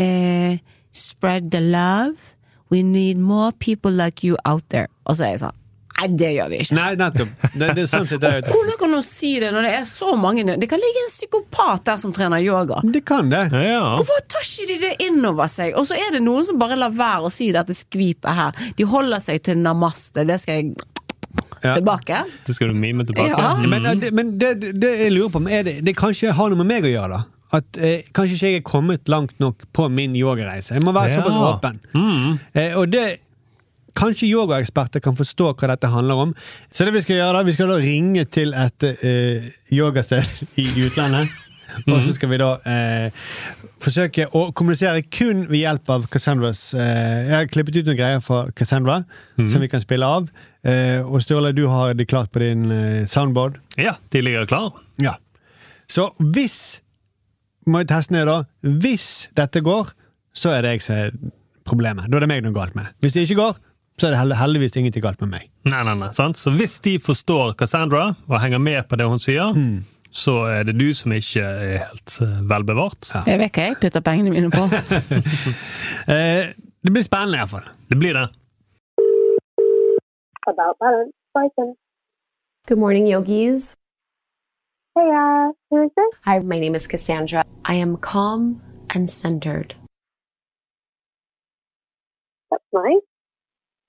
Eh, 0.00 0.58
spread 0.96 1.50
the 1.52 1.60
love. 1.60 2.34
We 2.70 2.82
need 2.86 3.18
more 3.18 3.50
people 3.52 3.90
like 3.92 4.22
you 4.26 4.36
out 4.46 4.64
there. 4.70 4.88
Og 5.06 5.18
så 5.18 5.26
er 5.26 5.34
jeg 5.36 5.42
sånn 5.46 5.56
Nei, 6.00 6.06
det 6.16 6.28
gjør 6.32 6.46
vi 6.48 6.58
ikke. 6.62 6.76
Nei, 6.78 6.90
nettopp. 6.96 7.32
Det, 7.60 7.66
det 7.76 7.82
er 7.82 7.88
sånn 7.90 8.06
sett 8.08 8.22
det 8.22 8.28
er. 8.38 8.46
Hvordan 8.48 8.76
kan 8.80 8.94
hun 8.96 9.02
si 9.04 9.34
det 9.42 9.50
når 9.52 9.66
det 9.66 9.72
er 9.76 9.82
så 9.84 10.14
mange 10.16 10.46
Det 10.62 10.68
kan 10.70 10.80
ligge 10.80 11.02
en 11.02 11.10
psykopat 11.12 11.82
der 11.90 11.98
som 12.00 12.14
trener 12.16 12.40
yoga. 12.40 12.78
Det 12.94 13.02
kan 13.04 13.28
det. 13.28 13.42
Hvorfor 13.52 14.22
tar 14.32 14.46
ikke 14.46 14.68
de 14.70 14.78
det 14.86 14.92
innover 15.10 15.50
seg? 15.52 15.74
Og 15.76 15.84
så 15.90 15.98
er 16.00 16.14
det 16.16 16.22
noen 16.24 16.46
som 16.48 16.56
bare 16.62 16.78
lar 16.80 16.94
være 16.96 17.28
å 17.28 17.32
si 17.34 17.50
dette 17.52 17.76
skvipet 17.76 18.32
her. 18.38 18.62
De 18.78 18.86
holder 18.88 19.20
seg 19.26 19.42
til 19.44 19.60
namaste. 19.60 20.24
Det 20.24 20.40
skal 20.40 20.62
jeg 20.62 20.72
Ja. 21.60 21.74
tilbake. 21.76 22.22
Det 22.46 22.54
skal 22.56 22.72
du 22.72 22.74
mime 22.80 23.04
tilbake? 23.04 23.36
Ja. 23.36 23.50
Mm. 23.60 23.68
Men, 23.68 24.00
det, 24.00 24.08
men 24.16 24.30
det, 24.40 24.54
det 24.80 24.94
jeg 25.02 25.12
lurer 25.12 25.28
på, 25.34 25.42
er 25.52 25.66
det, 25.68 25.74
det 25.84 25.92
kanskje 25.98 26.32
har 26.32 26.48
noe 26.48 26.56
med 26.62 26.70
meg 26.70 26.88
å 26.88 26.94
gjøre, 26.94 27.18
da? 27.18 27.39
At 27.52 27.78
eh, 27.78 28.02
Kanskje 28.14 28.36
ikke 28.36 28.50
jeg 28.52 28.60
er 28.60 28.66
kommet 28.68 29.08
langt 29.10 29.34
nok 29.42 29.64
på 29.74 29.88
min 29.90 30.14
yogareise. 30.16 30.74
Jeg 30.76 30.82
må 30.86 30.92
være 30.94 31.10
Ja. 31.10 31.20
såpass 31.22 31.34
åpen. 31.48 31.80
Eh, 32.54 32.76
og 32.78 32.90
det 32.92 33.18
Kanskje 33.96 34.28
yogaeksperter 34.30 35.02
kan 35.02 35.16
forstå 35.18 35.48
hva 35.58 35.68
dette 35.72 35.88
handler 35.90 36.14
om. 36.28 36.34
Så 36.70 36.84
det 36.86 36.92
vi 36.94 37.00
skal 37.02 37.16
gjøre 37.18 37.32
da, 37.34 37.42
vi 37.42 37.52
skal 37.56 37.68
da 37.72 37.78
ringe 37.82 38.22
til 38.30 38.54
et 38.54 38.84
eh, 38.86 39.48
yogasted 39.74 40.22
i 40.62 40.66
utlandet. 40.86 41.28
Og 41.86 42.00
så 42.02 42.12
skal 42.14 42.30
vi 42.32 42.38
da 42.40 42.52
eh, 42.66 43.10
forsøke 43.82 44.24
å 44.34 44.48
kommunisere 44.58 45.02
kun 45.06 45.44
ved 45.50 45.60
hjelp 45.60 45.90
av 45.94 46.06
Cassandras 46.10 46.72
eh, 46.74 47.28
Jeg 47.28 47.34
har 47.36 47.46
klippet 47.50 47.76
ut 47.78 47.86
noen 47.86 47.98
greier 47.98 48.22
fra 48.26 48.40
Cassandra 48.58 48.96
som 49.38 49.62
vi 49.62 49.68
kan 49.70 49.82
spille 49.82 50.06
av. 50.06 50.26
Eh, 50.66 50.98
og 51.06 51.22
Sturle, 51.22 51.52
du 51.54 51.66
har 51.70 51.94
det 51.94 52.08
klart 52.10 52.32
på 52.34 52.42
din 52.42 52.70
eh, 52.74 53.04
soundboard. 53.10 53.58
Ja, 53.78 53.94
de 54.10 54.22
ligger 54.22 54.46
klar. 54.50 54.70
Ja. 55.02 55.14
Så 55.90 56.10
hvis 56.18 56.80
må 57.72 57.82
jo 57.82 57.90
teste 57.90 58.14
ned 58.14 58.28
da, 58.28 58.42
Hvis 58.62 59.28
dette 59.38 59.62
går, 59.64 59.92
så 60.36 60.52
er 60.54 60.62
det 60.64 60.76
jeg 60.76 60.84
som 60.86 60.96
er 60.96 61.14
problemet. 61.66 62.08
Da 62.10 62.18
er 62.18 62.24
det 62.26 62.30
meg 62.30 62.44
noe 62.44 62.54
galt 62.56 62.76
med. 62.78 62.90
Hvis 63.02 63.16
det 63.16 63.26
ikke 63.26 63.40
går, 63.40 63.60
så 64.00 64.08
er 64.08 64.16
det 64.16 64.38
heldigvis 64.40 64.76
ingenting 64.80 65.04
galt 65.04 65.20
med 65.20 65.32
meg. 65.34 65.48
Nei, 65.68 65.82
nei, 65.84 65.94
nei, 65.98 66.10
sant? 66.16 66.38
Så 66.40 66.52
hvis 66.54 66.78
de 66.84 66.96
forstår 67.02 67.54
Cassandra 67.60 68.14
og 68.28 68.36
henger 68.40 68.62
med 68.62 68.86
på 68.88 68.96
det 68.96 69.08
hun 69.10 69.20
sier, 69.20 69.52
så 70.10 70.36
er 70.50 70.64
det 70.66 70.78
du 70.80 70.88
som 70.96 71.12
ikke 71.12 71.42
er 71.44 71.84
helt 71.84 72.16
velbevart. 72.48 73.10
velbevart. 73.12 73.28
Jeg 73.28 73.42
vet 73.42 73.58
hva 73.58 73.66
jeg 73.68 73.80
putter 73.84 74.04
pengene 74.06 74.34
mine 74.34 74.50
på. 74.50 74.66
Eh, 76.10 76.54
det 76.82 76.90
blir 76.90 77.04
spennende 77.04 77.38
iallfall. 77.38 77.66
Det 77.90 77.98
blir 78.00 78.16
det. 78.16 78.24
About 80.48 80.78
balance, 80.80 81.76
Good 82.66 82.78
morning, 82.78 83.06
yogis. 83.06 83.76
Hey, 84.96 85.08
uh, 85.08 85.52
who 85.70 85.84
is 85.84 85.90
this? 85.96 86.06
Hi, 86.24 86.40
my 86.40 86.58
name 86.58 86.74
is 86.74 86.88
Cassandra. 86.88 87.44
I 87.64 87.74
am 87.74 87.96
calm 87.96 88.60
and 88.90 89.08
centered. 89.08 89.76
That's 92.50 92.64
nice. 92.72 93.00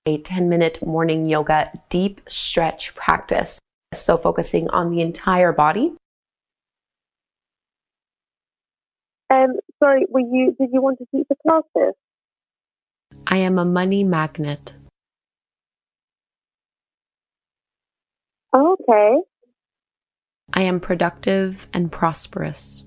A 0.05 0.19
10 0.19 0.47
minute 0.47 0.85
morning 0.85 1.25
yoga 1.25 1.71
deep 1.89 2.21
stretch 2.27 2.93
practice. 2.93 3.57
So, 3.95 4.15
focusing 4.15 4.69
on 4.69 4.91
the 4.91 5.01
entire 5.01 5.51
body. 5.51 5.93
Um, 9.31 9.55
sorry, 9.79 10.05
were 10.07 10.19
you? 10.19 10.55
Did 10.59 10.69
you 10.71 10.81
want 10.83 10.99
to 10.99 11.07
teach 11.11 11.27
the 11.29 11.35
classes? 11.41 11.95
I 13.25 13.37
am 13.37 13.57
a 13.57 13.65
money 13.65 14.03
magnet. 14.03 14.75
Okay. 18.53 19.17
I 20.53 20.63
am 20.63 20.79
productive 20.79 21.67
and 21.73 21.91
prosperous. 21.91 22.83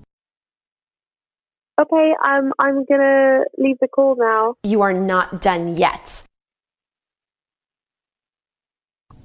Okay, 1.81 2.13
um, 2.23 2.53
I'm 2.59 2.85
gonna 2.85 3.43
leave 3.57 3.77
the 3.81 3.87
call 3.87 4.15
now. 4.17 4.55
You 4.63 4.81
are 4.81 4.93
not 4.93 5.41
done 5.41 5.75
yet. 5.75 6.23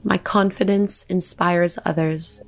My 0.03 0.19
confidence 0.19 1.05
inspires 1.09 1.79
others. 1.85 2.43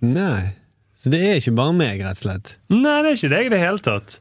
Nei. 0.00 0.54
Så 0.94 1.10
det 1.10 1.20
er 1.22 1.36
ikke 1.38 1.54
bare 1.54 1.74
meg, 1.78 2.00
rett 2.02 2.18
og 2.18 2.24
slett. 2.24 2.54
Nei, 2.70 3.02
det 3.02 3.10
er 3.10 3.18
ikke 3.18 3.34
deg 3.34 3.46
i 3.46 3.52
det 3.52 3.60
hele 3.62 3.82
tatt. 3.82 4.18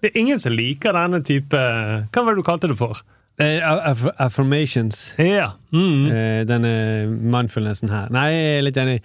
Det 0.00 0.10
er 0.10 0.20
ingen 0.20 0.40
som 0.40 0.54
liker 0.56 0.96
denne 0.96 1.20
type 1.20 1.58
Hva 1.60 2.22
var 2.24 2.32
det 2.32 2.40
du 2.40 2.46
kalte 2.46 2.70
det 2.70 2.78
for? 2.78 3.02
Eh, 3.40 3.60
affirmations. 4.20 5.14
Ja. 5.18 5.52
Mm. 5.72 6.10
Eh, 6.12 6.40
denne 6.48 6.72
mindfulnessen 7.08 7.88
her. 7.92 8.10
Nei, 8.12 8.26
jeg 8.34 8.58
er 8.58 8.62
litt 8.66 8.76
enig. 8.82 8.98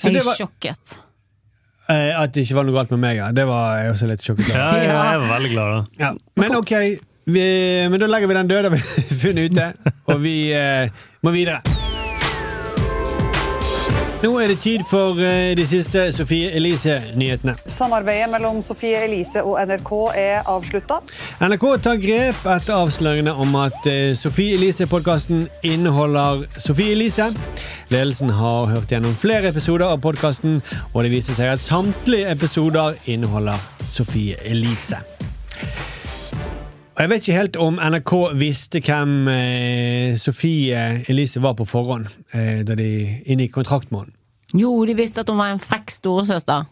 Så 0.00 0.08
Jeg 0.08 0.14
det 0.14 0.22
er 0.22 0.28
var- 0.30 0.38
sjokket. 0.40 0.94
Eh, 1.90 2.14
at 2.22 2.32
det 2.32 2.46
ikke 2.46 2.54
var 2.54 2.64
noe 2.64 2.74
galt 2.78 2.90
med 2.94 3.00
meg, 3.02 3.16
ja. 3.18 3.30
Det 3.34 3.44
var 3.50 3.80
jeg 3.82 3.90
også 3.92 4.06
litt 4.08 4.22
sjokket 4.22 4.48
Ja, 4.54 4.70
ja, 4.78 5.12
jeg 5.12 5.20
var 5.20 5.28
veldig 5.34 5.50
glad, 5.52 5.72
da. 5.74 6.04
Ja. 6.04 6.12
Men 6.36 6.54
ok, 6.56 6.72
vi, 7.26 7.44
men 7.90 7.98
da 8.00 8.06
legger 8.06 8.30
vi 8.30 8.34
den 8.38 8.46
døde 8.48 8.70
vi 8.70 8.78
har 8.84 9.16
funnet 9.24 9.50
ute, 9.52 9.68
og 10.06 10.20
vi 10.22 10.36
må 11.22 11.32
videre. 11.34 11.60
Nå 14.20 14.34
er 14.36 14.50
det 14.52 14.58
tid 14.60 14.82
for 14.84 15.16
eh, 15.24 15.54
de 15.56 15.64
siste 15.64 16.02
Sofie 16.12 16.50
Elise-nyhetene. 16.52 17.54
Samarbeidet 17.72 18.26
mellom 18.28 18.58
Sofie 18.60 18.98
Elise 19.06 19.40
og 19.40 19.56
NRK 19.64 19.92
er 20.12 20.42
avslutta. 20.44 20.98
NRK 21.40 21.64
tar 21.80 21.96
grep 22.02 22.42
etter 22.52 22.76
avsløringene 22.76 23.32
om 23.32 23.56
at 23.62 23.88
eh, 23.88 24.12
Sofie 24.20 24.58
Elise-podkasten 24.58 25.46
inneholder 25.64 26.44
Sofie 26.60 26.92
Elise. 26.92 27.30
Ledelsen 27.88 28.34
har 28.36 28.68
hørt 28.74 28.92
gjennom 28.92 29.16
flere 29.16 29.54
episoder 29.54 29.86
av 29.88 30.02
podkasten, 30.04 30.60
og 30.92 31.00
det 31.00 31.14
viser 31.16 31.40
seg 31.40 31.54
at 31.54 31.64
samtlige 31.64 32.28
episoder 32.36 33.00
inneholder 33.08 33.56
Sofie 33.88 34.36
Elise. 34.44 35.00
Jeg 37.00 37.08
vet 37.08 37.22
ikke 37.24 37.38
helt 37.38 37.56
om 37.56 37.78
NRK 37.80 38.10
visste 38.36 38.80
hvem 38.84 39.28
eh, 39.32 40.18
Sofie 40.20 40.80
Elise 41.08 41.40
var 41.40 41.54
på 41.56 41.64
forhånd, 41.64 42.10
eh, 42.36 42.60
da 42.68 42.76
de 42.76 42.90
inngikk 43.24 43.54
kontrakt 43.54 43.88
med 43.88 44.02
henne. 44.02 44.16
Jo, 44.60 44.74
de 44.84 44.92
visste 44.98 45.22
at 45.22 45.30
hun 45.32 45.38
var 45.40 45.54
en 45.54 45.62
frekk 45.62 45.94
storesøster. 45.94 46.66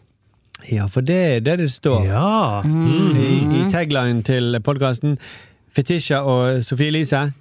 Ja, 0.69 0.85
for 0.91 1.01
det 1.01 1.17
er 1.17 1.39
det 1.39 1.55
det 1.63 1.69
står 1.73 2.05
Ja. 2.05 2.61
Mm. 2.61 3.15
I, 3.17 3.31
i 3.57 3.63
tagline 3.71 4.21
til 4.23 4.59
podkasten. 4.61 5.17
Fetisha 5.73 6.21
og 6.21 6.61
Sofie 6.63 6.93
Elise. 6.93 7.31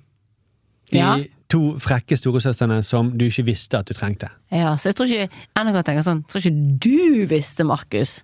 De 0.92 0.98
Ja. 1.02 1.16
To 1.52 1.60
frekke 1.80 2.16
storesøstrene 2.18 2.82
som 2.84 3.10
du 3.16 3.24
ikke 3.28 3.46
visste 3.48 3.78
at 3.80 3.88
du 3.88 3.96
trengte. 3.96 4.28
Ja, 4.52 4.74
så 4.76 4.90
jeg 4.90 4.98
tror 4.98 5.12
ikke 5.12 5.28
NRK 5.56 5.78
tenker 5.84 6.04
sånn 6.04 6.24
Tror 6.28 6.42
ikke 6.44 6.74
du 6.84 7.24
visste, 7.30 7.64
Markus, 7.68 8.18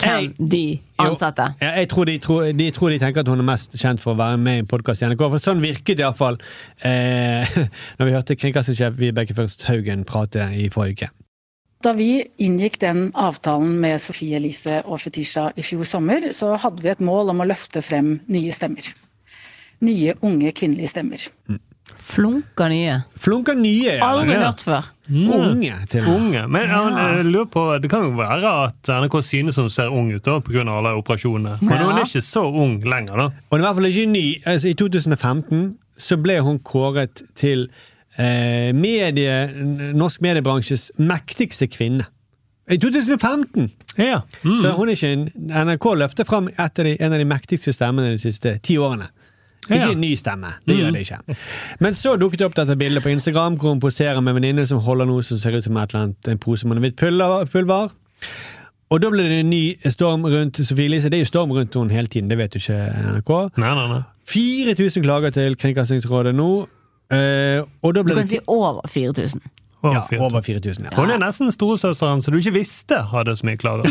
hvem 0.00 0.34
de 0.38 0.78
ansatte? 1.00 1.50
Ja, 1.62 1.72
jeg 1.80 1.88
tror 1.92 2.08
de, 2.08 2.16
tror, 2.22 2.50
de 2.56 2.68
tror 2.76 2.92
de 2.92 2.98
tenker 3.00 3.24
at 3.24 3.30
hun 3.32 3.40
er 3.40 3.48
mest 3.48 3.76
kjent 3.80 4.02
for 4.04 4.14
å 4.14 4.20
være 4.20 4.40
med 4.40 4.60
i 4.60 4.64
en 4.64 4.68
podkast 4.68 5.04
i 5.04 5.08
NRK. 5.08 5.24
For 5.34 5.44
sånn 5.44 5.64
virket 5.64 6.00
det 6.00 6.04
iallfall 6.04 6.40
eh, 6.84 7.56
når 7.98 8.10
vi 8.10 8.16
hørte 8.16 8.36
kringkastingssjef 8.40 9.00
Vibeke 9.00 9.36
Først 9.36 9.64
Haugen 9.68 10.04
prate 10.08 10.50
i 10.56 10.68
forrige 10.72 11.08
uke. 11.08 11.10
Da 11.84 11.92
vi 11.94 12.24
inngikk 12.42 12.80
den 12.82 13.04
avtalen 13.14 13.76
med 13.78 14.00
Sofie 14.02 14.40
Elise 14.40 14.80
og 14.82 14.98
Fetisha 14.98 15.52
i 15.54 15.62
fjor 15.62 15.86
sommer, 15.86 16.32
så 16.34 16.56
hadde 16.58 16.82
vi 16.82 16.90
et 16.90 17.04
mål 17.04 17.30
om 17.30 17.44
å 17.44 17.46
løfte 17.46 17.84
frem 17.86 18.16
nye 18.26 18.54
stemmer. 18.54 18.88
Nye, 19.86 20.16
unge 20.26 20.50
kvinnelige 20.58 20.90
stemmer. 20.90 21.28
Flunka 21.98 22.68
nye. 22.70 23.00
Flunka 23.18 23.54
nye, 23.54 23.96
ja. 23.98 24.04
Aldri 24.06 24.34
Ja. 24.34 24.46
hørt 24.46 24.60
før. 24.64 24.84
Unge, 25.10 25.74
til 25.88 26.04
og 26.04 26.08
med. 26.08 26.16
Unge. 26.20 26.48
Men 26.48 26.62
ja, 26.68 26.80
jeg 27.16 27.24
lurer 27.24 27.44
på, 27.50 27.62
det 27.82 27.90
kan 27.90 28.02
jo 28.04 28.10
være 28.16 28.52
at 28.66 28.90
NRK 29.02 29.22
synes 29.24 29.56
hun 29.56 29.70
ser 29.70 29.88
ung 29.88 30.12
ut 30.14 30.22
da, 30.24 30.38
pga. 30.40 30.60
alle 30.60 30.94
operasjonene. 30.98 31.58
Men 31.62 31.70
Ja. 31.76 31.84
hun 31.84 31.98
er 31.98 32.04
ikke 32.04 32.20
så 32.22 32.42
ung 32.44 32.80
lenger, 32.84 33.16
da. 33.16 33.24
Og 33.24 33.32
hun 33.50 33.60
er 33.60 33.64
i 33.64 33.66
hvert 33.66 33.76
fall 33.76 33.86
ikke 33.92 34.06
ny. 34.12 34.42
Altså, 34.46 34.68
I 34.68 34.74
2015 34.74 35.76
så 35.98 36.16
ble 36.22 36.40
hun 36.40 36.58
kåret 36.58 37.22
til 37.34 37.68
eh, 38.18 38.72
medie, 38.72 39.46
norsk 39.94 40.20
mediebransjes 40.20 40.90
mektigste 40.98 41.66
kvinne. 41.70 42.04
I 42.70 42.76
2015! 42.76 43.70
Ja. 43.96 44.20
Mm. 44.44 44.58
Så 44.58 44.72
hun 44.76 44.88
er 44.88 44.92
ikke 44.92 45.12
en, 45.12 45.30
NRK 45.48 45.84
løfter 45.96 46.24
fram 46.26 46.48
en 46.48 47.12
av 47.12 47.18
de 47.18 47.24
mektigste 47.24 47.72
stemmene 47.72 48.10
de 48.12 48.18
siste 48.18 48.58
ti 48.62 48.76
årene. 48.76 49.08
Ikke 49.68 49.90
en 49.92 50.00
ny 50.00 50.14
stemme. 50.16 50.46
Det 50.66 50.76
Mm. 50.76 50.80
gjør 50.80 50.92
det 50.92 51.00
ikke. 51.00 51.36
Men 51.80 51.92
så 51.94 52.16
dukket 52.16 52.38
det 52.38 52.46
opp 52.46 52.54
dette 52.54 52.76
bildet 52.78 53.02
på 53.02 53.10
Instagram 53.12 53.56
hvor 53.58 53.68
hun 53.74 53.80
poserer 53.80 54.20
med 54.22 54.32
en 54.36 54.40
venninne 54.42 54.66
som 54.66 54.78
holder 54.80 55.04
noe 55.06 55.22
som 55.22 55.36
ser 55.38 55.56
ut 55.58 55.64
som 55.64 55.76
et 55.76 55.90
eller 55.92 56.04
annet, 56.06 56.28
en 56.28 56.38
pose 56.38 56.64
med 56.66 56.78
hvitt 56.80 56.96
pulver. 56.96 57.90
Og 58.90 59.02
da 59.02 59.10
ble 59.10 59.22
det 59.28 59.40
en 59.42 59.50
ny 59.50 59.76
storm 59.92 60.24
rundt 60.24 60.56
Sofie 60.64 60.86
Elise. 60.88 61.10
Det 61.10 61.18
er 61.18 61.24
jo 61.26 61.28
storm 61.28 61.50
rundt 61.52 61.74
henne 61.76 61.90
hele 61.92 62.08
tiden, 62.08 62.28
det 62.30 62.38
vet 62.38 62.54
jo 62.56 62.58
ikke 62.58 62.78
NRK. 63.20 63.32
Nei, 63.58 63.74
nei, 63.74 63.88
nei. 63.88 64.02
4000 64.28 65.02
klager 65.04 65.30
til 65.36 65.56
Kringkastingsrådet 65.56 66.34
nå. 66.34 66.66
eh, 67.10 67.60
og 67.82 67.94
da 67.94 68.02
Du 68.02 68.08
kan 68.08 68.16
det 68.22 68.28
si 68.28 68.38
over 68.46 68.80
4000. 68.88 69.40
Over 69.80 69.94
ja, 69.94 70.02
4000. 70.10 70.26
over 70.26 70.42
4000. 70.42 70.84
Ja. 70.88 70.94
Hun 70.98 71.10
er 71.14 71.20
nesten 71.22 71.52
storesøsteren 71.54 72.22
som 72.24 72.34
du 72.34 72.40
ikke 72.40 72.56
visste 72.56 72.98
hadde 73.12 73.34
så 73.38 73.46
mye 73.46 73.58
klager. 73.60 73.86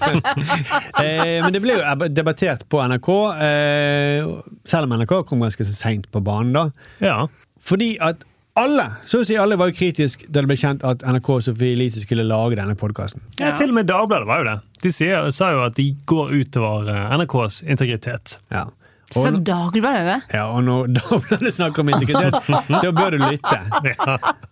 eh, 1.02 1.38
men 1.42 1.50
det 1.54 1.62
ble 1.64 1.78
jo 1.80 2.10
debattert 2.14 2.62
på 2.70 2.82
NRK, 2.86 3.08
eh, 3.48 4.28
selv 4.68 4.86
om 4.86 4.94
NRK 5.00 5.16
kom 5.26 5.42
ganske 5.42 5.66
seint 5.66 6.06
på 6.14 6.22
banen. 6.22 6.52
da. 6.54 6.68
Ja. 7.02 7.16
Fordi 7.62 7.96
at 8.02 8.22
alle 8.58 8.84
så 9.08 9.22
å 9.22 9.24
si 9.24 9.36
alle 9.40 9.56
var 9.56 9.70
jo 9.70 9.78
kritisk 9.78 10.26
da 10.28 10.42
det 10.42 10.50
ble 10.50 10.58
kjent 10.60 10.82
at 10.84 11.02
NRK 11.08 11.30
og 11.32 11.44
Sofie 11.46 11.72
Elise 11.72 12.02
skulle 12.04 12.26
lage 12.28 12.58
denne 12.58 12.76
podkasten. 12.78 13.24
Ja, 13.40 13.54
til 13.56 13.72
og 13.72 13.78
med 13.78 13.88
Dagbladet 13.88 14.28
var 14.28 14.42
jo 14.42 14.48
det. 14.50 14.58
De 14.84 14.92
sier, 14.92 15.30
sa 15.32 15.52
jo 15.54 15.64
at 15.64 15.78
de 15.78 15.88
går 16.06 16.34
utover 16.36 16.90
eh, 16.92 17.16
NRKs 17.16 17.62
integritet. 17.64 18.36
Ja. 18.52 18.68
Så 19.14 19.32
Dagbladet 19.46 20.04
det? 20.08 20.18
Ja, 20.36 20.46
og 20.52 20.64
når 20.66 20.90
Dagbladet 20.98 21.54
snakker 21.54 21.84
om 21.84 21.92
integritet, 21.92 22.38
da 22.72 22.92
bør 22.96 23.16
du 23.16 23.24
lytte. 23.24 23.58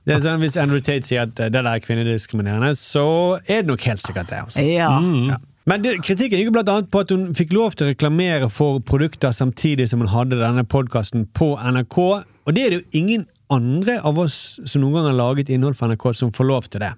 Det 0.06 0.16
er 0.16 0.24
sånn, 0.24 0.40
Hvis 0.42 0.58
Andrew 0.60 0.82
Tate 0.84 1.08
sier 1.08 1.26
at 1.28 1.40
eh, 1.40 1.50
det 1.52 1.60
der 1.60 1.70
er 1.70 1.84
kvinnediskriminerende, 1.84 2.74
så 2.78 3.06
er 3.46 3.64
det 3.64 3.72
nok 3.72 3.86
helt 3.88 4.04
sikkert 4.04 4.32
det. 4.32 4.42
Også. 4.48 4.64
Ja. 4.66 4.92
Ja. 5.30 5.40
Men 5.68 5.84
det, 5.84 5.98
kritikken 6.06 6.40
gikk 6.40 6.56
annet 6.62 6.88
på 6.90 7.02
at 7.04 7.12
hun 7.12 7.28
fikk 7.36 7.52
lov 7.54 7.76
til 7.76 7.86
å 7.86 7.92
reklamere 7.92 8.48
for 8.50 8.80
produkter 8.82 9.34
samtidig 9.36 9.90
som 9.90 10.00
hun 10.02 10.10
hadde 10.10 10.40
denne 10.40 10.64
podkasten 10.64 11.28
på 11.36 11.52
NRK. 11.60 11.98
Og 12.00 12.56
det 12.56 12.64
er 12.64 12.72
det 12.72 12.80
jo 12.80 13.02
ingen 13.02 13.28
andre 13.52 13.98
av 14.06 14.18
oss 14.22 14.58
som 14.64 14.82
noen 14.82 14.98
gang 14.98 15.10
har 15.10 15.18
laget 15.18 15.52
innhold 15.52 15.76
for 15.78 15.90
NRK, 15.90 16.10
som 16.16 16.32
får 16.34 16.48
lov 16.48 16.68
til 16.70 16.84
det. 16.86 16.94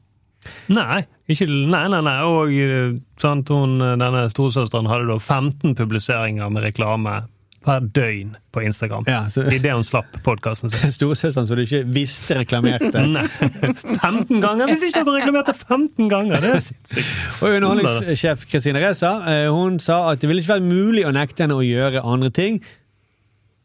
Nei, 0.74 1.02
ikke, 1.30 1.46
nei, 1.46 1.84
nei, 1.92 2.00
nei. 2.02 2.16
Og 2.26 2.54
eh, 2.54 2.96
sant, 3.22 3.50
hun, 3.52 3.76
eh, 3.82 3.94
denne 4.00 4.24
storesøsteren 4.32 4.88
hadde 4.90 5.10
da 5.10 5.18
15 5.18 5.76
publiseringer 5.78 6.50
med 6.52 6.66
reklame 6.66 7.22
per 7.64 7.84
døgn 7.94 8.34
på 8.52 8.62
Instagram. 8.66 9.06
Ja, 9.08 9.22
så- 9.32 9.44
det 9.48 9.72
hun 9.72 9.84
slapp 9.86 10.18
podkasten 10.26 10.70
sin. 10.72 10.92
Storesøsteren 10.98 11.46
som 11.48 11.56
du 11.58 11.62
ikke 11.64 11.82
visste 11.94 12.36
reklamerte. 12.40 12.90
Nei, 13.16 13.24
15 13.62 14.42
ganger! 14.42 14.68
Hvis 14.72 14.84
ikke 14.90 15.04
hun 15.06 15.16
reklamert 15.20 15.50
15 15.56 16.10
ganger! 16.12 16.42
Det 16.42 16.52
er 16.58 16.62
sinnssykt. 16.66 17.16
Og 17.42 17.56
underholdningssjef 17.56 18.46
Kristine 18.50 18.82
Reza 18.84 19.14
eh, 19.32 19.48
hun 19.52 19.78
sa 19.82 20.02
at 20.12 20.22
det 20.22 20.30
ville 20.30 20.44
ikke 20.44 20.56
være 20.58 20.68
mulig 20.68 21.06
å 21.08 21.14
nekte 21.14 21.46
henne 21.46 21.58
å 21.58 21.64
gjøre 21.66 22.04
andre 22.04 22.30
ting. 22.34 22.62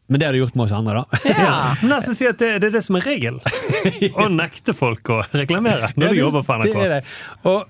Men 0.07 0.21
det 0.21 0.27
har 0.29 0.35
du 0.37 0.39
gjort 0.39 0.55
med 0.55 0.69
oss 0.69 0.75
andre, 0.75 1.01
da. 1.03 1.19
Ja, 1.35 1.55
Nesten 1.91 2.15
si 2.15 2.27
at 2.29 2.39
det, 2.39 2.53
det 2.63 2.69
er 2.69 2.77
det 2.77 2.83
som 2.85 2.95
er 2.99 3.03
regel. 3.09 3.41
Å 4.15 4.29
nekte 4.31 4.75
folk 4.77 5.11
å 5.11 5.23
reklamere 5.35 5.91
når 5.99 6.13
du 6.15 6.21
jobber 6.21 6.45
for 6.47 6.63
Det 6.63 6.77
er 6.79 6.93
det. 6.97 7.01
Og 7.43 7.65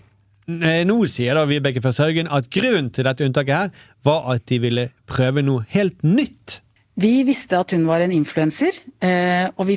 nå 0.48 0.98
sier 1.12 1.36
da 1.36 1.44
Vibeke 1.48 1.82
fra 1.84 1.92
Sørgen 1.96 2.30
at 2.32 2.48
grunnen 2.54 2.90
til 2.96 3.08
dette 3.08 3.26
unntaket 3.26 3.56
her 3.56 3.90
var 4.08 4.30
at 4.36 4.46
de 4.48 4.62
ville 4.64 4.88
prøve 5.10 5.44
noe 5.44 5.66
helt 5.74 6.00
nytt. 6.08 6.62
Vi 6.98 7.22
visste 7.28 7.60
at 7.60 7.76
hun 7.76 7.86
var 7.86 8.02
en 8.02 8.14
influenser, 8.16 8.80
eh, 9.06 9.46
og 9.54 9.68
vi 9.70 9.76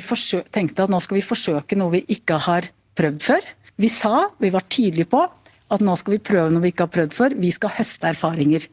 tenkte 0.49 0.87
at 0.87 0.89
nå 0.89 0.99
skal 1.03 1.19
vi 1.19 1.25
forsøke 1.25 1.77
noe 1.77 1.99
vi 1.99 2.05
ikke 2.15 2.39
har 2.47 2.71
prøvd 2.97 3.21
før. 3.21 3.45
Vi 3.77 3.89
sa, 3.93 4.31
vi 4.41 4.49
var 4.49 4.65
tydelige 4.69 5.11
på, 5.11 5.21
at 5.71 5.83
nå 5.85 5.95
skal 5.99 6.15
vi 6.15 6.23
prøve 6.23 6.49
noe 6.49 6.63
vi 6.63 6.71
ikke 6.73 6.87
har 6.87 6.95
prøvd 6.95 7.13
før. 7.13 7.35
Vi 7.37 7.51
skal 7.53 7.75
høste 7.77 8.09
erfaringer. 8.09 8.65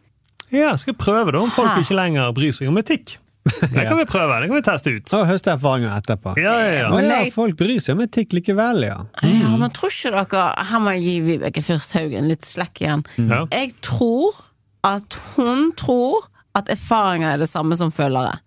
Ja, 0.55 0.73
skal 0.81 0.97
prøve 0.97 1.35
det 1.35 1.43
om 1.43 1.53
folk 1.53 1.83
ikke 1.83 1.99
lenger 1.99 2.33
bryr 2.33 2.55
seg 2.57 2.71
om 2.71 2.81
etikk. 2.81 3.19
Det 3.49 3.85
kan 3.89 3.97
vi 3.99 4.05
prøve, 4.09 4.41
det 4.43 4.49
kan 4.51 4.57
vi 4.59 4.65
teste 4.67 4.93
ut. 4.97 5.13
Og 5.19 5.27
høste 5.29 5.53
erfaringer 5.55 5.95
etterpå. 5.99 6.35
Ja, 6.41 6.55
ja, 6.63 6.73
ja. 6.83 6.89
Men 6.95 7.09
ja, 7.11 7.21
folk 7.35 7.57
bryr 7.61 7.79
seg 7.85 7.97
om 7.97 8.03
etikk 8.07 8.33
likevel, 8.39 8.85
ja. 8.89 8.99
Ja, 9.23 9.53
men 9.61 9.71
tror 9.77 9.93
ikke 9.93 10.13
dere 10.15 10.49
Her 10.73 10.83
må 10.85 10.95
jeg 10.97 11.05
gi 11.07 11.15
Vibeke 11.29 11.63
først 11.65 11.95
Haugen 11.99 12.29
litt 12.31 12.45
slekk 12.49 12.83
igjen. 12.85 13.07
Ja. 13.29 13.45
Jeg 13.55 13.75
tror 13.85 14.45
at 14.87 15.19
hun 15.37 15.73
tror 15.79 16.29
at 16.59 16.69
erfaringer 16.73 17.35
er 17.35 17.43
det 17.43 17.49
samme 17.51 17.77
som 17.79 17.91
følgere. 17.95 18.39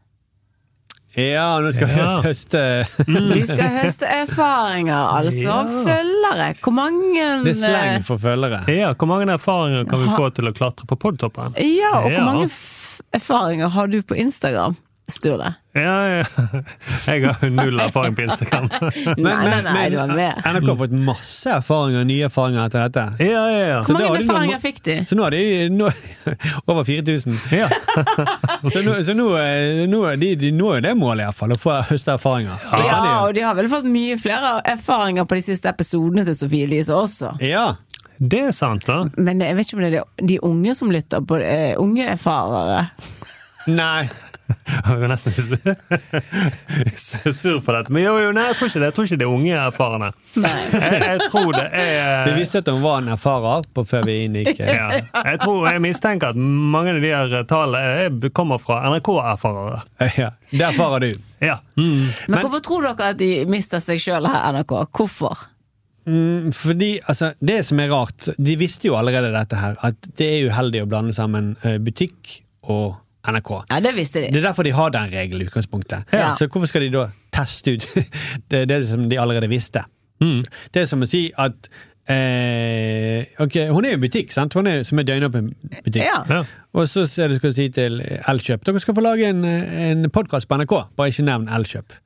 Ja, 1.11 1.59
nå 1.59 1.73
skal 1.75 1.89
vi 1.91 1.95
Ja. 1.99 2.21
høste 2.23 2.59
Vi 3.07 3.41
skal 3.43 3.71
høste 3.81 4.07
erfaringer, 4.07 5.09
altså 5.11 5.43
Ja. 5.43 5.57
følgere. 5.67 6.45
Hvor 6.63 6.71
mange 6.71 7.43
Det 7.43 7.51
er 7.51 7.59
sleng 7.59 8.05
for 8.07 8.17
følgere. 8.17 8.63
Ja, 8.71 8.93
Hvor 8.93 9.07
mange 9.07 9.27
erfaringer 9.33 9.83
kan 9.89 9.99
vi 9.99 10.05
få 10.15 10.29
til 10.33 10.45
å 10.47 10.53
klatre 10.55 10.87
på 10.87 10.95
podtoppen? 10.95 11.53
Ja, 11.59 11.91
og 11.99 12.11
hvor 12.11 12.23
mange 12.25 12.45
f 12.49 13.01
erfaringer 13.13 13.67
har 13.69 13.87
du 13.87 14.01
på 14.01 14.15
Instagram, 14.15 14.77
Sturle? 15.11 15.49
Ja, 15.77 15.91
ja. 16.07 16.23
Jeg 17.07 17.21
har 17.23 17.49
null 17.53 17.79
erfaring 17.79 18.15
på 18.17 18.25
Instagram. 18.25 18.65
Nei, 19.21 19.35
nei, 19.47 19.59
nei, 19.67 19.83
du 19.93 19.97
har 20.01 20.09
med. 20.11 20.39
NRK 20.43 20.65
har 20.67 20.79
fått 20.81 20.95
masse 21.07 21.53
erfaringer, 21.53 22.03
nye 22.09 22.25
erfaringer 22.27 22.65
etter 22.65 22.83
dette. 22.87 23.05
Ja, 23.23 23.43
ja, 23.51 23.61
ja. 23.69 23.77
Hvor 23.87 23.95
mange 23.99 24.19
erfaringer 24.23 24.57
noen, 24.57 24.63
fikk 24.65 24.81
de? 24.87 24.95
Så 25.07 25.15
nå 25.15 25.23
har 25.27 25.35
de 25.37 25.43
nå, 25.71 25.91
over 26.71 26.83
4000. 26.89 27.37
Ja. 27.55 27.69
Så 28.71 28.81
nå, 28.85 28.97
så 29.03 29.15
nå, 29.17 29.29
er- 29.39 29.87
nå, 29.89 30.01
er 30.11 30.19
de, 30.21 30.33
de, 30.41 30.51
nå 30.55 30.73
er 30.77 30.83
det 30.85 30.91
målet, 30.99 31.23
iallfall. 31.29 31.55
Å 31.55 31.59
få 31.59 31.77
høste 31.91 32.13
erfaringer. 32.17 32.59
Ja, 32.71 32.81
Ja, 32.91 33.13
og 33.25 33.31
de 33.37 33.45
har 33.47 33.55
vel 33.57 33.69
fått 33.71 33.87
mye 33.89 34.17
flere 34.21 34.57
erfaringer 34.75 35.25
på 35.27 35.39
de 35.39 35.45
siste 35.47 35.71
episodene 35.71 36.25
til 36.27 36.35
Sofie 36.37 36.67
Elise 36.67 36.93
også. 36.95 37.33
Ja. 37.43 37.71
Det 38.21 38.43
er 38.51 38.51
sant, 38.53 38.85
da. 38.85 38.99
Men 39.17 39.39
jeg 39.41 39.55
vet 39.57 39.65
ikke 39.71 39.79
om 39.79 39.81
det 39.81 39.93
er 39.93 40.03
de- 40.03 40.27
de 40.35 40.39
unge 40.45 40.75
som 40.77 40.91
lytter 40.93 41.23
på 41.25 41.39
det. 41.41 41.47
eh, 41.49 41.79
Unge 41.81 42.05
erfarere. 42.11 42.83
Nei. 43.71 44.09
Jeg 44.81 44.97
var 45.01 45.11
nesten 45.11 45.33
litt 45.35 46.99
sur 47.35 47.59
for 47.61 47.75
dette. 47.77 47.91
Men 47.93 48.03
jo, 48.05 48.13
jo, 48.23 48.31
nei, 48.35 48.45
jeg 48.49 48.57
tror 48.59 48.69
ikke 48.71 48.81
det. 48.81 48.87
Jeg 48.89 48.95
tror 48.97 49.07
ikke 49.09 49.19
det 49.21 49.27
er 49.27 49.33
unge 49.35 49.57
erfarne. 49.61 50.09
Jeg, 50.35 51.01
jeg 51.03 51.27
tror 51.31 51.51
det 51.57 51.65
er 51.81 52.29
Vi 52.29 52.35
visste 52.39 52.61
at 52.63 52.71
hun 52.71 52.81
var 52.83 53.01
en 53.03 53.11
erfarer 53.15 53.67
på 53.75 53.85
før 53.89 54.05
vi 54.07 54.15
inngikk. 54.25 54.61
ja. 54.63 54.87
Jeg 55.31 55.41
tror, 55.43 55.67
jeg 55.69 55.83
mistenker 55.83 56.33
at 56.33 56.39
mange 56.41 56.95
av 56.95 57.01
de 57.03 57.11
her 57.13 57.35
tallene 57.49 58.07
er- 58.07 58.29
kommer 58.35 58.61
fra 58.63 58.81
NRK-erfarere. 58.89 59.81
Ja, 60.17 60.29
det 60.51 60.65
erfarer 60.71 61.03
du. 61.05 61.11
Ja. 61.43 61.59
Mm. 61.77 62.05
Men, 62.29 62.39
hvorfor 62.43 62.61
tror 62.65 62.85
dere 62.89 63.11
at 63.13 63.19
de 63.21 63.31
mister 63.49 63.81
seg 63.83 63.99
sjøl 64.01 64.27
her, 64.29 64.43
NRK? 64.55 64.75
Hvorfor? 64.95 65.47
Mm, 66.09 66.49
fordi, 66.57 66.95
altså, 67.05 67.33
Det 67.45 67.59
som 67.67 67.77
er 67.79 67.91
rart 67.93 68.31
De 68.41 68.55
visste 68.57 68.87
jo 68.87 68.95
allerede 68.97 69.29
dette 69.35 69.53
her, 69.59 69.75
at 69.85 70.07
det 70.17 70.25
er 70.33 70.47
uheldig 70.49 70.81
å 70.81 70.87
blande 70.89 71.13
sammen 71.13 71.51
eh, 71.61 71.75
butikk 71.77 72.39
og 72.65 72.95
NRK. 73.27 73.51
Ja, 73.69 73.79
det 73.83 73.93
visste 73.97 74.23
de. 74.23 74.31
Det 74.33 74.41
er 74.41 74.47
derfor 74.49 74.65
de 74.65 74.73
har 74.75 74.93
den 74.93 75.11
regelen 75.13 75.45
i 75.45 75.49
utgangspunktet. 75.49 76.09
Ja. 76.15 76.31
Så 76.37 76.47
hvorfor 76.47 76.69
skal 76.71 76.87
de 76.87 76.91
da 76.95 77.07
teste 77.33 77.75
ut 77.77 77.87
det, 78.51 78.65
det 78.71 78.81
som 78.89 79.07
de 79.09 79.19
allerede 79.21 79.49
visste? 79.51 79.85
Det 80.21 80.83
er 80.83 80.85
som 80.85 81.01
å 81.01 81.07
si 81.09 81.23
at 81.41 81.69
eh, 82.05 83.25
Ok, 83.41 83.55
hun 83.73 83.87
er 83.87 83.95
jo 83.95 84.01
butikk, 84.03 84.33
sant? 84.35 84.53
Hun 84.53 84.69
er 84.69 84.83
som 84.85 85.01
er 85.01 85.07
døgnåpen 85.07 85.47
butikk. 85.81 86.03
Ja. 86.05 86.19
Ja. 86.29 86.43
Og 86.77 86.85
så 86.89 87.07
er 87.23 87.31
det 87.31 87.39
skal 87.39 87.53
du 87.53 87.57
si 87.57 87.65
til 87.73 87.97
Elkjøp 88.01 88.67
dere 88.67 88.83
skal 88.83 88.97
få 88.97 89.05
lage 89.05 89.31
en, 89.31 89.41
en 89.45 90.05
podkast 90.13 90.49
på 90.49 90.61
NRK, 90.61 90.75
bare 90.97 91.13
ikke 91.13 91.25
nevn 91.25 91.49
Elkjøp. 91.49 91.97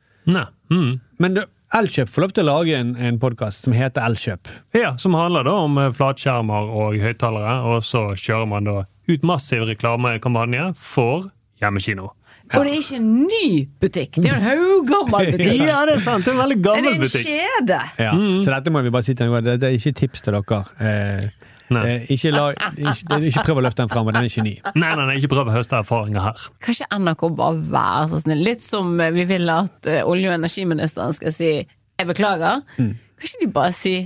Mm. 0.71 0.93
Men 1.21 1.43
Elkjøp 1.75 2.09
får 2.13 2.23
lov 2.23 2.33
til 2.37 2.45
å 2.45 2.53
lage 2.53 2.77
en, 2.79 2.95
en 2.95 3.19
podkast 3.19 3.65
som 3.67 3.75
heter 3.75 4.05
Elkjøp. 4.07 4.49
Ja, 4.77 4.95
Som 5.01 5.17
handler 5.17 5.47
da 5.47 5.55
om 5.65 5.79
eh, 5.81 5.91
flatskjermer 5.95 6.71
og 6.71 6.99
høyttalere, 7.01 7.57
og 7.67 7.83
så 7.83 8.07
kjører 8.15 8.47
man 8.49 8.69
da 8.69 8.77
ut 9.09 9.25
massiv 9.27 9.65
reklamekampanje 9.69 10.69
for 10.79 11.29
hjemmekino. 11.61 12.11
Og 12.53 12.61
det 12.61 12.75
er 12.75 12.77
ikke 12.77 12.97
en 12.99 13.07
ny 13.25 13.47
butikk, 13.81 14.19
det 14.21 14.29
er 14.29 14.35
jo 14.35 14.37
en 14.37 14.45
haugammel 14.45 15.29
butikk. 15.33 15.63
Ja, 15.65 15.79
det 15.89 15.95
er 15.95 16.03
sant. 16.03 16.25
Det 16.25 16.29
er 16.29 16.35
en 16.35 16.41
veldig 16.43 16.57
gammel 16.67 16.99
butikk. 17.01 17.25
Det 17.25 17.33
er 17.33 17.41
en 17.41 17.65
kjede. 17.65 17.79
Ja, 18.05 18.11
Så 18.45 18.53
dette 18.53 18.73
må 18.75 18.83
vi 18.85 18.91
bare 18.93 19.07
si 19.07 19.15
til 19.17 19.31
dere. 19.33 19.41
Det, 19.47 19.55
det 19.63 19.69
er 19.71 19.77
ikke 19.79 19.93
tips 20.01 20.25
til 20.27 20.37
dere. 20.37 20.59
Eh, 20.77 21.25
eh, 21.79 22.05
ikke, 22.13 22.33
la, 22.35 22.43
ikke, 22.77 23.19
ikke 23.31 23.45
prøv 23.47 23.61
å 23.61 23.65
løfte 23.65 23.81
den 23.81 23.89
fram, 23.93 24.11
den 24.11 24.21
er 24.21 24.29
ikke 24.29 24.45
ny. 24.45 24.53
Nei, 24.75 24.91
nei, 24.91 25.07
nei, 25.09 25.15
ikke 25.17 25.31
prøv 25.33 25.49
å 25.49 25.55
høste 25.55 25.79
erfaringer 25.81 26.27
her. 26.27 26.45
Kanskje 26.67 26.89
NRK 26.93 27.25
bare 27.41 27.63
være 27.73 28.05
så 28.13 28.21
snill? 28.21 28.45
Litt 28.45 28.65
som 28.67 28.93
eh, 29.01 29.13
vi 29.15 29.25
vil 29.33 29.49
at 29.49 29.89
eh, 29.89 30.03
olje- 30.05 30.29
og 30.29 30.37
energiministeren 30.37 31.17
skal 31.17 31.33
si 31.33 31.51
'jeg 31.65 32.11
beklager'. 32.11 32.61
Mm. 32.77 32.93
Kanskje 33.23 33.41
de 33.41 33.49
bare 33.57 33.73
sier 33.73 34.05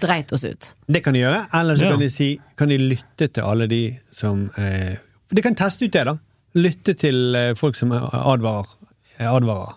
'dreit 0.00 0.32
oss 0.32 0.44
ut'? 0.44 0.74
Det 0.88 1.02
kan 1.04 1.14
de 1.14 1.20
gjøre. 1.20 1.46
Eller 1.54 1.76
så 1.76 1.84
Ja. 1.84 1.90
kan 1.90 2.00
de 2.00 2.08
si 2.08 2.40
Kan 2.56 2.68
de 2.68 2.78
lytte 2.78 3.28
til 3.32 3.42
alle 3.42 3.66
de 3.68 3.98
som 4.10 4.50
eh, 4.56 4.96
De 5.34 5.42
kan 5.42 5.54
teste 5.54 5.84
ut 5.84 5.92
det, 5.92 6.04
da. 6.06 6.16
Lytte 6.54 6.94
til 6.94 7.34
eh, 7.34 7.54
folk 7.54 7.76
som 7.76 7.92
advarer. 7.92 8.66
advarer. 9.20 9.74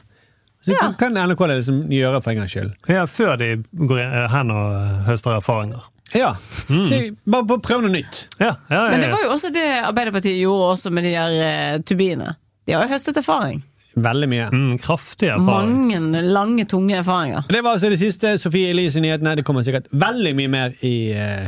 Så 0.65 0.73
kan 0.97 1.13
NRK 1.13 1.39
liksom 1.47 1.83
gjøre 1.89 2.21
for 2.23 2.31
en 2.31 2.37
gangs 2.37 2.51
skyld. 2.51 2.71
Ja, 2.89 3.05
Før 3.05 3.35
de 3.37 3.63
går 3.87 4.27
hen 4.31 4.51
og 4.51 5.03
høster 5.05 5.35
erfaringer. 5.37 5.83
Ja. 6.15 6.35
Mm. 6.69 7.15
bare 7.29 7.45
bare 7.45 7.59
prøv 7.61 7.81
noe 7.81 7.91
nytt. 7.91 8.27
Ja, 8.39 8.55
ja, 8.69 8.85
ja, 8.85 8.91
Men 8.91 9.01
det 9.01 9.11
var 9.11 9.23
jo 9.23 9.29
også 9.33 9.51
det 9.53 9.65
Arbeiderpartiet 9.85 10.39
gjorde 10.41 10.71
også 10.73 10.89
med 10.91 11.03
de 11.03 11.11
der 11.11 11.31
eh, 11.75 11.79
turbinene. 11.81 12.35
De 12.67 12.73
har 12.73 12.83
jo 12.87 12.93
høstet 12.93 13.17
erfaring. 13.17 13.63
Veldig 13.95 14.27
mye. 14.27 14.47
Mm, 14.51 14.77
kraftig 14.83 15.29
erfaring. 15.31 15.75
Mange 15.87 16.21
lange, 16.21 16.65
tunge 16.67 16.97
erfaringer. 16.99 17.47
Det 17.49 17.63
var 17.63 17.77
altså 17.77 17.89
det 17.89 17.99
siste. 17.99 18.37
Sofie 18.37 18.73
Elise-nyhetene. 18.73 19.37
Det 19.39 19.45
kommer 19.47 19.63
sikkert 19.63 19.87
veldig 19.91 20.35
mye 20.35 20.51
mer 20.51 20.75
i 20.83 20.95
uh, 21.15 21.47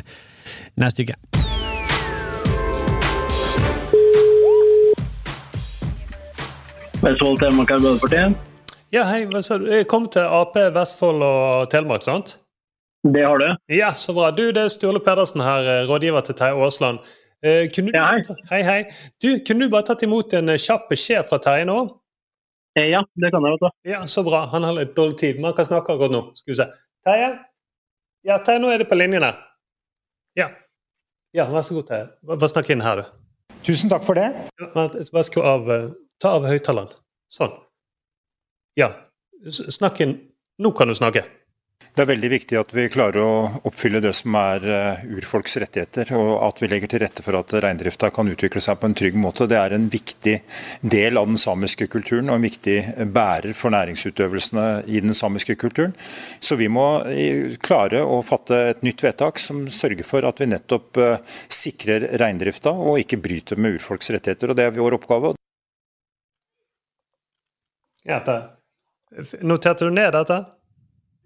neste 0.79 1.03
uke. 1.03 1.17
Vestfold, 7.03 7.37
Telemark 7.39 7.75
Arbeiderparti. 7.75 8.23
Ja, 8.95 9.03
hei, 9.11 9.25
hva 9.27 9.43
sa 9.43 9.59
du? 9.59 9.67
Jeg 9.67 9.85
kom 9.91 10.07
til 10.11 10.23
Ap, 10.23 10.55
Vestfold 10.55 11.21
og 11.27 11.67
Telemark, 11.71 12.07
sant? 12.07 12.37
Det 13.03 13.27
har 13.27 13.37
du. 13.43 13.47
Ja, 13.75 13.91
så 13.93 14.15
bra. 14.15 14.31
Du, 14.31 14.47
det 14.55 14.63
er 14.63 14.71
Sturle 14.73 15.03
Pedersen 15.03 15.43
her, 15.43 15.67
eh, 15.67 15.85
rådgiver 15.89 16.23
til 16.25 16.35
Terje 16.39 16.55
Aasland. 16.63 17.03
Eh, 17.43 17.67
kunne 17.75 17.91
du, 17.91 17.99
hei. 17.99 18.39
hei, 18.49 18.61
hei. 18.63 18.81
Du, 19.21 19.29
kunne 19.45 19.67
du 19.67 19.71
bare 19.71 19.85
tatt 19.91 20.03
imot 20.07 20.33
en 20.39 20.55
eh, 20.55 20.59
kjapp 20.59 20.87
beskjed 20.89 21.27
fra 21.29 21.39
Terje 21.43 21.67
nå? 21.67 21.81
Ja, 22.77 23.01
det 23.15 23.31
kan 23.33 23.43
jeg. 23.47 23.55
vet 23.57 23.63
du. 23.65 23.89
Ja, 23.89 23.99
Så 24.07 24.23
bra. 24.27 24.45
Han 24.51 24.63
har 24.63 24.73
litt 24.77 24.95
dårlig 24.95 25.17
tid, 25.17 25.35
men 25.39 25.45
han 25.49 25.53
kan 25.57 25.65
snakke 25.65 25.93
akkurat 25.95 26.11
nå. 26.13 26.21
Skal 26.37 26.51
vi 26.53 26.57
se. 26.59 26.67
Terje? 27.07 27.29
Ja, 28.27 28.37
Terje, 28.43 28.59
nå 28.61 28.69
er 28.73 28.77
det 28.83 28.89
på 28.89 28.97
linjen 28.99 29.23
her. 29.25 29.37
Ja. 30.37 30.49
Ja, 31.33 31.45
vær 31.51 31.61
så 31.65 31.73
god, 31.79 31.87
Terje. 31.89 32.07
Bare 32.27 32.49
snakk 32.51 32.69
inn 32.73 32.81
her, 32.85 33.01
du. 33.01 33.57
Tusen 33.65 33.89
takk 33.89 34.03
for 34.05 34.13
det. 34.19 34.27
Ja, 34.61 34.67
vent, 34.75 34.93
jeg 34.99 35.07
skal 35.07 35.17
bare 35.17 35.27
skru 35.31 35.41
av 35.43 35.71
eh, 35.73 35.87
Ta 36.21 36.31
av 36.37 36.45
høyttaleren. 36.49 36.93
Sånn. 37.33 37.51
Ja. 38.79 38.91
S- 39.45 39.63
Snakk 39.75 39.99
inn. 40.01 40.15
Nå 40.61 40.71
kan 40.77 40.87
du 40.89 40.95
snakke. 40.97 41.21
Det 41.97 42.03
er 42.03 42.11
veldig 42.11 42.29
viktig 42.29 42.57
at 42.59 42.73
vi 42.77 42.83
klarer 42.93 43.23
å 43.25 43.61
oppfylle 43.65 43.97
det 44.05 44.11
som 44.13 44.35
er 44.37 44.65
eh, 44.69 45.05
urfolks 45.17 45.55
rettigheter, 45.63 46.11
og 46.13 46.43
at 46.45 46.59
vi 46.61 46.67
legger 46.69 46.91
til 46.91 46.99
rette 47.01 47.23
for 47.25 47.33
at 47.39 47.55
reindrifta 47.63 48.11
kan 48.13 48.27
utvikle 48.29 48.61
seg 48.61 48.75
på 48.77 48.85
en 48.85 48.93
trygg 48.99 49.15
måte. 49.17 49.47
Det 49.49 49.57
er 49.57 49.73
en 49.73 49.87
viktig 49.89 50.35
del 50.85 51.17
av 51.17 51.25
den 51.25 51.39
samiske 51.41 51.87
kulturen 51.89 52.29
og 52.29 52.37
en 52.37 52.43
viktig 52.45 52.75
bærer 53.15 53.57
for 53.57 53.73
næringsutøvelsene 53.73 54.65
i 54.85 55.01
den 55.01 55.17
samiske 55.17 55.55
kulturen. 55.57 55.95
Så 56.37 56.59
vi 56.59 56.67
må 56.69 56.85
eh, 57.09 57.55
klare 57.65 58.03
å 58.05 58.19
fatte 58.21 58.59
et 58.75 58.85
nytt 58.85 59.01
vedtak 59.01 59.41
som 59.41 59.63
sørger 59.65 60.05
for 60.05 60.27
at 60.29 60.37
vi 60.43 60.51
nettopp 60.51 61.01
eh, 61.01 61.39
sikrer 61.49 62.05
reindrifta 62.21 62.75
og 62.77 63.01
ikke 63.01 63.17
bryter 63.25 63.57
med 63.57 63.79
urfolks 63.79 64.13
rettigheter. 64.13 64.53
og 64.53 64.61
Det 64.61 64.67
er 64.69 64.77
vår 64.77 64.99
oppgave. 64.99 65.33
Ja, 68.05 68.21
Noterte 69.41 69.89
du 69.89 69.97
ned 69.97 70.13
dette? 70.13 70.56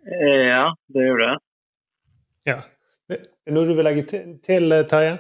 Ja, 0.05 0.67
det 0.93 1.07
gjør 1.07 1.25
det. 1.25 1.33
Ja. 2.49 2.61
Er 3.11 3.53
Noe 3.53 3.67
du 3.67 3.75
vil 3.75 3.85
legge 3.85 4.05
til, 4.07 4.37
til 4.45 4.71
eh, 4.71 4.87
Terje? 4.89 5.19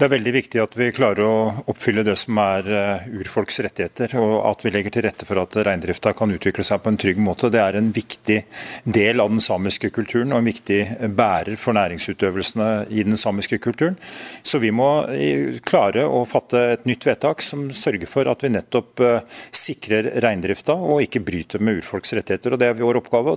Det 0.00 0.06
er 0.06 0.12
veldig 0.12 0.32
viktig 0.32 0.60
at 0.62 0.74
vi 0.76 0.86
klarer 0.96 1.24
å 1.24 1.64
oppfylle 1.68 2.02
det 2.04 2.14
som 2.20 2.38
er 2.40 2.66
eh, 2.72 3.06
urfolks 3.20 3.60
rettigheter, 3.64 4.14
og 4.20 4.34
at 4.48 4.64
vi 4.64 4.72
legger 4.72 4.94
til 4.94 5.04
rette 5.04 5.26
for 5.28 5.40
at 5.40 5.56
reindrifta 5.66 6.12
kan 6.16 6.32
utvikle 6.32 6.64
seg 6.64 6.80
på 6.80 6.92
en 6.92 6.98
trygg 7.00 7.20
måte. 7.20 7.50
Det 7.52 7.60
er 7.60 7.76
en 7.76 7.90
viktig 7.92 8.38
del 8.84 9.20
av 9.20 9.32
den 9.32 9.42
samiske 9.44 9.90
kulturen 9.96 10.32
og 10.32 10.40
en 10.40 10.48
viktig 10.48 10.80
bærer 11.16 11.56
for 11.60 11.76
næringsutøvelsene 11.76 12.70
i 12.88 13.04
den 13.08 13.20
samiske 13.20 13.60
kulturen. 13.64 13.98
Så 14.44 14.60
vi 14.64 14.72
må 14.72 14.88
eh, 15.12 15.60
klare 15.68 16.06
å 16.08 16.24
fatte 16.28 16.64
et 16.78 16.88
nytt 16.88 17.08
vedtak 17.08 17.44
som 17.44 17.68
sørger 17.72 18.08
for 18.08 18.28
at 18.32 18.44
vi 18.44 18.52
nettopp 18.56 19.04
eh, 19.04 19.44
sikrer 19.52 20.14
reindrifta 20.24 20.76
og 20.76 21.04
ikke 21.04 21.24
bryter 21.24 21.64
med 21.64 21.80
urfolks 21.80 22.16
rettigheter. 22.16 22.56
og 22.56 22.60
Det 22.60 22.72
er 22.72 22.80
vår 22.80 23.00
oppgave. 23.04 23.36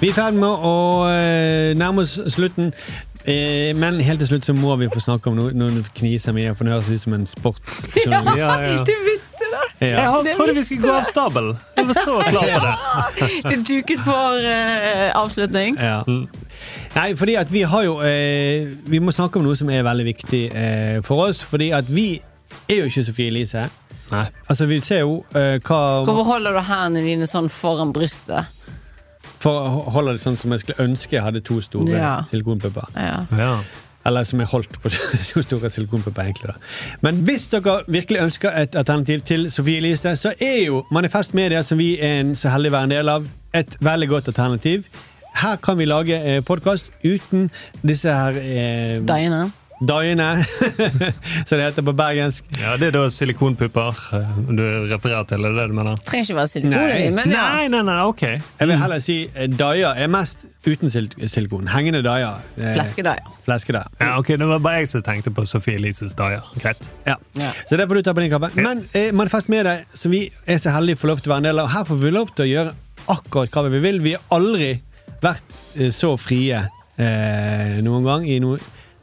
Vi 0.00 0.08
er 0.08 0.12
i 0.12 0.14
ferd 0.16 0.36
med 0.36 0.64
å 0.68 0.72
eh, 1.08 1.70
nærme 1.78 2.02
oss 2.04 2.18
slutten. 2.34 2.72
Eh, 3.26 3.72
men 3.80 3.96
helt 4.04 4.20
til 4.22 4.28
slutt 4.28 4.46
så 4.46 4.52
må 4.54 4.74
vi 4.78 4.90
få 4.92 5.00
snakke 5.02 5.30
om 5.30 5.38
noe, 5.38 5.54
noe 5.56 5.84
kniser 5.96 6.34
mye, 6.36 6.52
for 6.54 6.68
det 6.68 6.74
høres 6.76 6.90
ut 6.92 7.04
som 7.06 7.16
en 7.16 7.24
sportsjournalist. 7.30 8.36
Ja, 8.42 8.58
ja. 8.60 8.82
Du 8.84 8.92
visste 9.06 9.48
det! 9.50 9.62
Ja. 9.88 10.04
Jeg 10.24 10.36
trodde 10.36 10.54
vi 10.56 10.64
skulle 10.64 10.84
gå 10.84 10.92
av 10.98 11.08
stabelen. 11.08 11.56
stabel. 11.56 11.80
Jeg 11.80 11.88
var 11.88 11.98
så 11.98 12.18
klar 12.28 12.52
på 12.52 12.60
det. 12.66 13.30
Det 13.48 13.58
duket 13.68 14.02
for 14.04 14.46
eh, 14.52 15.08
avslutning. 15.16 15.78
Ja. 15.80 15.98
Nei, 16.96 17.08
fordi 17.16 17.34
at 17.40 17.50
vi 17.52 17.64
har 17.68 17.84
jo 17.84 17.98
eh, 18.04 18.70
Vi 18.88 19.00
må 19.04 19.12
snakke 19.12 19.40
om 19.40 19.44
noe 19.44 19.56
som 19.58 19.68
er 19.72 19.84
veldig 19.84 20.06
viktig 20.06 20.42
eh, 20.52 20.98
for 21.04 21.26
oss. 21.28 21.42
Fordi 21.44 21.70
at 21.76 21.88
vi 21.92 22.08
er 22.68 22.82
jo 22.82 22.88
ikke 22.92 23.04
Sofie 23.08 23.32
Elise. 23.32 23.66
Altså, 24.12 24.68
vi 24.70 24.78
ser 24.86 25.02
jo 25.02 25.18
eh, 25.34 25.56
hva 25.66 25.80
Hvorfor 26.06 26.28
holder 26.36 26.56
du 26.56 26.62
hendene 26.68 27.04
dine 27.08 27.28
sånn 27.28 27.48
foran 27.52 27.92
brystet? 27.96 28.52
For 29.42 29.52
å 29.52 29.90
holde 29.92 30.12
det 30.16 30.20
sånn 30.22 30.36
som 30.40 30.50
jeg 30.54 30.60
skulle 30.64 30.84
ønske 30.88 31.16
jeg 31.18 31.22
hadde 31.22 31.40
to 31.44 31.60
store 31.60 31.90
Ja. 31.92 32.14
silikonpupper. 32.30 32.88
Ja. 32.96 33.58
Eller 34.06 34.24
som 34.24 34.38
jeg 34.40 34.48
holdt 34.48 34.76
på 34.82 34.90
to 35.32 35.42
store 35.42 35.70
silikonpupper, 35.70 36.22
egentlig. 36.22 36.46
da. 36.46 36.54
Men 37.02 37.16
hvis 37.26 37.46
dere 37.52 37.80
virkelig 37.88 38.20
ønsker 38.22 38.50
et 38.62 38.76
alternativ 38.78 39.20
til 39.26 39.50
Sofie 39.50 39.76
Elise, 39.82 40.14
så 40.16 40.32
er 40.40 40.66
jo 40.66 40.84
Manifest 40.94 41.34
Media, 41.34 41.62
som 41.62 41.78
vi 41.78 41.98
er 42.00 42.20
en 42.20 42.36
så 42.38 42.48
heldig 42.54 42.70
å 42.70 42.76
være 42.76 42.82
en 42.90 42.94
del 42.94 43.08
av, 43.08 43.26
et 43.54 43.76
veldig 43.80 44.08
godt 44.08 44.28
alternativ. 44.28 44.84
Her 45.36 45.56
kan 45.56 45.76
vi 45.78 45.84
lage 45.84 46.16
eh, 46.16 46.40
podkast 46.40 46.90
uten 47.04 47.50
disse 47.84 48.08
her 48.14 48.38
eh. 48.40 49.00
Daiene, 49.84 50.26
som 51.46 51.58
det 51.58 51.64
heter 51.66 51.84
på 51.84 51.92
bergensk. 51.96 52.44
Ja, 52.62 52.76
Det 52.80 52.86
er 52.88 52.94
da 52.94 53.02
silikonpupper 53.12 53.98
eh, 54.16 54.38
du 54.48 54.62
refererer 54.88 55.26
til? 55.28 55.44
Er 55.44 55.52
det 55.52 55.58
det 55.60 55.66
du 55.68 55.74
mener? 55.76 55.98
Trenger 56.06 56.24
ikke 56.30 56.36
være 56.38 56.50
silikon 56.52 56.92
i, 56.96 57.08
men 57.18 57.32
ja. 57.34 57.42
Nei, 57.58 57.66
nei, 57.74 57.82
nei, 57.84 57.96
ok. 58.08 58.22
Jeg 58.24 58.70
vil 58.70 58.78
heller 58.80 59.02
si 59.04 59.16
eh, 59.34 59.50
daier 59.52 60.00
er 60.00 60.08
mest 60.12 60.46
uten 60.66 60.88
silikon. 60.90 61.68
Hengende 61.70 62.00
daier. 62.06 62.40
eh, 62.56 62.72
Fleskedaier. 62.78 63.28
Fleskedaier. 63.44 63.90
Ja, 64.00 64.14
ok, 64.18 64.32
Det 64.40 64.48
var 64.48 64.62
bare 64.64 64.80
jeg 64.80 64.88
som 64.94 65.04
tenkte 65.06 65.30
på 65.36 65.44
Sofie 65.46 65.76
Elises 65.78 66.16
daier. 66.18 66.40
Greit. 66.62 66.88
Ja. 67.06 67.18
Så 67.68 67.76
det 67.76 67.84
får 67.90 68.00
du 68.00 68.02
ta 68.08 68.14
på 68.16 68.24
din 68.24 68.32
kappe. 68.32 68.48
Men 68.56 68.80
eh, 68.96 69.12
Manifest 69.12 69.52
med 69.52 69.68
deg, 69.68 69.84
som 69.92 70.10
vi 70.16 70.24
er 70.48 70.58
så 70.62 70.72
heldige 70.74 70.96
å 70.98 71.02
få 71.04 71.12
lov 71.12 71.20
til 71.20 71.30
å 71.30 71.36
være 71.36 71.44
en 71.44 71.50
del 71.50 71.60
av, 71.62 71.68
her 71.76 71.84
får 71.92 72.00
vi 72.02 72.14
lov 72.16 72.32
til 72.32 72.46
å 72.46 72.50
gjøre 72.54 72.72
akkurat 73.12 73.52
hva 73.60 73.68
vi 73.76 73.82
vil. 73.84 74.00
Vi 74.08 74.16
har 74.16 74.24
aldri 74.40 74.72
vært 75.22 75.60
så 75.94 76.14
frie 76.20 76.64
eh, 76.96 77.76
noen 77.84 78.08
gang 78.08 78.24
i 78.28 78.40
noe 78.42 78.56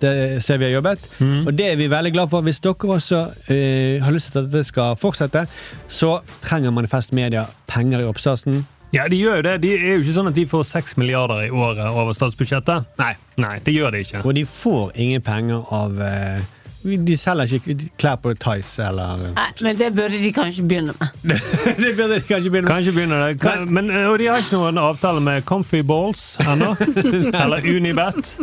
det 0.03 0.43
stedet 0.43 0.59
vi 0.61 0.69
har 0.69 0.75
jobbet. 0.77 1.07
Og 1.47 1.51
det 1.57 1.71
er 1.71 1.79
vi 1.79 1.89
veldig 1.91 2.13
glad 2.15 2.29
for. 2.33 2.45
Hvis 2.45 2.61
dere 2.63 2.93
også 2.97 3.23
uh, 3.31 4.03
har 4.03 4.13
lyst 4.13 4.31
til 4.33 4.43
at 4.43 4.51
dette 4.51 4.67
skal 4.69 4.99
fortsette, 4.99 5.47
så 5.87 6.17
trenger 6.45 6.75
Manifest 6.75 7.15
Media 7.15 7.47
penger 7.71 8.03
i 8.03 8.07
oppstarten. 8.11 8.65
Ja, 8.93 9.07
de 9.09 9.17
gjør 9.17 9.39
jo 9.39 9.45
det. 9.47 9.53
De 9.63 9.71
er 9.73 9.95
jo 9.95 10.01
ikke 10.03 10.13
sånn 10.13 10.29
at 10.29 10.35
de 10.37 10.43
får 10.45 10.67
seks 10.69 10.97
milliarder 11.01 11.47
i 11.47 11.49
året 11.49 11.87
over 11.87 12.13
statsbudsjettet. 12.13 12.91
Nei. 13.01 13.13
Nei, 13.41 13.55
det 13.65 13.73
gjør 13.73 13.95
de 13.95 14.03
ikke. 14.05 14.21
Og 14.21 14.35
de 14.37 14.43
får 14.45 14.91
ingen 15.01 15.23
penger 15.25 15.63
av 15.73 15.97
eh, 16.05 16.43
De 16.83 17.15
selger 17.17 17.53
ikke 17.57 17.75
klær 18.01 18.17
på 18.19 18.33
Tice 18.35 18.83
eller 18.83 19.21
Nei, 19.33 19.45
men 19.63 19.77
det 19.79 19.87
burde 19.95 20.19
de 20.19 20.31
kanskje 20.35 20.65
begynne 20.67 20.93
med. 20.99 21.37
Det 21.83 21.93
burde 21.95 22.17
de 22.17 22.25
kanskje 22.27 22.51
begynne 22.51 22.67
med. 22.67 22.71
Kanskje 22.73 22.93
begynne 22.95 23.19
det. 23.21 23.37
Kan, 23.41 23.69
men, 23.73 23.89
eh, 23.91 24.07
og 24.09 24.17
de 24.19 24.27
har 24.27 24.41
ikke 24.43 24.57
noen 24.57 24.79
avtale 24.81 25.21
med 25.23 25.45
Comfy 25.47 25.79
Balls 25.87 26.23
ennå? 26.43 26.73
Eller 27.43 27.63
Unibet? 27.63 28.33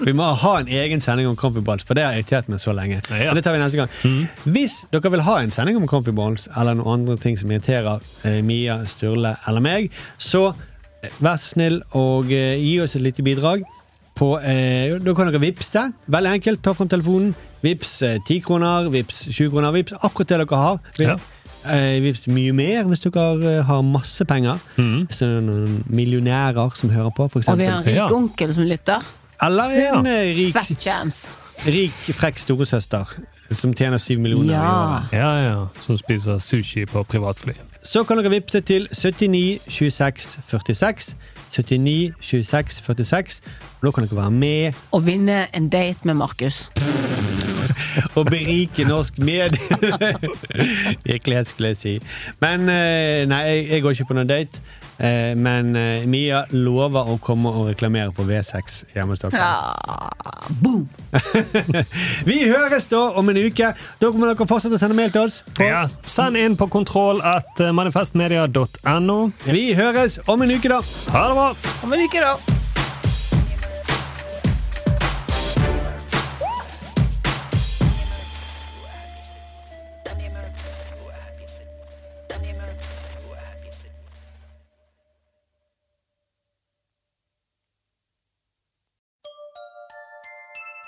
Vi 0.00 0.14
må 0.16 0.30
ha 0.42 0.54
en 0.62 0.70
egen 0.80 1.04
sending 1.04 1.28
om 1.28 1.36
Comfy 1.36 1.60
Balls, 1.66 1.84
for 1.84 1.98
det 1.98 2.06
har 2.06 2.16
irritert 2.16 2.48
meg 2.48 2.62
så 2.62 2.72
lenge. 2.76 3.02
Ja. 3.10 3.28
Men 3.28 3.36
det 3.40 3.44
tar 3.44 3.56
vi 3.56 3.60
neste 3.62 3.82
gang. 3.82 3.92
Hvis 4.48 4.80
dere 4.94 5.12
vil 5.16 5.26
ha 5.28 5.36
en 5.44 5.52
sending 5.54 5.76
om 5.80 5.88
Comfy 5.90 6.14
Balls, 6.16 6.48
eller 6.56 6.78
noen 6.80 7.02
andre 7.02 7.18
ting 7.20 7.36
som 7.40 7.52
irriterer 7.52 8.00
eh, 8.24 8.40
Mia, 8.46 8.80
Sturle 8.90 9.36
eller 9.48 9.64
meg, 9.64 9.92
så 10.18 10.48
eh, 11.02 11.12
vær 11.20 11.36
så 11.40 11.54
snill 11.54 11.82
og 11.98 12.32
eh, 12.32 12.56
gi 12.60 12.78
oss 12.84 12.96
et 12.96 13.04
lite 13.04 13.24
bidrag. 13.26 13.66
På, 14.20 14.34
eh, 14.44 14.98
da 15.00 15.14
kan 15.16 15.30
dere 15.30 15.40
vippse. 15.40 15.86
Veldig 16.12 16.32
enkelt. 16.36 16.60
Ta 16.64 16.74
frem 16.76 16.88
telefonen. 16.92 17.30
Vips 17.64 18.02
eh, 18.04 18.18
10 18.26 18.40
kroner, 18.44 18.90
vips 18.92 19.22
20 19.30 19.52
kroner. 19.54 19.72
Vips 19.72 19.96
akkurat 19.96 20.28
det 20.28 20.40
dere 20.42 20.60
har. 20.60 20.80
Ja. 21.00 21.16
Eh, 21.64 21.98
vips 22.04 22.26
mye 22.32 22.52
mer 22.56 22.84
hvis 22.88 23.04
dere 23.04 23.24
eh, 23.56 23.64
har 23.68 23.80
masse 23.84 24.24
penger. 24.28 24.60
Hvis 24.76 25.22
det 25.22 25.28
er 25.28 25.42
noen 25.44 25.80
millionærer 25.88 26.76
som 26.76 26.92
hører 26.92 27.12
på, 27.16 27.30
for 27.32 27.48
Og 27.48 27.60
vi 27.60 27.68
har 27.68 27.80
en 27.80 27.88
rik 27.88 28.16
onkel 28.16 28.54
som 28.56 28.68
lytter. 28.68 29.04
Eller 29.40 29.76
en 29.88 30.06
ja. 30.08 30.20
rik, 30.36 30.52
Fat 30.52 30.72
chance. 30.76 31.32
rik, 31.64 31.96
frekk 32.16 32.38
storesøster 32.40 33.16
som 33.56 33.72
tjener 33.74 33.98
syv 33.98 34.20
millioner 34.20 34.54
i 34.54 34.60
året. 34.60 35.16
Ja, 35.16 35.30
ja. 35.42 35.56
Som 35.80 35.98
spiser 35.98 36.38
sushi 36.44 36.84
på 36.88 37.02
privatfly. 37.08 37.56
Så 37.82 38.04
kan 38.04 38.18
dere 38.20 38.30
vippse 38.30 38.60
til 38.60 38.88
79 38.92 39.60
26 39.68 40.42
46. 40.48 41.16
79 41.50 42.12
26 42.20 42.82
46. 42.84 43.40
Og 43.80 43.86
da 43.86 43.90
kan 43.90 44.04
dere 44.04 44.16
være 44.16 44.30
med 44.30 44.72
Og 44.92 45.06
vinne 45.06 45.46
en 45.56 45.68
date 45.68 45.98
med 46.04 46.14
Markus. 46.14 46.70
og 48.16 48.26
berike 48.26 48.84
norsk 48.84 49.18
med 49.18 49.56
jeg 51.68 51.76
si. 51.76 51.96
Men 52.40 52.68
eh, 52.68 53.24
nei, 53.28 53.40
jeg, 53.48 53.66
jeg 53.70 53.82
går 53.82 53.90
ikke 53.96 54.10
på 54.12 54.18
noen 54.18 54.28
date. 54.28 54.62
Eh, 55.00 55.32
Men 55.36 55.72
eh, 55.76 56.04
Mia 56.10 56.42
lover 56.52 57.08
å 57.14 57.16
komme 57.24 57.48
og 57.48 57.70
reklamere 57.70 58.12
for 58.16 58.28
V6 58.28 58.82
hjemme 58.94 59.14
hos 59.16 59.22
dere. 59.24 59.40
Ja, 59.40 60.50
boom! 60.60 60.84
Vi 62.28 62.38
høres 62.50 62.86
da 62.92 63.06
om 63.18 63.32
en 63.32 63.40
uke. 63.40 63.72
Da 64.02 64.12
må 64.12 64.28
dere 64.28 64.46
fortsette 64.50 64.76
å 64.76 64.82
sende 64.82 64.98
mail 64.98 65.12
til 65.14 65.24
oss. 65.26 65.40
På. 65.56 65.64
Ja, 65.64 65.86
Send 66.04 66.36
inn 66.40 66.58
på 66.60 66.68
kontroll 66.72 67.24
at 67.24 67.60
eh, 67.64 67.72
manifestmedia.no. 67.76 69.20
Vi 69.48 69.66
høres 69.78 70.20
om 70.28 70.44
en 70.44 70.52
uke, 70.56 70.68
da. 70.76 70.82
Ha 71.16 71.28
det 71.30 71.38
bra! 71.40 71.52
Om 71.86 71.96
en 71.96 72.06
uke, 72.08 72.26
da. 72.28 72.59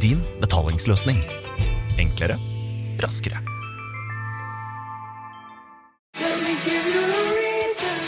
din 0.00 0.20
betalingsløsning. 0.40 1.18
Enklere, 2.00 2.38
raskere. 3.02 3.40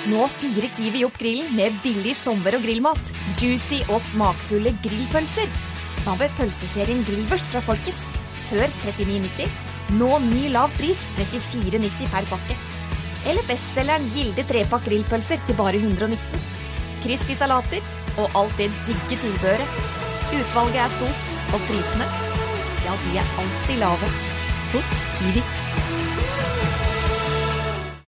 Nå 0.08 0.26
fyrer 0.34 0.68
Kiwi 0.76 1.04
opp 1.06 1.18
grillen 1.20 1.52
med 1.56 1.76
billig 1.84 2.14
sommer- 2.18 2.56
og 2.56 2.64
grillmat. 2.64 3.12
Juicy 3.40 3.82
og 3.88 4.00
smakfulle 4.04 4.72
grillpølser. 4.84 5.52
Hva 6.02 6.16
med 6.18 6.32
pølseserien 6.38 7.04
Grillvers 7.06 7.46
fra 7.52 7.62
Folkets? 7.64 8.10
Før 8.48 8.66
39,90. 8.82 9.48
Nå 10.00 10.10
ny 10.24 10.48
lav 10.52 10.72
pris 10.78 11.04
34,90 11.18 12.08
per 12.12 12.28
pakke. 12.32 12.56
Eller 13.28 13.44
bestselgeren 13.46 14.08
Gilde 14.16 14.44
trepakk 14.48 14.88
grillpølser 14.88 15.44
til 15.46 15.56
bare 15.60 15.78
119. 15.78 16.18
Crispy 17.04 17.36
salater 17.38 17.84
og 18.18 18.32
alt 18.38 18.56
det 18.58 18.72
digge 18.88 19.20
tilbehøret. 19.22 19.78
Utvalget 20.32 20.80
er 20.80 20.92
stort, 20.96 21.32
og 21.52 21.60
prisene, 21.68 22.06
ja, 22.86 22.96
de 23.04 23.18
er 23.20 23.36
alltid 23.40 23.76
lave. 23.84 24.12
Hos 24.72 24.88
Kiwi. 25.18 25.81